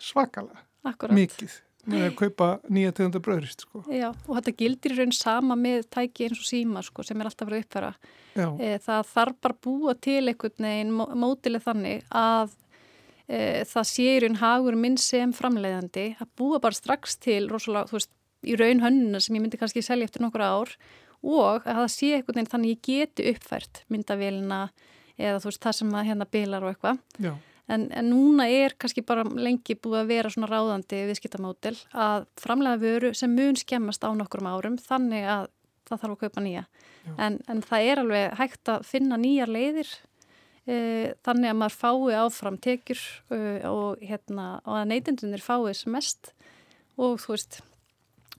svakalega, 0.00 0.64
Akkurat. 0.90 1.16
mikið 1.16 1.58
með 1.88 2.06
að 2.10 2.16
kaupa 2.18 2.48
nýja 2.72 2.92
tegunda 2.96 3.20
bröðrist 3.24 3.64
sko. 3.64 3.82
Já, 3.88 4.10
og 4.10 4.32
þetta 4.36 4.54
gildir 4.58 4.94
í 4.94 4.98
raun 4.98 5.14
sama 5.16 5.56
með 5.58 5.86
tæki 5.94 6.26
eins 6.26 6.40
og 6.40 6.48
síma 6.48 6.82
sko, 6.84 7.04
sem 7.06 7.20
er 7.20 7.30
alltaf 7.30 7.48
verið 7.48 7.64
uppfæra. 7.64 7.92
E, 8.36 8.72
það 8.84 9.12
þarf 9.14 9.38
bara 9.46 9.58
búa 9.66 9.94
til 9.96 10.20
einhvern 10.20 10.66
veginn 10.66 10.92
mótilið 11.22 11.64
þannig 11.66 12.04
að 12.20 12.54
e, 13.26 13.40
það 13.70 13.88
sé 13.94 14.08
í 14.12 14.20
raun 14.24 14.40
hagur 14.42 14.78
minn 14.80 14.98
sem 15.00 15.32
framleiðandi 15.36 16.06
að 16.20 16.32
búa 16.38 16.60
bara 16.62 16.76
strax 16.76 17.16
til 17.22 17.42
rosalega, 17.50 17.88
þú 17.90 17.98
veist, 17.98 18.12
í 18.46 18.56
raun 18.58 18.82
hönnuna 18.84 19.20
sem 19.20 19.36
ég 19.36 19.44
myndi 19.44 19.60
kannski 19.60 19.82
selja 19.84 20.08
eftir 20.08 20.24
nokkura 20.24 20.50
ár 20.56 20.74
og 21.20 21.66
að 21.68 21.82
það 21.82 21.92
sé 21.92 22.10
einhvern 22.16 22.38
veginn 22.38 22.50
þannig 22.54 22.74
ég 22.74 22.82
geti 22.86 23.28
uppfært 23.34 23.84
myndavélina 23.92 24.60
eða 25.20 25.38
þú 25.42 25.50
veist 25.50 25.64
það 25.66 25.78
sem 25.80 25.94
að 25.94 26.06
hérna 26.08 26.28
bilar 26.32 26.64
og 26.64 26.74
eitthvað. 26.74 27.00
En, 27.70 27.86
en 27.94 28.08
núna 28.10 28.48
er 28.50 28.74
kannski 28.80 29.04
bara 29.06 29.22
lengi 29.22 29.76
búið 29.78 30.00
að 30.00 30.08
vera 30.10 30.30
svona 30.32 30.48
ráðandi 30.50 31.04
viðskiptamódel 31.06 31.76
að 31.92 32.24
framlega 32.40 32.80
vöru 32.82 33.12
sem 33.14 33.30
mun 33.30 33.58
skemmast 33.58 34.02
á 34.02 34.10
nokkrum 34.16 34.48
árum 34.50 34.78
þannig 34.80 35.28
að 35.28 35.44
það 35.86 36.02
þarf 36.02 36.14
að 36.16 36.20
kaupa 36.24 36.44
nýja. 36.44 36.64
En, 37.18 37.38
en 37.50 37.62
það 37.66 37.90
er 37.90 38.02
alveg 38.02 38.38
hægt 38.40 38.72
að 38.72 38.86
finna 38.88 39.18
nýjar 39.20 39.52
leiðir 39.52 39.92
e, 40.66 40.76
þannig 41.26 41.52
að 41.52 41.58
maður 41.60 41.78
fái 41.78 42.18
áfram 42.20 42.58
tekjur 42.62 43.00
e, 43.30 43.38
og, 43.70 44.02
hérna, 44.02 44.48
og 44.64 44.80
að 44.80 44.90
neytindunir 44.90 45.44
fái 45.44 45.74
sem 45.78 45.94
mest 45.94 46.32
og 47.00 47.20
þú 47.22 47.34
veist 47.36 47.60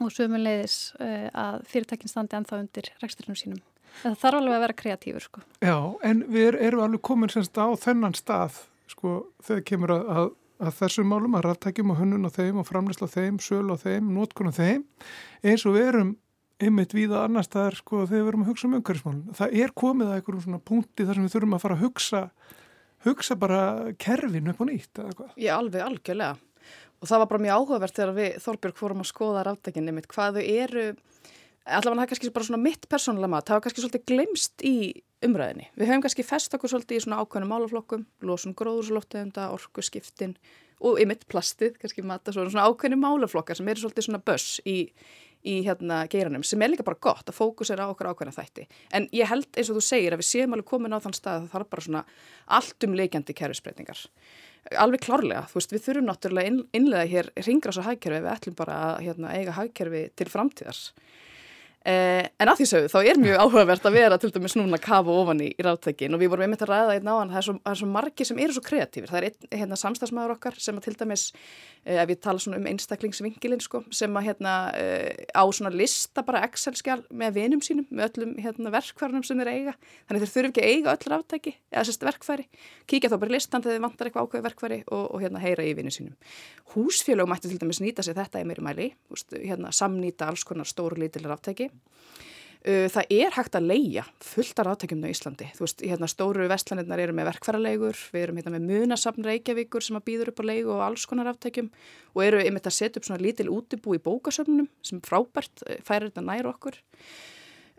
og 0.06 0.14
sömulegðis 0.16 0.78
e, 1.00 1.12
að 1.30 1.62
fyrirtækinn 1.72 2.12
standi 2.12 2.38
ennþá 2.40 2.60
undir 2.64 2.90
reksturinnum 3.04 3.40
sínum. 3.40 3.62
Það 4.02 4.20
þarf 4.22 4.40
alveg 4.40 4.56
að 4.56 4.64
vera 4.66 4.78
kreatífur 4.82 5.26
sko. 5.26 5.44
Já, 5.60 5.78
en 6.08 6.24
við 6.32 6.60
erum 6.64 6.86
alveg 6.86 7.04
komin 7.06 7.32
semst 7.34 7.58
á 7.60 7.68
þennan 7.80 8.16
stað 8.18 8.62
sko 8.92 9.16
þegar 9.44 9.66
kemur 9.68 9.96
að, 9.96 10.12
að, 10.16 10.32
að 10.68 10.78
þessum 10.80 11.12
málum 11.12 11.38
að 11.38 11.46
ráttækjum 11.48 11.94
og 11.94 12.00
hönnun 12.00 12.28
á 12.28 12.32
þeim 12.32 12.62
og 12.62 12.68
framleysla 12.70 13.10
á 13.12 13.16
þeim, 13.16 13.40
söl 13.44 13.68
á 13.72 13.78
þeim, 13.82 14.12
nótkun 14.16 14.52
á 14.52 14.54
þeim 14.56 14.86
eins 15.44 15.66
og 15.68 15.76
við 15.76 15.92
erum 15.92 16.16
einmitt 16.62 16.94
víða 16.94 17.26
annar 17.26 17.46
staðar 17.46 17.78
sko 17.80 18.06
þegar 18.06 18.26
við 18.26 18.32
erum 18.32 18.44
að 18.46 18.52
hugsa 18.52 18.68
um 18.68 18.76
umhverfismálun. 18.78 19.38
Það 19.38 19.56
er 19.64 19.72
komið 19.82 20.10
að 20.12 20.18
einhverjum 20.20 20.44
svona 20.46 20.66
punkti 20.72 21.08
þar 21.08 21.18
sem 21.18 21.26
við 21.26 21.36
þurfum 21.36 21.56
að 21.58 21.64
fara 21.64 21.78
að 21.78 21.86
hugsa 21.88 22.22
hugsa 23.06 23.38
bara 23.40 23.62
kerfin 24.02 24.52
upp 24.52 24.62
á 24.62 24.66
nýtt 24.70 25.02
eða 25.02 25.16
hvað. 25.18 25.36
Já, 25.42 25.54
alveg, 25.58 25.84
algjörlega. 25.86 26.38
Og 27.02 27.10
það 27.10 27.24
var 27.24 27.30
bara 27.32 27.44
mjög 27.48 27.62
áhugavert 27.62 27.98
þegar 27.98 28.18
við 28.18 28.36
Þorbjörg 28.44 28.78
fórum 28.78 29.02
að 29.02 29.10
skoða 29.10 29.46
ráttækinni 29.48 29.94
mitt 29.96 30.10
hvað 30.12 30.38
þau 30.38 30.44
eru 30.46 30.84
allavega 31.66 32.00
það 32.00 32.04
er 32.04 32.12
kannski 32.12 32.34
bara 32.34 32.48
svona 32.48 32.62
mitt 32.62 32.88
persónulega 32.90 33.32
mat, 33.32 33.48
það 33.48 33.58
var 33.58 33.64
kannski 33.66 33.84
svolítið 33.84 34.06
glemst 34.10 34.66
í 34.66 34.76
umræðinni. 35.26 35.68
Við 35.78 35.90
höfum 35.92 36.04
kannski 36.06 36.26
fest 36.26 36.56
okkur 36.58 36.74
svolítið 36.74 36.98
í 36.98 37.04
svona 37.06 37.22
ákveðnum 37.22 37.52
málaflokkum, 37.54 38.06
losun 38.26 38.56
gróðurslóttegunda, 38.58 39.50
orku 39.54 39.86
skiptin 39.86 40.36
og 40.82 40.98
ymitt 41.02 41.28
plastið, 41.30 41.76
kannski 41.82 42.06
mata 42.06 42.34
svona 42.34 42.66
ákveðnum 42.66 43.04
málaflokkar 43.06 43.60
sem 43.60 43.70
eru 43.70 43.84
svolítið 43.84 44.08
svona 44.08 44.22
börs 44.26 44.56
í, 44.66 44.78
í 45.46 45.60
hérna 45.68 46.04
geiranum 46.10 46.46
sem 46.48 46.62
er 46.66 46.74
líka 46.74 46.86
bara 46.88 47.02
gott 47.02 47.30
að 47.30 47.38
fókusera 47.38 47.86
á 47.86 47.92
okkur 47.94 48.10
ákveðna 48.10 48.34
þætti. 48.34 48.66
En 48.98 49.06
ég 49.14 49.30
held 49.30 49.50
eins 49.54 49.70
og 49.70 49.78
þú 49.78 49.86
segir 49.86 50.16
að 50.16 50.24
við 50.24 50.32
séum 50.32 50.58
alveg 50.58 50.72
komin 50.74 50.98
á 50.98 51.04
þann 51.04 51.18
stað 51.18 51.44
að 51.44 51.52
það 51.54 51.62
er 51.62 51.70
bara 51.76 51.86
svona 51.88 52.06
allt 52.58 52.88
um 52.88 52.98
leikjandi 52.98 53.38
kerfisbreytingar. 53.38 54.08
Alveg 54.78 55.02
klárlega, 55.04 55.48
þú 55.50 55.58
veist, 55.58 55.72
við 55.74 55.84
þurfum 55.88 56.08
náttúrulega 56.08 56.52
innlega 56.78 57.10
hér 57.10 57.30
ringrás 57.48 57.80
á 57.82 57.88
hagkerfi 57.90 58.22
við 58.22 58.34
ætlum 58.36 58.58
bara 58.60 58.76
að 58.92 59.00
hérna, 59.08 59.34
eiga 59.34 59.56
hagkerfi 59.58 60.04
til 60.16 60.28
framtíðars. 60.30 60.84
Eh, 61.82 62.28
en 62.38 62.50
að 62.52 62.60
því 62.60 62.66
sögðu, 62.70 62.90
þá 62.94 63.08
er 63.10 63.18
mjög 63.18 63.40
áhugavert 63.42 63.86
að 63.90 63.96
vera 63.96 64.18
til 64.22 64.30
dæmis 64.30 64.54
núna 64.54 64.78
að 64.78 64.84
kafa 64.86 65.14
ofan 65.18 65.40
í, 65.42 65.48
í 65.50 65.64
ráttækin 65.66 66.14
og 66.14 66.20
við 66.22 66.30
vorum 66.30 66.44
einmitt 66.46 66.62
að 66.62 66.70
ræða 66.76 66.98
einn 67.00 67.08
á 67.10 67.16
hann. 67.18 67.32
Það 67.34 67.40
er 67.40 67.46
svo, 67.48 67.56
svo 67.80 67.88
margi 67.90 68.28
sem 68.30 68.42
eru 68.44 68.54
svo 68.54 68.62
kreatífir. 68.68 69.10
Það 69.10 69.18
er 69.18 69.26
einn 69.32 69.58
hérna, 69.64 69.80
samstagsmaður 69.82 70.36
okkar 70.36 70.60
sem 70.62 70.78
að 70.78 70.86
til 70.86 70.94
dæmis 71.00 71.24
eh, 71.34 71.98
ef 71.98 72.12
við 72.12 72.20
tala 72.22 72.44
svona 72.44 72.60
um 72.62 72.68
einstaklingsvingilin 72.70 73.64
sko, 73.66 73.82
sem 73.98 74.20
að 74.22 74.28
hérna 74.28 74.54
eh, 74.78 75.26
á 75.34 75.42
svona 75.50 75.74
lista 75.74 76.22
bara 76.28 76.44
Excel-skjál 76.46 77.00
með 77.10 77.40
vinum 77.40 77.66
sínum 77.66 77.90
með 77.90 78.12
öllum 78.12 78.38
hérna, 78.46 78.76
verkfærunum 78.78 79.26
sem 79.26 79.42
þeir 79.42 79.52
eiga. 79.56 79.76
Þannig 80.06 80.28
þeir 80.28 80.34
þurfi 80.36 80.54
ekki 80.54 80.66
að 80.68 80.76
eiga 80.76 80.94
öll 80.94 81.12
ráttæki 81.16 81.56
eða 81.74 81.86
sérst 81.90 82.06
verkfæri, 82.06 82.48
kíkja 82.86 83.10
þá 83.10 83.18
bara 83.26 83.34
listan 83.40 83.66
þegar 83.66 83.80
þeir 83.80 83.86
vantar 83.88 84.12
eitthvað 84.12 84.30
ákveð 84.30 84.46
verkfæri 84.52 84.80
og, 84.86 85.04
og 85.16 85.26
hérna 85.26 85.42
heyra 85.42 85.66
í 85.66 85.74
vinum 85.74 85.98
sínum. 85.98 86.14
Húsfélög 86.76 87.28
mætti 87.32 87.50
til 87.50 87.58
dæmis 87.64 87.82
nýta 87.82 88.06
sig 88.06 88.16
þetta 88.16 88.44
í 88.44 88.48
mér 88.48 88.62
mæli, 88.64 88.92
hérna, 89.34 89.74
samnýta 89.76 90.30
alls 90.30 90.46
konar 90.48 90.70
stóru 90.70 91.00
lítilega 91.00 91.34
ráttæki 91.34 91.71
Það 92.62 93.14
er 93.16 93.34
hægt 93.34 93.56
að 93.58 93.70
leia 93.72 94.04
fullt 94.22 94.60
af 94.62 94.68
ráttækjum 94.68 95.00
á 95.02 95.10
Íslandi. 95.10 95.48
Þú 95.58 95.64
veist, 95.66 95.80
hérna 95.82 96.10
stóru 96.12 96.46
vestlanirnar 96.46 97.02
eru 97.02 97.16
með 97.18 97.32
verkfæralegur, 97.32 97.98
við 98.14 98.26
erum 98.28 98.38
hérna 98.38 98.52
með 98.54 98.68
munasafn 98.70 99.26
Reykjavíkur 99.26 99.82
sem 99.82 99.98
að 99.98 100.06
býður 100.12 100.30
upp 100.30 100.44
á 100.46 100.50
leigu 100.52 100.70
og 100.76 100.84
alls 100.86 101.08
konar 101.10 101.26
ráttækjum 101.32 101.72
og 102.14 102.22
eru 102.22 102.44
einmitt 102.44 102.70
að 102.70 102.78
setja 102.78 103.02
upp 103.02 103.08
svona 103.10 103.24
lítil 103.24 103.50
útibú 103.50 103.98
í 103.98 104.04
bókasöfnunum 104.06 104.70
sem 104.86 105.02
frábært 105.02 105.66
færir 105.82 106.12
þetta 106.12 106.26
nær 106.28 106.52
okkur. 106.52 106.78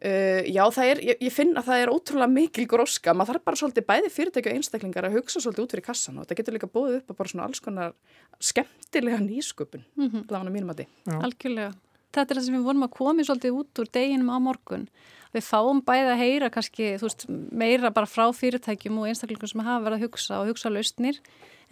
Uh, 0.02 0.42
já, 0.50 0.64
það 0.74 0.88
er, 0.88 1.00
ég, 1.12 1.20
ég 1.22 1.30
finn 1.30 1.52
að 1.54 1.68
það 1.68 1.84
er 1.84 1.90
ótrúlega 1.92 2.34
mikil 2.34 2.64
gróska, 2.66 3.12
maður 3.14 3.36
þarf 3.36 3.44
bara 3.46 3.58
svolítið 3.60 3.84
bæði 3.86 4.08
fyrirtæki 4.10 4.50
og 4.50 4.56
einstaklingar 4.58 5.06
að 5.06 5.14
hugsa 5.20 5.38
svolítið 5.44 5.62
út 5.62 5.74
fyrir 5.76 5.86
kassan 5.86 6.16
og 6.18 6.26
þetta 6.26 6.38
getur 6.40 6.56
líka 6.56 6.70
bóðið 6.74 6.96
upp 6.96 7.12
að 7.12 7.20
bara 7.20 7.30
svona 7.30 7.46
alls 7.46 7.62
konar 7.62 7.94
skemmtilega 8.42 9.20
nýsköpun, 9.22 9.86
mm 9.94 10.08
-hmm. 10.08 10.24
allavega 10.26 10.54
mínum 10.56 10.74
að 10.74 10.82
því. 10.82 10.88
Algjörlega 11.20 11.70
þetta 12.12 12.34
er 12.34 12.38
það 12.38 12.46
sem 12.46 12.56
við 12.58 12.68
vorum 12.68 12.86
að 12.86 12.94
koma 12.98 13.26
svolítið 13.26 13.58
út 13.58 13.82
úr 13.82 13.90
deginum 13.96 14.32
á 14.32 14.38
morgun. 14.42 14.86
Við 15.32 15.46
fáum 15.46 15.80
bæði 15.84 16.10
að 16.12 16.20
heyra 16.20 16.50
kannski, 16.52 16.90
veist, 17.00 17.24
meira 17.28 17.90
bara 17.94 18.08
frá 18.10 18.26
fyrirtækjum 18.36 18.98
og 19.00 19.08
einstaklingum 19.08 19.48
sem 19.48 19.64
hafa 19.64 19.86
verið 19.86 19.98
að 19.98 20.04
hugsa 20.06 20.40
og 20.42 20.50
hugsa 20.50 20.72
lausnir, 20.72 21.22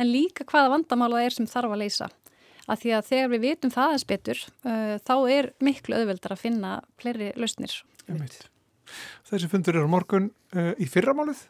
en 0.00 0.08
líka 0.08 0.46
hvaða 0.48 0.72
vandamála 0.76 1.20
er 1.26 1.36
sem 1.36 1.48
þarf 1.50 1.76
að 1.76 1.82
leysa. 1.82 2.08
Að 2.70 2.82
því 2.84 2.94
að 2.96 3.06
þegar 3.10 3.30
við 3.34 3.44
vitum 3.44 3.74
það 3.74 3.94
eins 3.96 4.06
betur, 4.08 4.42
uh, 4.64 4.96
þá 5.04 5.14
er 5.34 5.50
miklu 5.60 5.98
auðveldar 5.98 6.36
að 6.36 6.42
finna 6.46 6.74
fleiri 7.02 7.32
lausnir. 7.36 7.74
Þessi 9.28 9.50
fundur 9.50 9.76
eru 9.76 9.90
morgun 9.90 10.30
uh, 10.56 10.72
í 10.80 10.88
fyrramálið? 10.88 11.44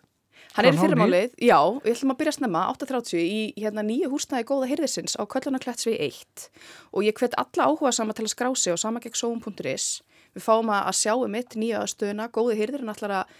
Hann 0.56 0.66
er 0.66 0.74
í 0.74 0.80
fyrirmálið, 0.80 1.34
já, 1.38 1.58
við 1.84 1.92
ætlum 1.94 2.12
að 2.14 2.20
byrja 2.20 2.32
snemma 2.34 2.64
8.30 2.72 3.20
í 3.22 3.40
hérna, 3.54 3.84
nýju 3.86 4.10
húsnæði 4.10 4.46
góða 4.48 4.70
hyrðisins 4.72 5.14
á 5.14 5.22
Köllunarklættsvið 5.30 6.00
1 6.08 6.46
og 6.90 7.06
ég 7.06 7.14
hvet 7.20 7.36
alla 7.38 7.68
áhuga 7.70 7.92
sama 7.94 8.16
til 8.18 8.26
að 8.26 8.32
skrá 8.34 8.50
sig 8.58 8.74
á 8.74 8.82
samageggsóum.is 8.82 9.86
Við 10.34 10.44
fáum 10.44 10.70
að, 10.70 10.90
sjá 10.94 11.14
um 11.14 11.30
mitt 11.30 11.56
nýja 11.58 11.82
stöðuna, 11.90 12.28
góði 12.30 12.58
hýrðirinn 12.60 12.92
allar 12.92 13.14
að 13.20 13.32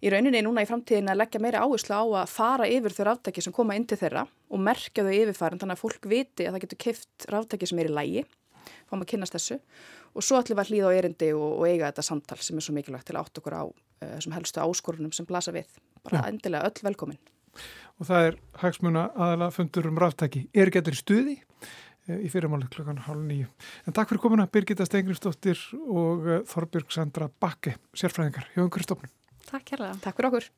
í 0.00 0.12
rauninni 0.12 0.40
núna 0.44 0.64
í 0.64 0.68
framtíðin 0.68 1.12
að 1.12 1.20
leggja 1.20 1.40
meiri 1.44 1.60
áherslu 1.60 1.96
á 1.96 2.04
að 2.22 2.32
fara 2.32 2.68
yfir 2.70 2.94
þau 2.96 3.04
ráftæki 3.10 3.44
sem 3.44 3.54
koma 3.56 3.76
inn 3.76 3.84
til 3.88 3.98
þeirra 4.00 4.24
og 4.24 4.62
merkja 4.64 5.04
þau 5.04 5.12
yfirfærin 5.12 5.60
þannig 5.60 5.76
að 5.76 5.82
fólk 5.82 6.08
viti 6.08 6.46
að 6.46 6.56
það 6.56 6.64
getur 6.64 6.80
keift 6.86 7.28
ráftæki 7.34 7.68
sem 7.68 7.82
er 7.82 7.90
í 7.90 7.94
lægi, 7.98 8.24
fáum 8.88 9.04
að 9.04 9.10
kynast 9.12 9.36
þessu. 9.36 9.60
Og 10.16 10.24
svo 10.24 10.40
ætlum 10.40 10.58
við 10.58 10.64
að 10.64 10.72
hlýða 10.72 10.88
á 10.88 10.96
erindi 10.96 11.30
og, 11.36 11.50
og 11.60 11.68
eiga 11.68 11.90
þetta 11.90 12.06
samtal 12.08 12.40
sem 12.42 12.56
er 12.56 12.66
svo 12.66 12.74
mikilvægt 12.74 13.10
til 13.10 13.18
að 13.18 13.26
átt 13.26 13.42
okkur 13.42 13.58
á 13.60 13.64
uh, 13.68 13.74
þessum 14.16 14.34
helstu 14.34 14.64
áskorunum 14.64 15.12
sem 15.14 15.28
blasa 15.28 15.52
við. 15.54 15.68
Bara 16.06 16.22
Já. 16.24 16.28
endilega 16.32 16.70
öll 16.70 16.82
velkomin. 16.88 17.18
og 18.00 18.06
það 18.08 18.26
er 18.30 18.36
hagsmuna 18.62 19.04
aðalega 19.12 19.52
fundur 19.52 19.86
um 19.90 19.98
ráftæki. 20.00 20.46
Er 20.54 20.70
getur 20.72 20.96
stuði 20.96 21.36
eh, 22.08 22.16
í 22.24 22.30
fyrirmáli 22.32 22.68
klokkan 22.72 23.02
hálf 23.04 23.20
nýju. 23.26 23.48
En 23.86 23.92
takk 23.96 24.08
fyrir 24.08 24.22
komuna 24.22 24.46
Birgitta 24.48 24.86
Stengriðsdóttir 24.88 25.60
og 25.84 26.26
eh, 26.28 26.40
Þorbjörg 26.48 26.94
Sandra 26.94 27.28
Bakke, 27.28 27.76
sérfræðingar 27.92 28.48
hjá 28.54 28.64
umhverfstofnun. 28.64 29.12
Takk 29.50 29.66
kærlega. 29.72 29.98
Takk 30.00 30.16
fyrir 30.16 30.30
okkur. 30.30 30.50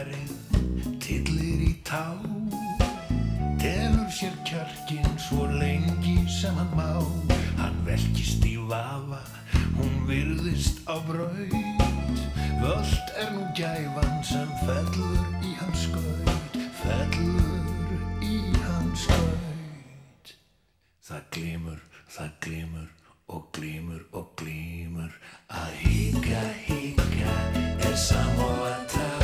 Af 0.00 0.06
skarið, 0.06 0.98
tillir 1.00 1.60
í 1.68 1.74
tá 1.84 2.16
Telur 3.60 4.08
sér 4.08 4.32
kjarkin 4.48 5.18
svo 5.18 5.44
lengi 5.46 6.24
sem 6.28 6.54
hann 6.56 6.72
má. 6.72 7.04
Hann 7.58 7.76
velkist 7.84 8.44
í 8.48 8.56
vafa, 8.56 9.20
hún 9.76 10.06
virðist 10.08 10.80
á 10.88 10.96
braut. 11.04 11.52
Völd 12.60 13.12
er 13.20 13.30
nú 13.34 13.44
gæfan 13.56 14.24
sem 14.24 14.48
fellur 14.64 15.44
í 15.44 15.54
hans 15.60 15.84
skaut 15.86 16.58
Fellur 16.80 18.24
í 18.24 18.40
hans 18.56 19.04
skaut. 19.04 20.34
Það 21.04 21.22
glímur, 21.36 21.80
það 22.08 22.34
glímur 22.40 22.90
og 23.28 23.48
glímur 23.52 24.04
og 24.12 24.32
glímur 24.36 25.16
Að 25.48 25.72
híka, 25.84 26.44
híka 26.66 27.32
er 27.80 27.96
sam 27.96 28.44
og 28.44 28.68
að 28.68 28.86
tapa 28.92 29.19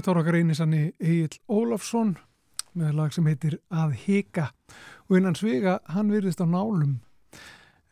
Þetta 0.00 0.14
var 0.14 0.18
okkar 0.22 0.36
einisanni 0.38 0.78
Egil 0.96 1.34
Ólafsson 1.52 2.14
með 2.80 2.94
lag 2.96 3.10
sem 3.12 3.26
heitir 3.28 3.58
Að 3.68 3.90
hika 4.06 4.46
og 5.10 5.18
innan 5.18 5.34
svega 5.36 5.74
hann 5.92 6.08
virðist 6.08 6.40
á 6.40 6.48
nálum. 6.48 6.94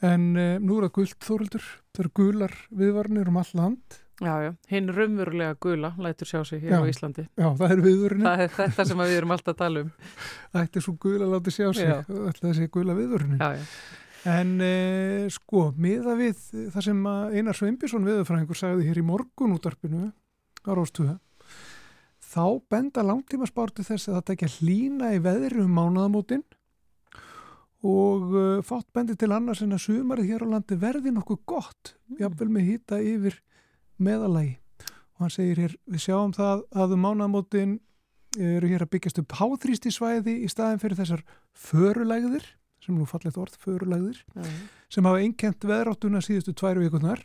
En 0.00 0.24
uh, 0.32 0.54
nú 0.56 0.78
er 0.78 0.86
það 0.86 0.94
gullt 0.96 1.26
þórildur, 1.26 1.66
það 1.92 2.00
eru 2.06 2.12
gular 2.16 2.56
viðvarnir 2.80 3.28
um 3.28 3.36
all 3.42 3.52
land. 3.60 3.98
Já, 4.24 4.32
já, 4.40 4.48
hinn 4.72 4.88
raunverulega 4.88 5.58
gula 5.60 5.92
lætur 6.00 6.32
sjá 6.32 6.40
sig 6.48 6.64
hér 6.64 6.78
Já. 6.78 6.80
á 6.80 6.88
Íslandi. 6.94 7.26
Já, 7.28 7.46
það 7.60 7.76
er 7.76 7.84
viðvörinu. 7.90 8.28
Það 8.30 8.46
er 8.46 8.56
þetta 8.56 8.88
sem 8.88 9.04
við 9.04 9.14
erum 9.18 9.36
alltaf 9.36 9.52
að 9.52 9.60
tala 9.60 9.84
um. 9.84 9.92
Ætti 10.64 10.86
svo 10.88 10.96
gula 11.04 11.30
láti 11.34 11.56
sjá 11.58 11.68
sig, 11.76 11.94
ætla 12.08 12.48
þessi 12.48 12.72
gula 12.72 12.96
já. 12.96 13.68
En 14.32 14.56
uh, 14.64 15.28
sko, 15.36 15.68
miða 15.76 16.16
við 16.24 16.40
það 16.72 16.88
sem 16.88 17.06
Einar 17.36 17.60
Sveinbjörnsson 17.60 18.08
viðurfræðingur 18.08 18.64
sagði 18.64 18.88
hér 18.88 19.04
í 19.04 19.08
morgun 19.12 19.58
útarpinu 19.60 20.08
á 20.08 20.70
Róstöða, 20.72 21.20
þá 22.28 22.60
benda 22.70 23.04
langtíma 23.06 23.48
spárti 23.48 23.86
þess 23.86 24.10
að 24.10 24.18
það 24.18 24.28
tekja 24.30 24.52
hlína 24.58 25.12
í 25.16 25.20
veðri 25.24 25.64
um 25.64 25.74
mánaðamótin 25.78 26.44
og 27.86 28.32
uh, 28.34 28.62
fátt 28.66 28.88
bendi 28.92 29.14
til 29.18 29.30
annars 29.32 29.62
en 29.62 29.76
að 29.76 29.84
sumarið 29.86 30.32
hér 30.32 30.44
á 30.44 30.52
landi 30.54 30.78
verði 30.78 31.12
nokkuð 31.14 31.42
gott, 31.46 31.94
jafnvel 32.18 32.48
með 32.50 32.72
hýta 32.72 32.98
yfir 32.98 33.38
meðalagi. 34.02 34.56
Og 35.18 35.24
hann 35.24 35.34
segir 35.34 35.62
hér, 35.62 35.76
við 35.86 36.04
sjáum 36.04 36.34
það 36.34 36.64
að 36.74 36.96
um 36.96 37.04
mánaðamótin 37.06 37.78
eru 38.38 38.70
hér 38.70 38.84
að 38.84 38.92
byggjast 38.92 39.22
upp 39.22 39.36
háþrýstisvæði 39.38 40.34
í 40.44 40.50
staðin 40.50 40.82
fyrir 40.82 40.98
þessar 40.98 41.24
förulegðir, 41.56 42.44
sem 42.82 42.98
nú 42.98 43.06
fallið 43.08 43.40
orð, 43.42 43.56
förulegðir, 43.62 44.20
sem 44.92 45.06
hafa 45.08 45.22
einkent 45.22 45.64
veðráttuna 45.66 46.22
síðustu 46.22 46.54
tvær 46.58 46.82
vikunar. 46.82 47.24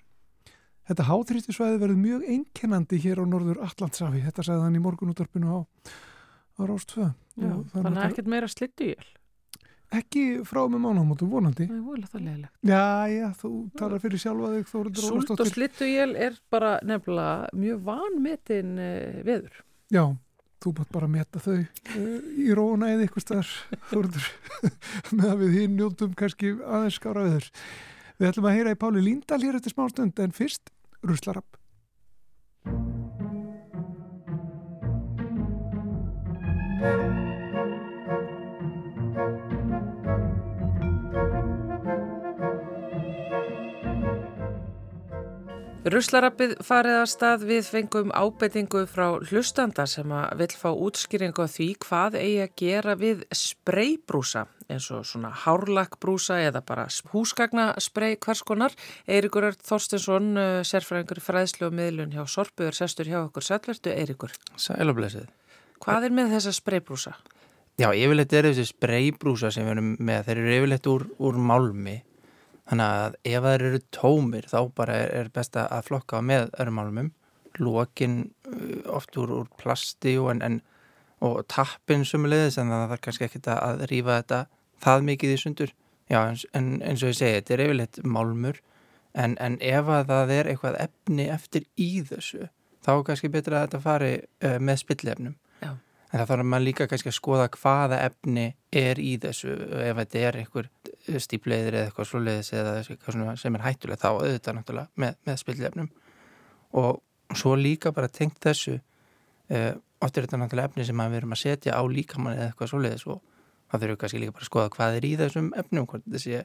Þetta 0.83 1.07
háþrýstisvæði 1.07 1.79
verður 1.79 1.99
mjög 2.03 2.23
einkennandi 2.33 2.97
hér 3.05 3.21
á 3.23 3.25
norður 3.29 3.61
Allandsafi. 3.63 4.21
Þetta 4.25 4.43
sagði 4.49 4.65
hann 4.67 4.79
í 4.79 4.83
morgunúttarpinu 4.83 5.53
á, 5.55 5.59
á 5.63 6.61
Rástfö. 6.67 7.11
já. 7.39 7.53
Þannig 7.71 7.99
að 7.99 8.07
ekkert 8.09 8.31
meira 8.33 8.49
slittu 8.51 8.89
ég. 8.91 9.05
Ekki 9.93 10.23
frá 10.49 10.63
með 10.65 10.81
mánamótu, 10.87 11.27
vonandi. 11.29 11.67
Það 11.69 11.77
er 11.77 11.85
volið 11.85 12.09
það 12.09 12.21
leðilegt. 12.25 12.53
Já, 12.65 12.85
já, 13.13 13.27
þú 13.37 13.51
talar 13.77 14.01
fyrir 14.01 14.21
sjálfa 14.23 14.49
þig, 14.55 14.63
Þórildur 14.71 15.03
Súlt 15.05 15.11
og 15.13 15.19
Ólafsdóttir. 15.19 15.51
slittu 15.53 15.89
ég 15.91 16.15
er 16.27 16.39
bara 16.49 16.71
nefnilega 16.81 17.51
mjög 17.61 17.83
vanmetin 17.85 18.71
uh, 18.81 19.19
veður. 19.27 19.59
Já, 19.93 20.03
þú 20.65 20.73
bátt 20.79 20.91
bara 20.97 21.05
að 21.05 21.13
meta 21.13 21.43
þau 21.45 21.59
uh, 21.61 22.17
í 22.41 22.49
róna 22.57 22.89
eða 22.95 23.05
ykkur 23.05 23.25
staðar, 23.27 23.53
Þórildur, 23.93 24.29
með 25.19 25.29
að 25.29 25.43
við 25.45 25.55
hinn 25.59 25.77
njóttum 25.77 26.17
kannski 26.17 26.55
aðeins 26.57 26.97
skára 26.97 27.27
viður. 27.29 27.51
Við 28.17 28.31
ætlum 28.31 28.49
að 28.49 28.57
heyra 28.57 28.73
í 28.73 28.81
Páli 28.81 29.05
Líndal 29.05 29.41
hér 29.45 29.59
eftir 29.61 29.75
smá 29.77 29.85
stund, 29.93 30.17
en 30.25 30.33
fyrst 30.33 30.72
Ruslarapp. 31.03 31.57
Ruslarappið 45.83 46.53
farið 46.63 46.93
að 46.95 47.09
stað 47.11 47.41
við 47.49 47.65
fengum 47.67 48.11
ábendingu 48.15 48.85
frá 48.87 49.17
hlustanda 49.19 49.83
sem 49.83 50.11
að 50.15 50.37
vill 50.39 50.53
fá 50.55 50.69
útskýringu 50.71 51.43
því 51.51 51.67
hvað 51.83 52.15
eigi 52.21 52.37
að 52.39 52.53
gera 52.61 52.93
við 53.01 53.25
spreybrúsa 53.35 54.45
eins 54.71 54.87
og 54.95 55.03
svona 55.03 55.33
hárlakkbrúsa 55.43 56.37
eða 56.45 56.61
bara 56.63 56.85
húsgagnasprey 57.11 58.15
hvers 58.15 58.45
konar. 58.47 58.71
Eirikur 59.11 59.49
Þorstinsson, 59.59 60.31
uh, 60.39 60.61
sérfræðingur 60.63 61.19
fræðslu 61.25 61.67
og 61.67 61.75
miðlun 61.75 62.15
hjá 62.15 62.23
Sorpu, 62.31 62.69
er 62.69 62.79
sestur 62.79 63.11
hjá 63.11 63.19
okkur 63.25 63.43
sælvertu 63.43 63.91
Eirikur. 63.91 64.31
Sælublesið. 64.55 65.27
Hvað 65.83 66.07
er 66.07 66.15
með 66.15 66.37
þessa 66.37 66.55
spreybrúsa? 66.61 67.17
Já, 67.75 67.89
yfirleitt 67.91 68.39
eru 68.39 68.55
þessi 68.55 68.71
spreybrúsa 68.71 69.51
sem 69.51 69.67
við 69.67 69.75
erum 69.75 69.93
með, 69.99 70.25
þeir 70.29 70.43
eru 70.45 70.57
yfirleitt 70.61 70.91
úr, 70.95 71.07
úr 71.19 71.43
málmi. 71.51 71.99
Þannig 72.69 73.01
að 73.03 73.17
ef 73.27 73.45
þeir 73.45 73.65
eru 73.67 73.81
tómir 73.95 74.47
þá 74.47 74.59
bara 74.77 74.97
er, 75.03 75.13
er 75.19 75.31
best 75.35 75.57
að 75.59 75.87
flokka 75.89 76.21
með 76.23 76.47
öðrum 76.53 76.79
málmum. 76.79 77.11
Lókin 77.59 78.17
uh, 78.49 78.95
oft 78.97 79.17
úr, 79.19 79.33
úr 79.41 79.49
plasti 79.59 80.15
og, 80.17 80.31
en, 80.33 80.41
en, 80.41 80.59
og 81.23 81.43
tappin 81.51 82.05
sumulegðis 82.07 82.57
en 82.61 82.73
það 82.73 82.95
er 82.95 83.03
kannski 83.03 83.27
ekkit 83.27 83.51
að, 83.53 83.85
rífa 83.91 84.19
þetta 84.21 84.41
það 84.83 85.07
mikið 85.11 85.35
í 85.35 85.39
sundur. 85.43 85.75
Já, 86.11 86.19
en, 86.55 86.73
eins 86.83 87.03
og 87.03 87.13
ég 87.13 87.19
segi, 87.19 87.39
þetta 87.39 87.55
er 87.55 87.65
yfirleitt 87.67 88.01
málmur 88.03 88.59
en, 89.13 89.37
en 89.37 89.59
ef 89.61 89.91
að 89.91 90.09
það 90.09 90.33
er 90.37 90.49
eitthvað 90.51 90.81
efni 90.87 91.29
eftir 91.31 91.67
í 91.79 91.91
þessu 92.07 92.49
þá 92.83 92.91
er 92.95 93.05
kannski 93.07 93.31
betra 93.31 93.59
að 93.61 93.67
þetta 93.67 93.81
fari 93.83 94.13
uh, 94.19 94.57
með 94.59 94.81
spillefnum. 94.83 95.35
En 96.13 96.21
það 96.21 96.27
þarf 96.29 96.45
maður 96.45 96.65
líka 96.67 96.85
kannski 96.89 97.09
að 97.09 97.15
skoða 97.17 97.45
hvaða 97.55 97.97
efni 98.05 98.45
er 98.69 98.99
í 99.01 99.15
þessu. 99.21 99.55
Ef 99.81 99.97
þetta 99.97 100.19
er 100.27 100.35
einhver 100.43 100.67
stípleiðir 101.25 101.77
eða 101.79 101.87
eitthvað 101.89 102.09
svoleiðis 102.11 102.51
eða 102.53 102.75
eitthvað 102.83 103.39
sem 103.41 103.57
er 103.57 103.63
hættulega 103.65 104.01
þá 104.03 104.09
auðvitað 104.11 104.57
náttúrulega 104.59 105.03
með, 105.03 105.17
með 105.25 105.39
spillefnum 105.41 105.89
og 106.79 107.37
svo 107.37 107.55
líka 107.57 107.91
bara 107.95 108.11
tengt 108.13 108.37
þessu 108.45 108.77
uh, 108.77 109.73
oft 110.03 110.17
er 110.17 110.27
þetta 110.27 110.39
náttúrulega 110.41 110.71
efni 110.71 110.85
sem 110.87 111.01
við 111.01 111.19
erum 111.19 111.35
að 111.35 111.41
setja 111.43 111.77
á 111.77 111.81
líkamann 111.89 112.37
eða 112.37 112.51
eitthvað 112.51 112.71
svoleiðis 112.73 113.07
og 113.09 113.19
það 113.71 113.83
þurfum 113.83 113.99
kannski 114.03 114.21
líka 114.21 114.35
bara 114.35 114.45
að 114.45 114.51
skoða 114.51 114.73
hvað 114.77 114.99
er 114.99 115.07
í 115.09 115.11
þessum 115.23 115.49
efnum 115.63 115.89
hvort 115.89 116.05
þetta 116.05 116.23
sé 116.23 116.43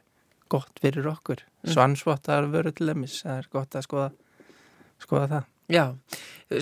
gott 0.48 0.80
fyrir 0.80 1.10
okkur. 1.12 1.44
Svansvottar 1.68 2.48
vöru 2.48 2.72
til 2.72 2.88
dæmis 2.88 3.20
það 3.20 3.42
er 3.42 3.48
gott 3.52 3.76
að 3.76 3.84
skoða, 3.84 4.10
skoða 5.04 5.30
það 5.34 5.48
Já, 5.68 5.92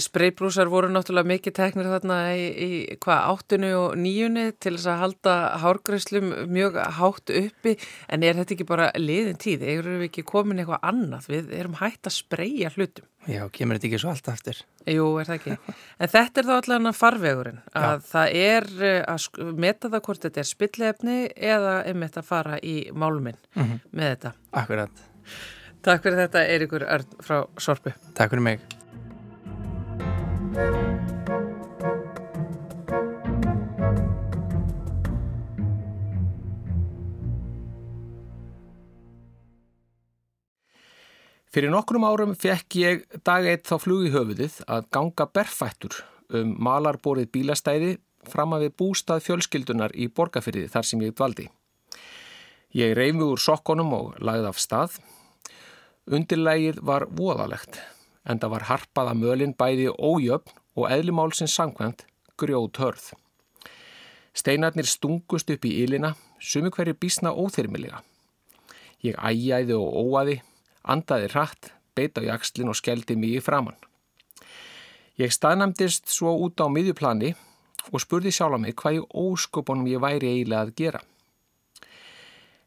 spreybrúsar 0.03 0.67
voru 0.67 0.89
náttúrulega 0.91 1.29
mikið 1.31 1.55
teknir 1.55 1.87
þarna 1.87 2.17
í, 2.35 2.47
í 2.67 2.69
hvað, 2.99 3.21
áttunu 3.31 3.69
og 3.79 3.93
níunni 4.03 4.49
til 4.59 4.73
þess 4.75 4.89
að 4.91 5.03
halda 5.05 5.35
hárgræslum 5.63 6.33
mjög 6.51 6.79
hátt 6.99 7.31
uppi 7.39 7.77
en 8.11 8.25
er 8.27 8.35
þetta 8.41 8.57
ekki 8.57 8.67
bara 8.67 8.89
liðin 8.99 9.39
tíð? 9.39 9.63
Erum 9.63 10.01
við 10.03 10.09
ekki 10.09 10.25
komin 10.27 10.59
eitthvað 10.65 10.89
annað? 10.91 11.29
Við 11.31 11.53
erum 11.61 11.77
hægt 11.79 12.11
að 12.11 12.17
spreyja 12.17 12.73
hlutum. 12.75 13.07
Já, 13.31 13.45
kemur 13.55 13.79
þetta 13.79 13.89
ekki 13.93 14.01
svo 14.03 14.11
allt 14.13 14.29
aftur 14.31 14.59
Jú, 14.87 15.07
er 15.23 15.27
það 15.31 15.39
ekki. 15.41 15.55
En 16.03 16.11
þetta 16.13 16.43
er 16.43 16.47
þá 16.51 16.55
allan 16.61 16.91
að 16.91 16.99
farvegurinn 17.01 17.63
að 17.79 18.05
það 18.11 18.37
er 18.43 18.69
eh, 18.87 19.01
að 19.11 19.55
meta 19.67 19.91
það 19.91 20.05
hvort 20.07 20.27
þetta 20.27 20.43
er 20.43 20.51
spillefni 20.51 21.17
eða 21.55 21.77
einmitt 21.91 22.19
að 22.21 22.29
fara 22.33 22.59
í 22.63 22.77
málminn 22.95 23.39
Mhm. 23.55 23.79
með 23.95 24.13
þetta. 24.17 24.35
Akkurat, 24.63 25.07
Takk 25.87 26.03
fyrir 26.03 26.19
þetta 26.25 26.41
Eirikur 26.51 26.83
Örn 26.83 27.19
frá 27.23 27.45
Sorpu. 27.63 27.93
takk 28.15 28.31
fyrir 28.33 28.43
mig 28.43 28.61
Fyrir 30.57 30.65
nokkrum 41.73 42.05
árum 42.09 42.33
fekk 42.33 42.77
ég 42.81 43.03
dag 43.21 43.45
eitt 43.45 43.69
þá 43.69 43.77
flug 43.81 44.07
í 44.09 44.13
höfuðið 44.15 44.57
að 44.65 44.87
ganga 44.97 45.27
berfættur 45.29 45.99
um 46.33 46.55
malarborið 46.65 47.29
bílastæði 47.33 47.91
fram 48.25 48.57
að 48.57 48.65
við 48.65 48.75
bústað 48.81 49.27
fjölskyldunar 49.27 49.93
í 49.93 50.09
borgarfyrði 50.09 50.71
þar 50.73 50.89
sem 50.89 51.05
ég 51.05 51.13
dvaldi. 51.17 51.51
Ég 52.73 52.97
reyfi 52.97 53.29
úr 53.29 53.45
sokkonum 53.45 53.93
og 53.93 54.17
lagði 54.25 54.49
af 54.49 54.65
stað. 54.65 54.97
Undirlægið 56.09 56.81
var 56.81 57.05
voðalegt 57.13 57.77
en 58.27 58.41
það 58.43 58.53
var 58.55 58.67
harpað 58.71 59.13
að 59.13 59.21
mölin 59.23 59.55
bæði 59.57 59.89
ójöfn 59.95 60.59
og 60.77 60.91
eðlimálsins 60.93 61.55
samkvæmt 61.57 62.05
grjót 62.37 62.81
hörð. 62.83 63.13
Steinarnir 64.37 64.89
stungust 64.89 65.51
upp 65.51 65.65
í 65.65 65.73
ylina, 65.85 66.13
sumi 66.41 66.69
hverju 66.75 66.97
bísna 67.01 67.33
óþyrmilega. 67.33 68.03
Ég 69.07 69.17
ægæði 69.17 69.77
og 69.79 69.97
óaði, 70.03 70.41
andaði 70.85 71.31
hratt, 71.33 71.71
beit 71.97 72.19
á 72.21 72.23
jakslinn 72.27 72.69
og 72.69 72.77
skeldi 72.77 73.17
mig 73.17 73.39
í 73.39 73.45
framann. 73.45 73.79
Ég 75.17 75.33
staðnæmdist 75.33 76.11
svo 76.13 76.35
út 76.45 76.61
á 76.61 76.69
miðjuplani 76.69 77.33
og 77.89 78.03
spurði 78.03 78.35
sjálf 78.35 78.61
mig 78.61 78.77
hvað 78.77 78.99
ég 78.99 79.17
ósköpunum 79.17 79.89
ég 79.89 80.03
væri 80.03 80.35
eiginlega 80.35 80.67
að 80.67 80.75
gera. 80.77 81.01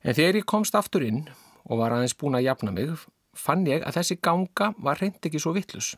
En 0.01 0.16
þegar 0.16 0.39
ég 0.39 0.49
komst 0.49 0.78
aftur 0.80 1.05
inn 1.05 1.28
og 1.70 1.82
var 1.84 1.93
aðeins 1.93 2.16
búin 2.18 2.39
að 2.39 2.47
jafna 2.47 2.74
mig, 2.74 2.95
fann 3.40 3.66
ég 3.70 3.84
að 3.88 4.00
þessi 4.00 4.20
ganga 4.22 4.74
var 4.78 5.00
reynd 5.02 5.24
ekki 5.26 5.42
svo 5.42 5.56
vittlus. 5.56 5.96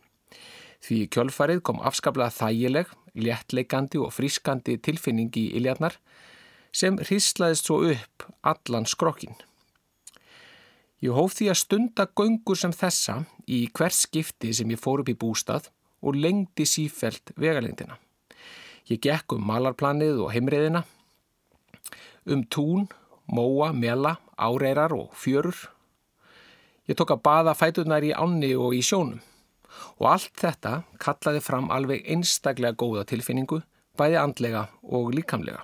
Því 0.82 1.06
kjölfarið 1.14 1.62
kom 1.66 1.82
afskaplega 1.86 2.34
þægileg, 2.34 2.90
léttleikandi 3.14 4.00
og 4.02 4.14
frískandi 4.16 4.78
tilfinning 4.82 5.34
í 5.38 5.52
iljarnar 5.60 5.98
sem 6.72 6.98
hríslaðist 7.02 7.68
svo 7.68 7.82
upp 7.92 8.26
allan 8.48 8.88
skrokkin. 8.88 9.36
Ég 11.02 11.18
hóf 11.18 11.34
því 11.34 11.50
að 11.52 11.60
stunda 11.64 12.06
göngur 12.18 12.58
sem 12.62 12.74
þessa 12.78 13.24
í 13.50 13.66
hvers 13.74 14.04
skipti 14.06 14.54
sem 14.54 14.70
ég 14.70 14.80
fór 14.80 15.02
upp 15.02 15.10
í 15.10 15.18
bústað 15.18 15.72
og 16.02 16.18
lengdi 16.18 16.66
sífelt 16.70 17.34
vegalengdina. 17.42 17.98
Ég 18.90 19.02
gekk 19.02 19.36
um 19.36 19.46
malarplanið 19.46 20.22
og 20.22 20.32
heimriðina, 20.34 20.84
um 22.30 22.44
tún, 22.46 22.88
móa, 23.26 23.72
mela, 23.74 24.18
áreirar 24.38 24.94
og 24.94 25.14
fjörur. 25.18 25.58
Ég 26.92 27.00
tók 27.00 27.16
að 27.16 27.24
baða 27.24 27.56
fæturnar 27.56 28.04
í 28.04 28.12
ánni 28.12 28.52
og 28.60 28.76
í 28.76 28.84
sjónum 28.84 29.22
Og 30.00 30.08
allt 30.14 30.34
þetta 30.42 30.82
kallaði 31.02 31.44
fram 31.44 31.70
alveg 31.74 32.06
einstaklega 32.10 32.78
góða 32.78 33.06
tilfinningu, 33.12 33.62
bæði 34.00 34.20
andlega 34.22 34.66
og 34.82 35.12
líkamlega. 35.16 35.64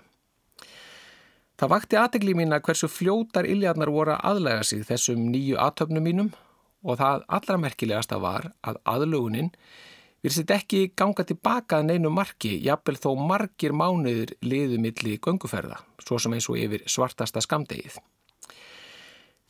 Það 1.58 1.72
vakti 1.74 1.98
aðtegli 1.98 2.36
mína 2.38 2.62
hversu 2.62 2.90
fljótar 2.92 3.48
iljarnar 3.50 3.90
voru 3.90 4.14
að 4.14 4.26
aðlega 4.32 4.66
sig 4.70 4.84
þessum 4.86 5.24
nýju 5.34 5.58
aðtöfnum 5.62 6.06
mínum 6.06 6.34
og 6.86 7.00
það 7.00 7.24
allra 7.34 7.58
merkilegasta 7.64 8.20
var 8.22 8.52
að 8.62 8.78
aðlugunin 8.86 9.50
virðist 10.22 10.54
ekki 10.54 10.92
ganga 10.98 11.26
tilbaka 11.26 11.80
að 11.80 11.90
neinu 11.90 12.12
marki, 12.14 12.54
jafnvel 12.62 13.00
þó 13.02 13.10
margir 13.18 13.74
mánuður 13.74 14.36
liðumilli 14.46 15.18
gönguferða, 15.24 15.80
svo 16.04 16.22
sem 16.22 16.38
eins 16.38 16.50
og 16.52 16.62
yfir 16.62 16.86
svartasta 16.90 17.42
skamdegið. 17.42 17.98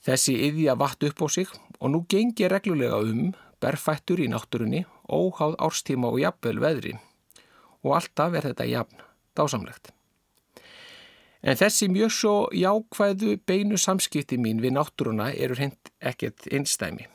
Þessi 0.07 0.37
yðja 0.47 0.77
vatt 0.79 1.03
upp 1.03 1.19
á 1.19 1.27
sig 1.27 1.49
og 1.81 1.91
nú 1.91 2.05
gengi 2.07 2.47
reglulega 2.47 3.01
um 3.03 3.33
berfættur 3.59 4.21
í 4.23 4.29
náttúrunni, 4.31 4.85
óháð 5.11 5.57
árstíma 5.59 6.07
og 6.13 6.21
jafnvel 6.21 6.61
veðri 6.63 6.93
og 7.83 7.97
alltaf 7.97 8.35
er 8.35 8.47
þetta 8.49 8.67
jafn 8.71 9.03
dásamlegt. 9.37 9.91
En 11.43 11.59
þessi 11.59 11.89
mjög 11.91 12.13
svo 12.13 12.35
jákvæðu 12.55 13.35
beinu 13.47 13.77
samskipti 13.77 14.39
mín 14.41 14.63
við 14.63 14.77
náttúruna 14.77 15.29
eru 15.35 15.59
hend 15.59 15.91
ekkert 15.99 16.47
einstæmi. 16.51 17.05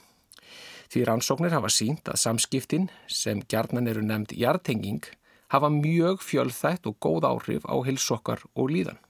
Því 0.93 1.07
rannsóknir 1.09 1.55
hafa 1.57 1.71
sínt 1.73 2.09
að 2.13 2.21
samskiptin, 2.21 2.91
sem 3.09 3.41
gjarnan 3.49 3.89
eru 3.89 4.05
nefnd 4.05 4.35
jartenging, 4.37 5.03
hafa 5.49 5.73
mjög 5.73 6.21
fjölþætt 6.21 6.87
og 6.89 6.99
góð 7.01 7.27
áhrif 7.29 7.65
á 7.65 7.77
hilsokkar 7.85 8.45
og 8.53 8.69
líðan. 8.71 9.01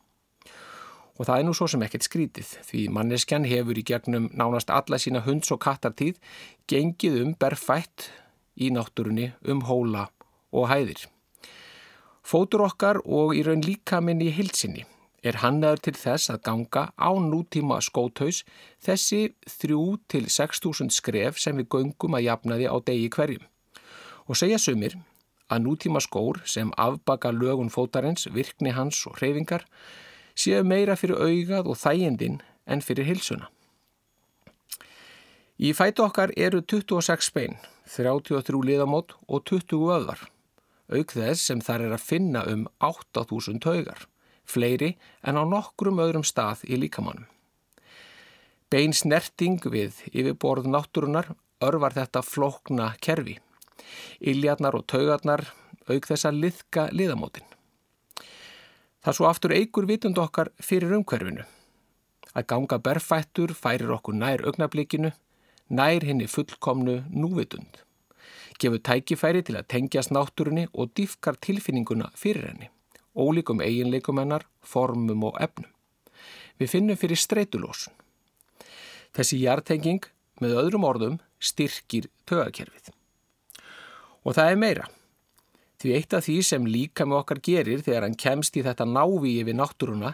Og 1.21 1.29
það 1.29 1.39
er 1.39 1.47
nú 1.47 1.53
svo 1.57 1.69
sem 1.69 1.83
ekkert 1.85 2.07
skrítið, 2.07 2.55
því 2.65 2.83
manneskjan 2.97 3.45
hefur 3.49 3.79
í 3.79 3.85
gegnum 3.85 4.31
nánast 4.33 4.73
alla 4.73 4.99
sína 5.01 5.25
hunds- 5.27 5.53
og 5.53 5.61
kattartíð 5.61 6.17
gengið 6.71 7.19
um 7.21 7.35
berfætt 7.37 8.09
í 8.57 8.71
náttúrunni 8.73 9.33
um 9.45 9.65
hóla 9.69 10.09
og 10.53 10.71
hæðir. 10.73 11.05
Fótur 12.23 12.65
okkar 12.65 13.03
og 13.05 13.35
í 13.37 13.43
raun 13.45 13.65
líka 13.67 14.01
minn 14.01 14.23
í 14.23 14.31
hilsinni 14.33 14.87
er 15.23 15.39
hannaður 15.43 15.83
til 15.87 15.95
þess 15.99 16.33
að 16.33 16.43
ganga 16.49 16.85
á 16.99 17.11
nútíma 17.15 17.79
skótaus 17.85 18.43
þessi 18.83 19.35
3-6.000 19.47 20.91
skref 20.95 21.39
sem 21.39 21.59
við 21.59 21.71
göngum 21.77 22.19
að 22.19 22.27
jafnaði 22.27 22.67
á 22.67 22.77
degi 22.83 23.09
hverjum. 23.15 23.45
Og 24.27 24.39
segja 24.39 24.59
sumir 24.59 24.97
að 25.53 25.67
nútíma 25.67 26.03
skór 26.03 26.41
sem 26.49 26.73
afbaka 26.79 27.31
lögun 27.35 27.71
fótarins, 27.71 28.27
virkni 28.33 28.75
hans 28.75 29.05
og 29.07 29.19
hreyfingar 29.21 29.67
séu 30.35 30.63
meira 30.65 30.97
fyrir 30.97 31.19
augað 31.21 31.73
og 31.73 31.81
þægindin 31.81 32.41
en 32.67 32.85
fyrir 32.85 33.09
hilsuna. 33.09 33.49
Í 35.63 35.73
fætu 35.77 36.07
okkar 36.07 36.33
eru 36.37 36.63
26 36.63 37.33
bein, 37.35 37.59
33 37.87 38.63
liðamót 38.67 39.15
og 39.29 39.45
20 39.47 39.93
öðvar, 39.97 40.25
auk 40.91 41.13
þess 41.15 41.45
sem 41.51 41.61
þar 41.61 41.87
er 41.89 41.99
að 41.99 42.09
finna 42.09 42.47
um 42.51 42.67
8.000 42.81 43.63
taugar 43.63 44.09
fleiri 44.45 44.97
en 45.23 45.39
á 45.39 45.43
nokkrum 45.47 46.01
öðrum 46.03 46.27
stað 46.27 46.65
í 46.67 46.79
líkamannum. 46.81 47.27
Bein 48.73 48.95
snerting 48.97 49.61
við 49.69 50.01
yfirborð 50.13 50.69
náttúrunar 50.73 51.33
örvar 51.63 51.95
þetta 51.97 52.23
flókna 52.25 52.93
kerfi. 53.05 53.39
Iljarnar 54.21 54.79
og 54.79 54.87
taugarnar 54.89 55.45
auk 55.91 56.07
þess 56.09 56.29
að 56.29 56.41
liðka 56.47 56.89
liðamótin. 56.95 57.45
Það 59.03 59.17
svo 59.19 59.29
aftur 59.29 59.55
eigur 59.57 59.89
vitund 59.91 60.19
okkar 60.19 60.53
fyrir 60.63 60.95
umhverfinu. 60.99 61.47
Að 62.33 62.47
ganga 62.49 62.79
berfættur 62.79 63.55
færir 63.55 63.91
okkur 63.93 64.15
nær 64.15 64.45
augnablikinu, 64.47 65.11
nær 65.69 66.07
henni 66.07 66.29
fullkomnu 66.31 67.03
núvitund. 67.11 67.83
Gefur 68.59 68.79
tækifæri 68.79 69.43
til 69.43 69.59
að 69.59 69.69
tengjast 69.75 70.15
náttúrunni 70.15 70.69
og 70.73 70.95
diffkar 70.97 71.37
tilfinninguna 71.43 72.13
fyrir 72.15 72.47
henni 72.53 72.71
ólíkum 73.15 73.61
eiginleikum 73.61 74.19
hennar, 74.19 74.47
formum 74.63 75.25
og 75.29 75.39
efnum. 75.41 75.71
Við 76.59 76.71
finnum 76.71 76.99
fyrir 76.99 77.21
streytulósun. 77.21 77.93
Þessi 79.13 79.43
hjartenging 79.43 80.07
með 80.41 80.57
öðrum 80.63 80.87
orðum 80.89 81.19
styrkir 81.43 82.09
tögakerfið. 82.29 82.93
Og 84.25 84.37
það 84.37 84.53
er 84.53 84.61
meira. 84.61 84.89
Því 85.83 85.95
eitt 85.97 86.15
af 86.15 86.29
því 86.29 86.37
sem 86.47 86.67
líka 86.71 87.03
með 87.09 87.19
okkar 87.25 87.39
gerir 87.43 87.81
þegar 87.83 88.05
hann 88.07 88.15
kemst 88.15 88.55
í 88.55 88.63
þetta 88.63 88.85
návíi 88.87 89.43
við 89.49 89.57
náttúruna 89.59 90.13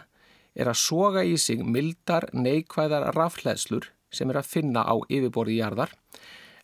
er 0.57 0.71
að 0.71 0.79
soga 0.81 1.21
í 1.21 1.35
sig 1.37 1.61
mildar 1.61 2.25
neikvæðar 2.33 3.11
rafleðslur 3.13 3.91
sem 4.09 4.31
er 4.33 4.39
að 4.41 4.49
finna 4.49 4.81
á 4.81 4.97
yfirborði 5.05 5.59
jarðar 5.59 5.93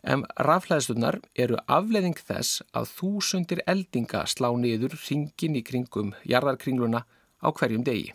en 0.02 0.24
rafleðslunar 0.48 1.20
eru 1.38 1.60
afleðing 1.70 2.18
þess 2.18 2.64
að 2.74 2.90
þúsundir 2.96 3.62
eldinga 3.70 4.24
slá 4.26 4.48
niður 4.58 4.98
ringin 5.04 5.58
í 5.58 5.62
kringum 5.66 6.12
jarðarkringluna 6.26 7.04
á 7.06 7.48
hverjum 7.54 7.86
degi. 7.86 8.10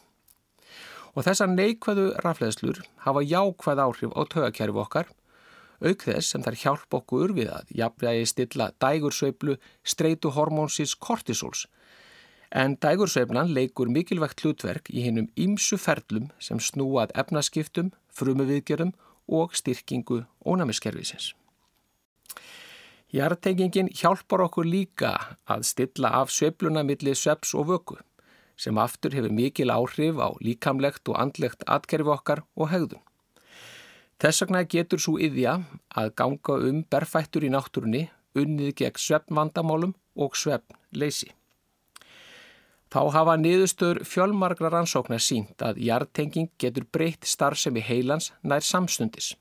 Og 1.16 1.24
þessar 1.28 1.52
neikvæðu 1.52 2.10
rafleðslur 2.24 2.84
hafa 3.08 3.24
jákvæð 3.24 3.84
áhrif 3.84 4.12
á 4.16 4.22
tögakerfi 4.28 4.84
okkar, 4.84 5.08
auk 5.82 6.06
þess 6.08 6.34
sem 6.34 6.44
þær 6.46 6.58
hjálp 6.64 6.98
okkur 7.02 7.34
við 7.38 7.52
að 7.56 7.74
jafnvegi 7.82 8.30
stilla 8.30 8.72
dægursveiflu 8.84 9.58
streitu 9.84 10.32
hormónsins 10.36 10.96
kortisóls, 10.96 11.66
en 12.52 12.76
dægursveiflan 12.84 13.54
leikur 13.56 13.90
mikilvægt 13.90 14.44
hlutverk 14.44 14.92
í 14.92 15.06
hinnum 15.06 15.30
ímsu 15.40 15.80
ferlum 15.80 16.30
sem 16.40 16.60
snúað 16.60 17.14
efnaskiptum, 17.16 17.92
frumuviðgerðum 18.12 18.94
og 19.32 19.56
styrkingu 19.56 20.26
ónæmiskerfisins. 20.46 21.32
Hjartengingin 23.12 23.90
hjálpar 23.92 24.46
okkur 24.46 24.68
líka 24.68 25.12
að 25.44 25.66
stilla 25.68 26.14
af 26.22 26.32
svepluna 26.32 26.84
millir 26.88 27.18
sveps 27.20 27.52
og 27.60 27.68
vöku 27.68 27.98
sem 28.62 28.78
aftur 28.78 29.16
hefur 29.18 29.34
mikil 29.34 29.74
áhrif 29.74 30.20
á 30.22 30.30
líkamlegt 30.40 31.10
og 31.10 31.18
andlegt 31.20 31.66
atkerfi 31.68 32.14
okkar 32.14 32.44
og 32.56 32.70
hegðun. 32.72 33.02
Þess 34.22 34.44
vegna 34.44 34.60
getur 34.70 35.02
svo 35.02 35.16
yðja 35.18 35.56
að 35.98 36.12
ganga 36.20 36.58
um 36.70 36.82
berfættur 36.94 37.48
í 37.48 37.50
náttúrunni 37.50 38.04
unnið 38.38 38.76
gegn 38.84 39.00
sveppvandamálum 39.02 39.96
og 40.22 40.36
sveppnleysi. 40.38 41.32
Þá 42.92 43.02
hafa 43.16 43.34
niðurstöður 43.40 44.02
fjölmargra 44.06 44.70
rannsóknar 44.70 45.24
sínt 45.24 45.64
að 45.66 45.80
hjartenging 45.82 46.52
getur 46.62 46.86
breytt 46.92 47.26
starfsemi 47.26 47.82
heilans 47.82 48.30
nær 48.44 48.62
samstundis 48.68 49.32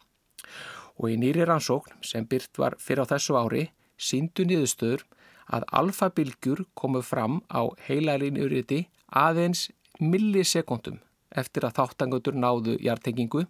og 0.96 1.10
í 1.12 1.16
nýri 1.20 1.44
rannsókn 1.44 2.00
sem 2.06 2.24
byrt 2.30 2.56
var 2.62 2.78
fyrir 2.80 3.04
á 3.04 3.10
þessu 3.12 3.36
ári 3.36 3.66
síndu 4.00 4.46
niðurstöður 4.48 5.04
að 5.50 5.66
alfabilgjur 5.80 6.64
komu 6.78 7.02
fram 7.04 7.40
á 7.52 7.68
heilalinuriti 7.88 8.84
aðeins 9.10 9.68
millisekundum 10.00 11.00
eftir 11.30 11.66
að 11.66 11.76
þáttangutur 11.82 12.38
náðu 12.38 12.78
hjartengingu 12.80 13.44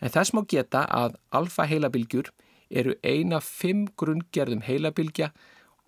en 0.00 0.12
þess 0.12 0.34
má 0.36 0.42
geta 0.48 0.84
að 0.90 1.16
alfa-heilabilgjur 1.36 2.32
eru 2.70 2.96
eina 3.02 3.40
fimm 3.40 3.86
grunngerðum 3.98 4.64
heilabilgja 4.66 5.30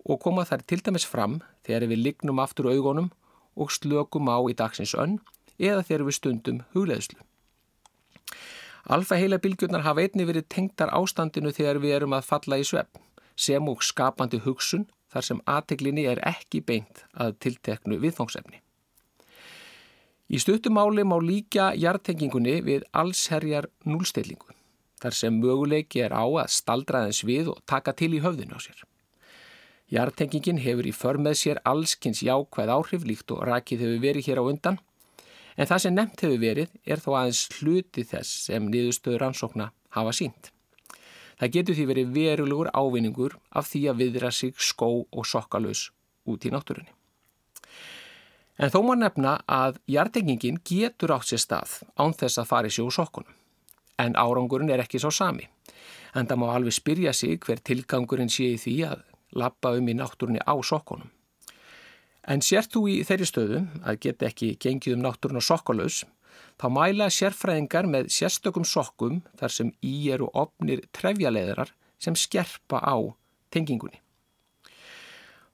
og 0.05 0.21
koma 0.23 0.45
þær 0.47 0.63
til 0.65 0.79
dæmis 0.85 1.07
fram 1.07 1.39
þegar 1.67 1.89
við 1.91 2.03
lignum 2.05 2.39
aftur 2.39 2.69
augunum 2.71 3.11
og 3.59 3.73
slökum 3.75 4.31
á 4.31 4.37
í 4.47 4.55
dagsins 4.55 4.95
önn 4.95 5.19
eða 5.59 5.83
þegar 5.83 6.05
við 6.07 6.17
stundum 6.19 6.61
hugleðslu. 6.75 7.19
Alfa-heila 8.89 9.37
bylgjurnar 9.43 9.83
hafa 9.85 10.05
einni 10.05 10.25
verið 10.25 10.47
tengtar 10.49 10.93
ástandinu 10.95 11.51
þegar 11.53 11.81
við 11.83 11.97
erum 11.97 12.15
að 12.15 12.29
falla 12.29 12.57
í 12.57 12.63
svepp, 12.65 12.95
sem 13.35 13.67
og 13.69 13.83
skapandi 13.85 14.39
hugsun 14.45 14.87
þar 15.11 15.25
sem 15.27 15.43
aðteglinni 15.45 16.07
er 16.09 16.21
ekki 16.25 16.63
beint 16.65 17.03
að 17.13 17.35
tilteknu 17.43 17.99
viðfóngsefni. 18.01 18.63
Í 20.29 20.37
stuttumáli 20.37 21.03
má 21.03 21.17
líka 21.21 21.71
hjartengingunni 21.73 22.59
við 22.65 22.85
allsherjar 22.93 23.69
núlstillingu, 23.85 24.53
þar 25.01 25.17
sem 25.17 25.39
möguleiki 25.41 26.03
er 26.05 26.13
á 26.13 26.21
að 26.21 26.53
staldraðins 26.53 27.23
við 27.25 27.49
og 27.55 27.63
taka 27.65 27.95
til 27.97 28.13
í 28.13 28.21
höfðinu 28.21 28.53
á 28.53 28.59
sér. 28.61 28.83
Hjartengingin 29.89 30.61
hefur 30.61 30.85
í 30.85 30.93
för 30.93 31.17
með 31.17 31.39
sér 31.41 31.63
allskins 31.65 32.21
jákvæð 32.21 32.75
áhrif 32.75 33.07
líkt 33.09 33.33
og 33.33 33.41
rakið 33.49 33.87
hefur 33.87 34.05
verið 34.05 34.29
hér 34.29 34.41
á 34.41 34.45
undan 34.45 34.77
En 35.59 35.67
það 35.67 35.81
sem 35.83 35.95
nefnt 35.95 36.21
hefur 36.23 36.39
verið 36.39 36.75
er 36.87 37.01
þó 37.03 37.09
aðeins 37.19 37.41
hluti 37.57 38.05
þess 38.07 38.45
sem 38.47 38.67
niðurstöður 38.71 39.25
ansókna 39.27 39.65
hafa 39.91 40.13
sínt. 40.15 40.53
Það 41.39 41.51
getur 41.55 41.75
því 41.75 41.87
verið 41.89 42.13
verulegur 42.15 42.69
ávinningur 42.71 43.35
af 43.51 43.67
því 43.67 43.81
að 43.91 43.99
viðra 44.03 44.31
sig 44.35 44.55
skó 44.55 44.89
og 45.03 45.27
sokkalus 45.27 45.89
út 46.31 46.47
í 46.47 46.51
náttúrunni. 46.53 46.93
En 48.59 48.71
þó 48.73 48.81
má 48.83 48.95
nefna 48.99 49.37
að 49.47 49.77
hjartengingin 49.87 50.57
getur 50.67 51.13
átt 51.15 51.29
sér 51.29 51.39
stað 51.39 51.75
án 51.95 52.11
þess 52.11 52.41
að 52.41 52.49
fari 52.49 52.71
sér 52.73 52.89
úr 52.89 52.95
sokkunum. 52.95 53.35
En 53.99 54.17
árangurinn 54.19 54.71
er 54.73 54.83
ekki 54.83 54.99
svo 54.99 55.11
sami. 55.15 55.47
En 56.11 56.27
það 56.27 56.41
má 56.41 56.49
alveg 56.51 56.75
spyrja 56.75 57.13
sig 57.15 57.39
hver 57.39 57.61
tilgangurinn 57.63 58.31
sé 58.31 58.49
í 58.55 58.59
því 58.59 58.75
að 58.89 59.05
lappa 59.39 59.71
um 59.77 59.87
í 59.87 59.95
náttúrunni 59.95 60.43
á 60.43 60.55
sokkunum. 60.59 61.07
En 62.27 62.43
sért 62.43 62.73
þú 62.73 62.83
í 62.91 62.97
þeirri 63.07 63.29
stöðu 63.29 63.61
að 63.79 64.01
geta 64.03 64.27
ekki 64.27 64.51
gengið 64.59 64.97
um 64.97 65.05
náttúrun 65.05 65.39
og 65.39 65.45
sokkalaus, 65.45 66.03
þá 66.59 66.67
mæla 66.75 67.07
sérfræðingar 67.13 67.87
með 67.87 68.11
sérstökum 68.11 68.67
sokkum 68.67 69.23
þar 69.39 69.55
sem 69.55 69.71
í 69.79 70.11
eru 70.11 70.27
opnir 70.35 70.83
trefjaleðrar 70.91 71.71
sem 71.99 72.15
skerpa 72.15 72.83
á 72.83 72.95
tengingunni. 73.55 74.03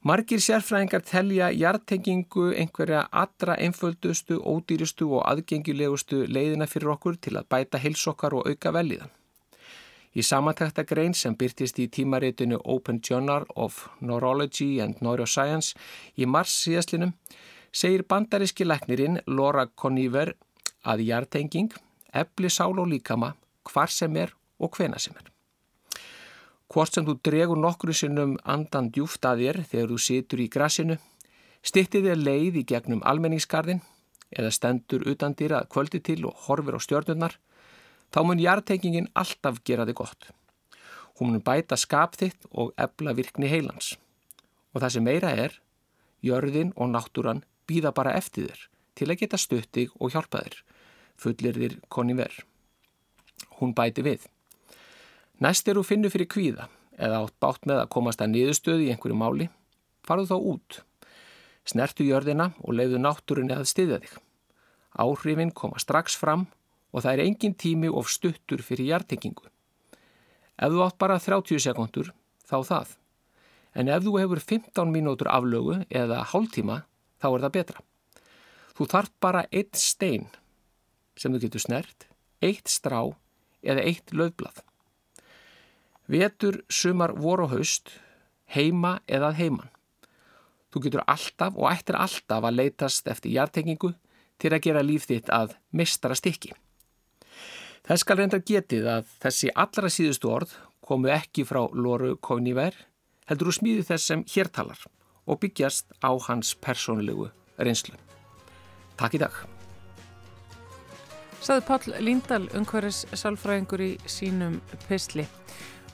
Margir 0.06 0.38
sérfræðingar 0.38 1.02
telja 1.02 1.48
jartengingu 1.50 2.52
einhverja 2.54 3.08
allra 3.10 3.56
einföldustu, 3.58 4.36
ódýrustu 4.38 5.08
og 5.18 5.24
aðgengilegustu 5.26 6.20
leiðina 6.30 6.68
fyrir 6.70 6.92
okkur 6.94 7.18
til 7.18 7.34
að 7.40 7.48
bæta 7.50 7.82
heilsokkar 7.82 8.36
og 8.38 8.46
auka 8.46 8.76
velíðan. 8.76 9.10
Í 10.14 10.22
samantækta 10.22 10.86
grein 10.86 11.18
sem 11.18 11.34
byrtist 11.34 11.82
í 11.82 11.90
tímaritinu 11.90 12.62
Open 12.62 13.02
Journal 13.02 13.50
of 13.56 13.88
Neurology 14.00 14.78
and 14.86 15.02
Neuroscience 15.02 15.74
í 16.14 16.30
mars 16.30 16.54
síðastlinum 16.54 17.18
segir 17.74 18.06
bandaríski 18.06 18.70
læknirinn 18.70 19.24
Laura 19.26 19.66
Conniver 19.66 20.36
að 20.86 21.08
jartenging 21.10 21.74
efli 22.14 22.54
sál 22.54 22.78
og 22.78 22.94
líkama 22.94 23.34
hvar 23.72 23.90
sem 23.90 24.22
er 24.22 24.38
og 24.62 24.78
hvena 24.78 25.02
sem 25.02 25.18
er. 25.18 25.35
Hvort 26.74 26.96
sem 26.96 27.06
þú 27.06 27.18
dregur 27.24 27.60
nokkru 27.62 27.94
sinnum 27.94 28.38
andan 28.44 28.90
djúft 28.94 29.26
að 29.26 29.44
þér 29.44 29.60
þegar 29.70 29.92
þú 29.92 29.98
situr 30.02 30.42
í 30.42 30.48
grassinu, 30.52 30.98
stittir 31.62 32.06
þér 32.06 32.24
leið 32.24 32.62
í 32.62 32.64
gegnum 32.72 33.04
almenningskarðin 33.06 33.84
eða 34.36 34.52
stendur 34.52 35.06
utan 35.12 35.36
dýra 35.38 35.62
kvöldi 35.70 36.02
til 36.02 36.24
og 36.26 36.48
horfir 36.48 36.78
á 36.78 36.82
stjörnurnar, 36.82 37.38
þá 38.10 38.20
mun 38.26 38.42
jartengingin 38.42 39.12
alltaf 39.14 39.62
gera 39.64 39.86
þig 39.86 40.00
gott. 40.02 40.32
Hún 41.20 41.32
mun 41.32 41.46
bæta 41.46 41.78
skap 41.80 42.18
þitt 42.20 42.50
og 42.52 42.74
ebla 42.82 43.14
virkni 43.16 43.48
heilans. 43.48 43.94
Og 44.74 44.82
það 44.82 44.98
sem 44.98 45.06
meira 45.06 45.32
er, 45.32 45.60
jörðin 46.26 46.74
og 46.76 46.92
náttúran 46.92 47.46
býða 47.70 47.94
bara 47.96 48.18
eftir 48.18 48.50
þér 48.50 48.66
til 48.96 49.10
að 49.12 49.20
geta 49.22 49.40
stuttig 49.40 49.94
og 50.00 50.12
hjálpa 50.16 50.42
þér, 50.44 50.58
fullir 51.20 51.60
þér 51.62 51.78
koni 51.92 52.16
verð. 52.18 52.42
Hún 53.60 53.76
bæti 53.76 54.04
við. 54.04 54.26
Næst 55.44 55.68
er 55.68 55.76
þú 55.76 55.84
finnur 55.84 56.14
fyrir 56.14 56.30
kvíða 56.32 56.70
eða 56.96 57.26
átt 57.26 57.36
bátt 57.44 57.66
með 57.68 57.82
að 57.82 57.90
komast 57.92 58.22
að 58.24 58.32
niðurstöði 58.32 58.86
í 58.86 58.92
einhverju 58.94 59.18
máli, 59.20 59.48
farðu 60.08 60.30
þá 60.30 60.36
út. 60.52 60.78
Snertu 61.68 62.06
jörðina 62.08 62.54
og 62.64 62.78
leiðu 62.78 63.02
náttúrunni 63.02 63.56
að 63.56 63.68
styðja 63.68 63.98
þig. 64.04 64.14
Áhrifin 64.96 65.52
koma 65.52 65.82
strax 65.82 66.16
fram 66.16 66.46
og 66.96 67.04
það 67.04 67.12
er 67.12 67.24
engin 67.26 67.56
tími 67.60 67.90
of 67.92 68.08
stuttur 68.08 68.64
fyrir 68.64 68.94
hjartengingu. 68.94 69.50
Ef 70.56 70.72
þú 70.72 70.86
átt 70.86 70.98
bara 71.04 71.18
30 71.20 71.60
sekundur, 71.60 72.14
þá 72.48 72.58
það. 72.64 72.94
En 73.76 73.92
ef 73.92 74.06
þú 74.06 74.14
hefur 74.22 74.40
15 74.40 74.94
mínútur 74.94 75.28
aflögu 75.28 75.82
eða 75.92 76.22
hálftíma, 76.32 76.86
þá 77.20 77.28
er 77.34 77.44
það 77.44 77.56
betra. 77.58 77.84
Þú 78.76 78.88
þarf 78.94 79.12
bara 79.20 79.44
eitt 79.52 79.76
stein 79.76 80.30
sem 81.20 81.36
þú 81.36 81.44
getur 81.44 81.66
snert, 81.66 82.08
eitt 82.40 82.72
strá 82.72 83.02
eða 83.60 83.84
eitt 83.84 84.16
löfblad. 84.16 84.64
Vetur, 86.12 86.62
sumar, 86.70 87.16
vor 87.18 87.42
og 87.46 87.56
haust, 87.56 87.90
heima 88.54 89.00
eða 89.08 89.32
heiman. 89.34 89.72
Þú 90.70 90.84
getur 90.84 91.06
alltaf 91.08 91.56
og 91.56 91.70
ættir 91.72 91.98
alltaf 91.98 92.46
að 92.46 92.60
leitast 92.60 93.08
eftir 93.08 93.34
hjartengingu 93.34 93.94
til 94.38 94.52
að 94.52 94.64
gera 94.68 94.84
líf 94.86 95.08
þitt 95.10 95.32
að 95.34 95.56
mistara 95.72 96.18
stykki. 96.18 96.52
Þess 97.86 98.04
skal 98.04 98.20
reyndar 98.20 98.44
getið 98.46 98.90
að 98.90 99.10
þessi 99.24 99.52
allra 99.56 99.90
síðustu 99.94 100.30
orð 100.30 100.54
komu 100.86 101.10
ekki 101.14 101.46
frá 101.46 101.64
Lóru 101.74 102.16
Kogníver, 102.22 102.76
heldur 103.30 103.50
úr 103.50 103.58
smíði 103.58 103.86
þess 103.90 104.12
sem 104.12 104.26
hér 104.30 104.50
talar 104.54 104.82
og 105.26 105.40
byggjast 105.42 105.96
á 106.06 106.14
hans 106.28 106.54
persónulegu 106.62 107.32
reynslu. 107.58 107.98
Takk 109.00 109.18
í 109.18 109.22
dag. 109.22 109.38
Saði 111.46 111.62
Pál 111.68 111.96
Líndal, 112.02 112.46
umhverfis 112.58 113.06
sálfræðingur 113.14 113.82
í 113.86 113.92
sínum 114.10 114.60
pysli 114.88 115.28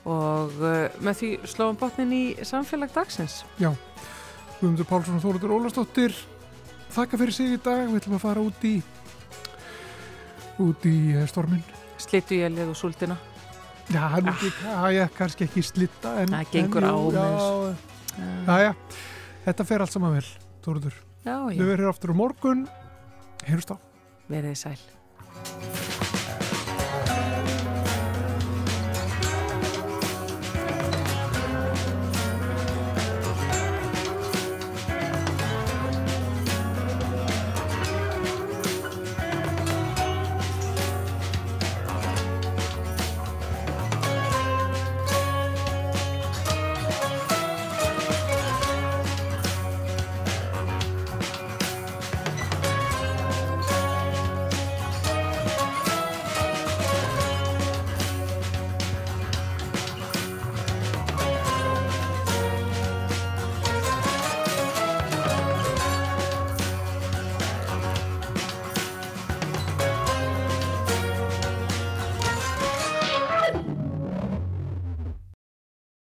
og 0.08 0.54
uh, 0.58 0.88
með 1.04 1.18
því 1.20 1.30
slóðum 1.52 1.78
botnin 1.80 2.14
í 2.16 2.22
samfélag 2.46 2.92
dagsins. 2.94 3.42
Já, 3.60 3.70
Guðmundur 4.58 4.88
Pálsson 4.88 5.18
og 5.18 5.24
Þóruður 5.24 5.54
Ólastóttir 5.58 6.16
þakka 6.92 7.20
fyrir 7.20 7.36
sig 7.36 7.54
í 7.56 7.60
dag, 7.62 7.84
við 7.88 8.02
ætlum 8.02 8.18
að 8.18 8.24
fara 8.24 8.42
út 8.42 8.66
í 8.68 8.74
út 10.62 10.84
í 10.86 10.96
eh, 11.16 11.24
stormin 11.30 11.62
Slitu 12.02 12.36
ég 12.36 12.52
leðu 12.52 12.74
súldina. 12.76 13.16
Já, 13.92 14.04
nú 14.22 14.30
ekki, 14.30 14.50
ah. 14.70 14.88
já, 14.94 15.06
kannski 15.16 15.46
ekki 15.46 15.62
slitta 15.66 16.16
en, 16.22 16.34
Það 16.34 16.52
gengur 16.52 16.86
en, 16.86 16.92
á 16.92 16.96
með 16.98 17.16
já, 17.16 18.26
já, 18.46 18.58
já, 18.68 18.72
þetta 19.46 19.66
fer 19.68 19.84
allt 19.84 19.94
saman 19.94 20.18
vel 20.18 20.26
Þóruður, 20.62 20.98
Já, 21.22 21.36
við 21.48 21.58
já, 21.58 21.64
verðum 21.66 21.82
hér 21.82 21.90
aftur 21.90 22.14
á 22.14 22.16
morgun. 22.18 22.66
Heyrust 23.46 23.74
á 23.74 23.76
verið 24.32 24.58
sæl. 24.58 25.01